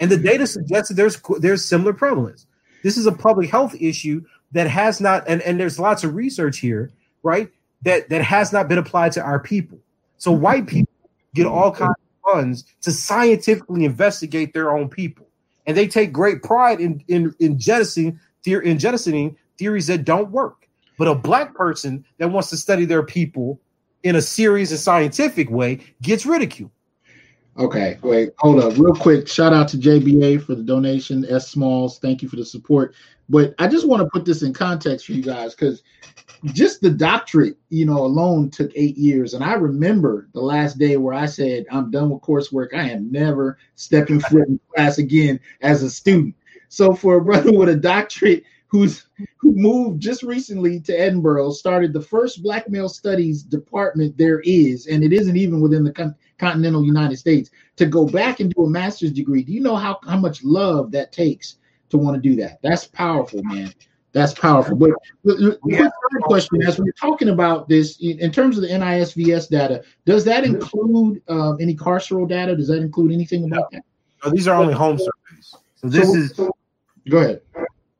[0.00, 2.46] and the data suggests that there's there's similar prevalence.
[2.82, 6.58] This is a public health issue that has not, and, and there's lots of research
[6.58, 6.90] here,
[7.22, 7.50] right?
[7.82, 9.78] That that has not been applied to our people.
[10.16, 10.92] So white people
[11.34, 11.94] get all kinds
[12.24, 15.28] of funds to scientifically investigate their own people,
[15.66, 20.66] and they take great pride in in in jettisoning in jettisoning theories that don't work.
[20.98, 23.60] But a black person that wants to study their people
[24.02, 26.70] in a serious and scientific way gets ridiculed.
[27.58, 29.28] Okay, wait, hold up, real quick.
[29.28, 31.26] Shout out to JBA for the donation.
[31.26, 32.94] S Smalls, thank you for the support.
[33.28, 35.82] But I just want to put this in context for you guys because
[36.46, 39.34] just the doctorate, you know, alone took eight years.
[39.34, 42.74] And I remember the last day where I said, I'm done with coursework.
[42.74, 46.34] I am never stepping foot in class again as a student.
[46.68, 49.06] So for a brother with a doctorate who's
[49.38, 54.86] who moved just recently to Edinburgh, started the first black male studies department there is,
[54.86, 58.64] and it isn't even within the con- continental United States, to go back and do
[58.64, 59.42] a master's degree.
[59.44, 61.56] Do you know how, how much love that takes
[61.90, 62.58] to want to do that?
[62.62, 63.72] That's powerful, man.
[64.12, 64.74] That's powerful.
[64.74, 64.90] But
[65.22, 70.24] the third question, as we're talking about this, in terms of the NISVS data, does
[70.24, 72.56] that include um, any carceral data?
[72.56, 73.84] Does that include anything about that?
[74.24, 75.54] No, these are only home surveys.
[75.76, 76.34] So this so, is.
[76.34, 76.50] So,
[77.08, 77.40] go ahead.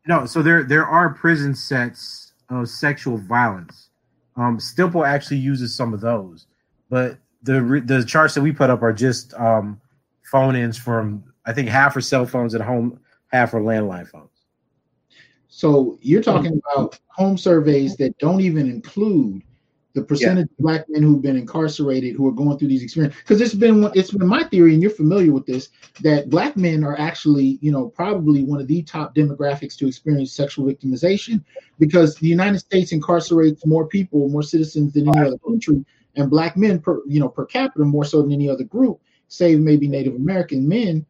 [0.06, 3.90] No, so there there are prison sets of sexual violence.
[4.36, 6.46] Um, Stemple actually uses some of those,
[6.88, 9.80] but the the charts that we put up are just um,
[10.22, 14.28] phone ins from I think half are cell phones at home, half are landline phones.
[15.48, 19.42] So you're talking about home surveys that don't even include
[19.94, 20.54] the percentage yeah.
[20.54, 23.90] of black men who've been incarcerated who are going through these experiences because it's been
[23.94, 25.70] it's been my theory and you're familiar with this
[26.02, 30.32] that black men are actually you know probably one of the top demographics to experience
[30.32, 31.42] sexual victimization
[31.80, 35.84] because the united states incarcerates more people more citizens than any other country
[36.16, 39.60] and black men per you know per capita more so than any other group save
[39.60, 41.04] maybe native american men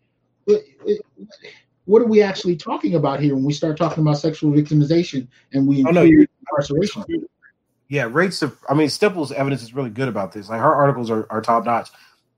[1.84, 5.66] what are we actually talking about here when we start talking about sexual victimization and
[5.66, 7.04] we oh, no, incarceration
[7.90, 10.48] yeah, rates of I mean Stemple's evidence is really good about this.
[10.48, 11.90] Like her articles are, are top notch.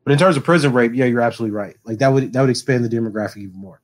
[0.02, 1.76] But in terms of prison rape, yeah, you're absolutely right.
[1.84, 3.80] Like that would that would expand the demographic even more.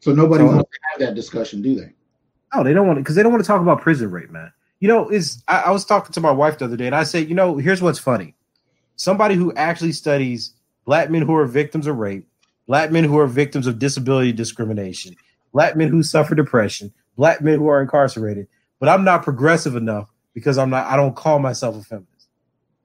[0.00, 1.92] So nobody so, wants to have that discussion, do they?
[2.54, 4.50] No, they don't want to because they don't want to talk about prison rape, man.
[4.80, 7.04] You know, is I, I was talking to my wife the other day and I
[7.04, 8.34] said, you know, here's what's funny.
[8.96, 12.26] Somebody who actually studies black men who are victims of rape,
[12.66, 15.14] black men who are victims of disability discrimination,
[15.52, 18.46] black men who suffer depression, black men who are incarcerated,
[18.78, 22.28] but I'm not progressive enough because I'm not I don't call myself a feminist.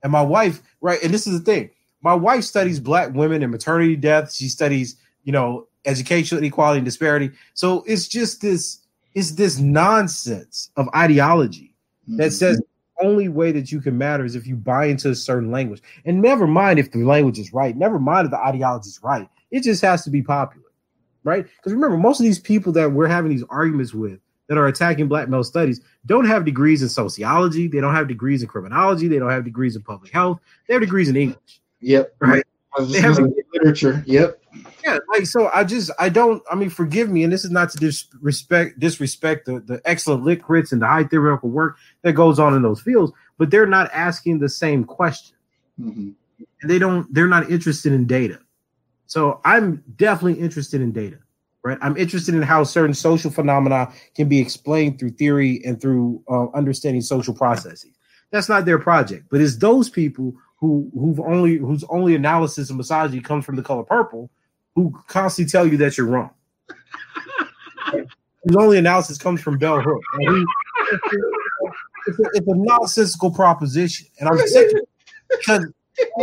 [0.01, 1.69] And my wife, right, and this is the thing.
[2.01, 4.33] My wife studies black women and maternity death.
[4.33, 7.31] She studies, you know, educational inequality and disparity.
[7.53, 8.79] So it's just this
[9.13, 11.72] it's this nonsense of ideology.
[12.07, 12.29] That mm-hmm.
[12.31, 15.51] says the only way that you can matter is if you buy into a certain
[15.51, 15.81] language.
[16.05, 17.75] And never mind if the language is right.
[17.75, 19.27] Never mind if the ideology is right.
[19.51, 20.67] It just has to be popular.
[21.23, 21.45] Right?
[21.57, 25.07] Because remember, most of these people that we're having these arguments with that are attacking
[25.07, 27.67] black male studies don't have degrees in sociology.
[27.67, 29.07] They don't have degrees in criminology.
[29.07, 30.39] They don't have degrees in public health.
[30.67, 31.61] They have degrees in English.
[31.79, 32.15] Yep.
[32.19, 32.43] Right.
[32.87, 33.19] They have
[33.53, 34.03] literature.
[34.05, 34.42] Yep.
[34.83, 34.99] Yeah.
[35.15, 36.43] Like so, I just I don't.
[36.51, 40.41] I mean, forgive me, and this is not to disrespect disrespect the the excellent lit
[40.41, 43.89] crits and the high theoretical work that goes on in those fields, but they're not
[43.93, 45.37] asking the same question,
[45.79, 46.09] mm-hmm.
[46.61, 47.11] and they don't.
[47.13, 48.39] They're not interested in data.
[49.07, 51.19] So I'm definitely interested in data.
[51.63, 51.77] right?
[51.81, 56.47] I'm interested in how certain social phenomena can be explained through theory and through uh,
[56.51, 57.91] understanding social processes.
[58.31, 62.77] That's not their project, but it's those people who who've only whose only analysis of
[62.77, 64.29] misogyny comes from the color purple,
[64.75, 66.31] who constantly tell you that you're wrong.
[67.91, 70.01] His only analysis comes from Bell Hook.
[70.19, 70.45] He,
[72.07, 74.71] it's, a, it's, a, nonsensical proposition, and I'm saying
[75.29, 75.65] because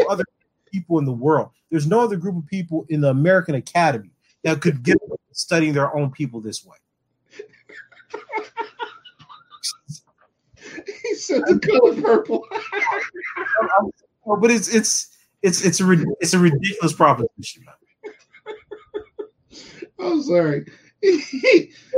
[0.09, 0.25] other
[0.71, 4.11] people in the world, there's no other group of people in the American Academy
[4.45, 4.99] that could get
[5.33, 6.77] studying their own people this way.
[11.03, 12.47] he said the color purple.
[14.41, 17.65] but it's it's it's it's a it's a ridiculous proposition.
[20.03, 20.67] I'm sorry.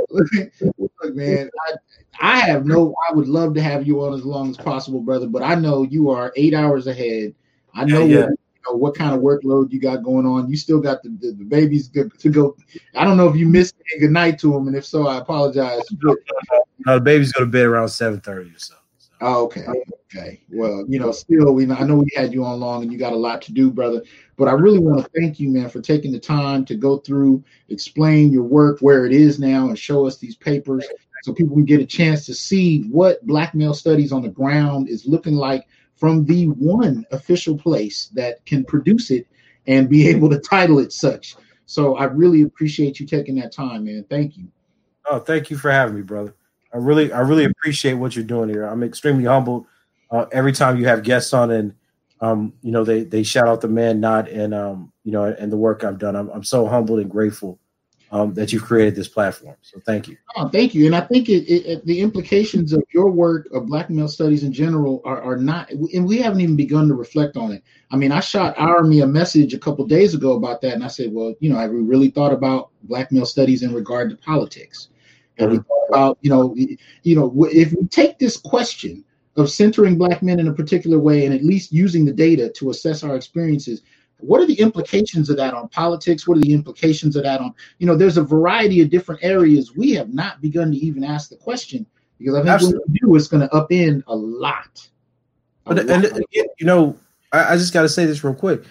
[0.09, 1.75] Look, man, I,
[2.21, 2.95] I have no.
[3.09, 5.27] I would love to have you on as long as possible, brother.
[5.27, 7.35] But I know you are eight hours ahead.
[7.73, 8.27] I know yeah, yeah
[8.65, 10.49] know, what kind of workload you got going on.
[10.49, 12.55] You still got the, the, the babies to, to, go.
[12.95, 15.17] I don't know if you missed a good night to them, and if so, I
[15.17, 15.81] apologize.
[16.01, 16.15] no,
[16.85, 18.75] the babies go to bed around seven thirty or so.
[19.25, 19.65] Oh, okay.
[20.13, 20.41] Okay.
[20.49, 23.13] Well, you know, still, we I know we had you on long, and you got
[23.13, 24.03] a lot to do, brother.
[24.35, 27.41] But I really want to thank you, man, for taking the time to go through,
[27.69, 30.85] explain your work where it is now, and show us these papers
[31.23, 34.89] so people can get a chance to see what black male studies on the ground
[34.89, 39.25] is looking like from the one official place that can produce it
[39.67, 41.37] and be able to title it such.
[41.65, 44.05] So I really appreciate you taking that time, man.
[44.09, 44.49] Thank you.
[45.09, 46.35] Oh, thank you for having me, brother.
[46.73, 48.65] I really, I really appreciate what you're doing here.
[48.65, 49.65] I'm extremely humbled
[50.11, 51.73] uh, every time you have guests on, and
[52.21, 55.57] um, you know they they shout out the Man-Not and um, you know and the
[55.57, 56.15] work I've done.
[56.15, 57.59] I'm I'm so humbled and grateful
[58.13, 59.55] um, that you've created this platform.
[59.63, 60.15] So thank you.
[60.35, 60.85] Oh, thank you.
[60.85, 64.53] And I think it, it, the implications of your work of Black male studies in
[64.53, 67.63] general are, are not, and we haven't even begun to reflect on it.
[67.89, 70.89] I mean, I shot Army a message a couple days ago about that, and I
[70.89, 74.15] said, well, you know, have we really thought about Black male studies in regard to
[74.17, 74.89] politics?
[75.37, 76.55] And we thought about, you know,
[77.03, 79.03] you know, if we take this question
[79.35, 82.69] of centering Black men in a particular way and at least using the data to
[82.69, 83.81] assess our experiences,
[84.17, 86.27] what are the implications of that on politics?
[86.27, 89.75] What are the implications of that on you know there's a variety of different areas.
[89.75, 91.85] We have not begun to even ask the question
[92.17, 92.79] because i think Absolutely.
[92.79, 94.87] what we do is going to upend a lot.
[95.65, 96.05] A but lot.
[96.05, 96.97] and you know
[97.31, 98.63] I, I just got to say this real quick.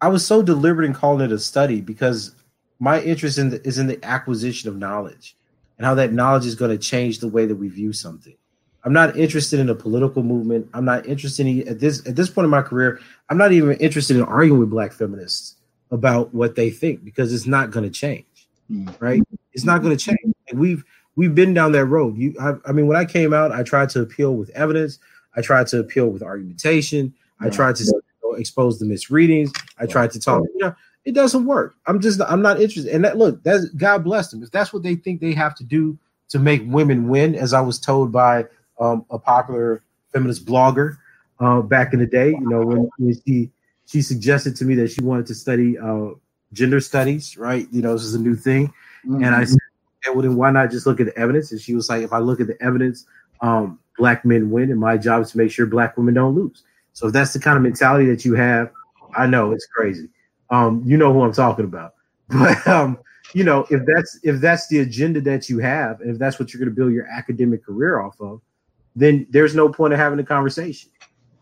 [0.00, 2.34] I was so deliberate in calling it a study because
[2.78, 5.36] my interest in the, is in the acquisition of knowledge
[5.78, 8.36] and how that knowledge is going to change the way that we view something
[8.84, 10.68] I'm not interested in a political movement.
[10.74, 13.00] I'm not interested in at this at this point in my career.
[13.30, 15.56] I'm not even interested in arguing with black feminists
[15.90, 18.94] about what they think because it's not going to change, mm.
[19.00, 19.22] right?
[19.54, 20.34] It's not going to change.
[20.52, 20.84] we've
[21.16, 22.18] we've been down that road.
[22.18, 24.98] You, I, I, mean, when I came out, I tried to appeal with evidence.
[25.34, 27.14] I tried to appeal with argumentation.
[27.40, 28.02] I tried to
[28.36, 29.52] expose the misreadings.
[29.78, 30.42] I tried to talk.
[30.42, 30.74] You know,
[31.04, 31.76] it doesn't work.
[31.86, 32.94] I'm just I'm not interested.
[32.94, 34.42] And that look, that's God bless them.
[34.42, 35.98] If that's what they think they have to do
[36.30, 38.46] to make women win, as I was told by
[38.80, 39.82] um, a popular
[40.12, 40.96] feminist blogger
[41.40, 42.30] uh, back in the day.
[42.30, 43.50] You know, when, when she
[43.86, 46.10] she suggested to me that she wanted to study uh,
[46.52, 47.68] gender studies, right?
[47.70, 48.68] You know, this is a new thing,
[49.06, 49.22] mm-hmm.
[49.22, 49.52] and I mm-hmm.
[49.52, 49.58] said,
[49.98, 51.52] okay, well, then why not just look at the evidence?
[51.52, 53.06] And she was like, if I look at the evidence,
[53.40, 56.62] um, black men win, and my job is to make sure black women don't lose.
[56.94, 58.70] So if that's the kind of mentality that you have,
[59.16, 60.08] I know it's crazy.
[60.50, 61.94] Um, you know who I'm talking about,
[62.28, 62.98] but um,
[63.34, 66.52] you know, if that's if that's the agenda that you have, and if that's what
[66.52, 68.40] you're going to build your academic career off of,
[68.94, 70.90] then there's no point of having a conversation.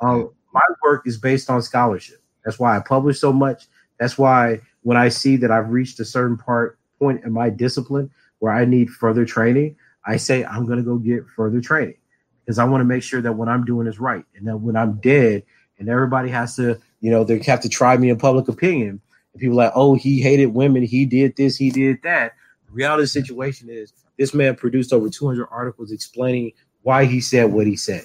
[0.00, 2.22] Um, my work is based on scholarship.
[2.44, 3.66] That's why I publish so much.
[3.98, 8.10] That's why when I see that I've reached a certain part point in my discipline
[8.40, 11.96] where I need further training, I say I'm going to go get further training
[12.44, 14.76] because I want to make sure that what I'm doing is right, and that when
[14.76, 15.44] I'm dead
[15.78, 19.00] and everybody has to, you know, they have to try me in public opinion.
[19.32, 22.32] And people like, oh, he hated women, he did this, he did that.
[22.66, 26.52] The reality of the situation is this man produced over 200 articles explaining
[26.82, 28.04] why he said what he said,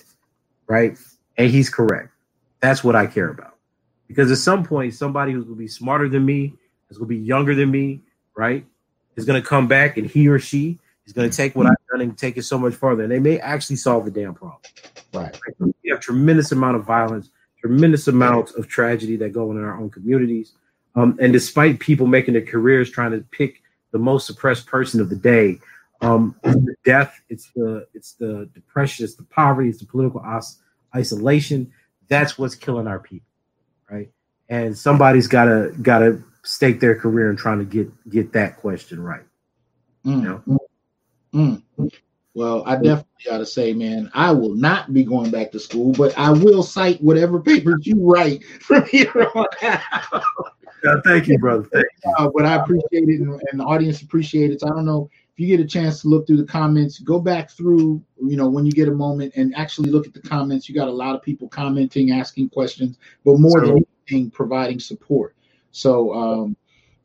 [0.68, 0.98] right?
[1.38, 2.10] And he's correct.
[2.60, 3.56] That's what I care about.
[4.07, 6.53] Because at some point, somebody who's going to be smarter than me,
[6.90, 8.02] is going to be younger than me,
[8.36, 8.65] right,
[9.15, 11.76] is going to come back and he or she is going to take what I've
[11.91, 13.03] done and take it so much farther.
[13.03, 14.61] And they may actually solve the damn problem.
[15.14, 15.38] Right.
[15.60, 17.30] We have tremendous amount of violence,
[17.68, 20.53] tremendous amounts of tragedy that go on in our own communities.
[20.95, 23.61] Um, and despite people making their careers trying to pick
[23.91, 25.60] the most suppressed person of the day,
[26.02, 30.22] um, it's the death, it's the it's the depression, it's the poverty, it's the political
[30.22, 30.60] os-
[30.95, 31.72] isolation.
[32.07, 33.27] That's what's killing our people,
[33.89, 34.10] right?
[34.49, 39.26] And somebody's gotta gotta stake their career in trying to get get that question right.
[40.06, 40.22] Mm.
[40.22, 40.60] You know?
[41.34, 41.91] mm.
[42.38, 45.92] Well, I definitely got to say, man, I will not be going back to school,
[45.94, 50.24] but I will cite whatever papers you write from here on out.
[50.84, 51.64] Yeah, thank you, brother.
[51.74, 52.14] Thank you.
[52.16, 54.60] Uh, but I appreciate it, and, and the audience appreciate it.
[54.60, 57.20] So I don't know if you get a chance to look through the comments, go
[57.20, 60.70] back through, you know, when you get a moment and actually look at the comments.
[60.70, 64.80] You got a lot of people commenting, asking questions, but more so, than anything, providing
[64.80, 65.36] support.
[65.72, 66.56] So, um,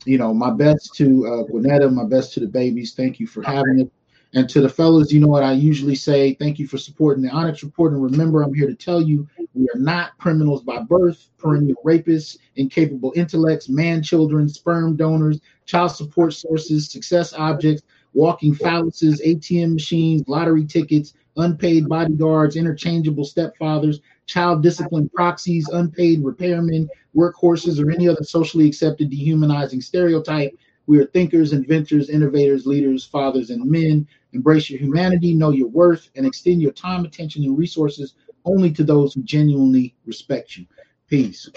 [0.04, 2.92] you know, my best to uh, Gwenetta, my best to the babies.
[2.92, 3.92] Thank you for having it.
[4.34, 7.28] And to the fellas, you know what I usually say, thank you for supporting the
[7.28, 7.92] Onyx Report.
[7.92, 12.38] And remember, I'm here to tell you we are not criminals by birth, perennial rapists,
[12.56, 17.82] incapable intellects, man children, sperm donors, child support sources, success objects,
[18.14, 26.88] walking phalluses, ATM machines, lottery tickets, unpaid bodyguards, interchangeable stepfathers, child discipline proxies, unpaid repairmen,
[27.14, 30.52] workhorses, or any other socially accepted dehumanizing stereotype.
[30.86, 34.06] We are thinkers, inventors, innovators, leaders, fathers, and men.
[34.32, 38.14] Embrace your humanity, know your worth, and extend your time, attention, and resources
[38.44, 40.66] only to those who genuinely respect you.
[41.08, 41.48] Peace.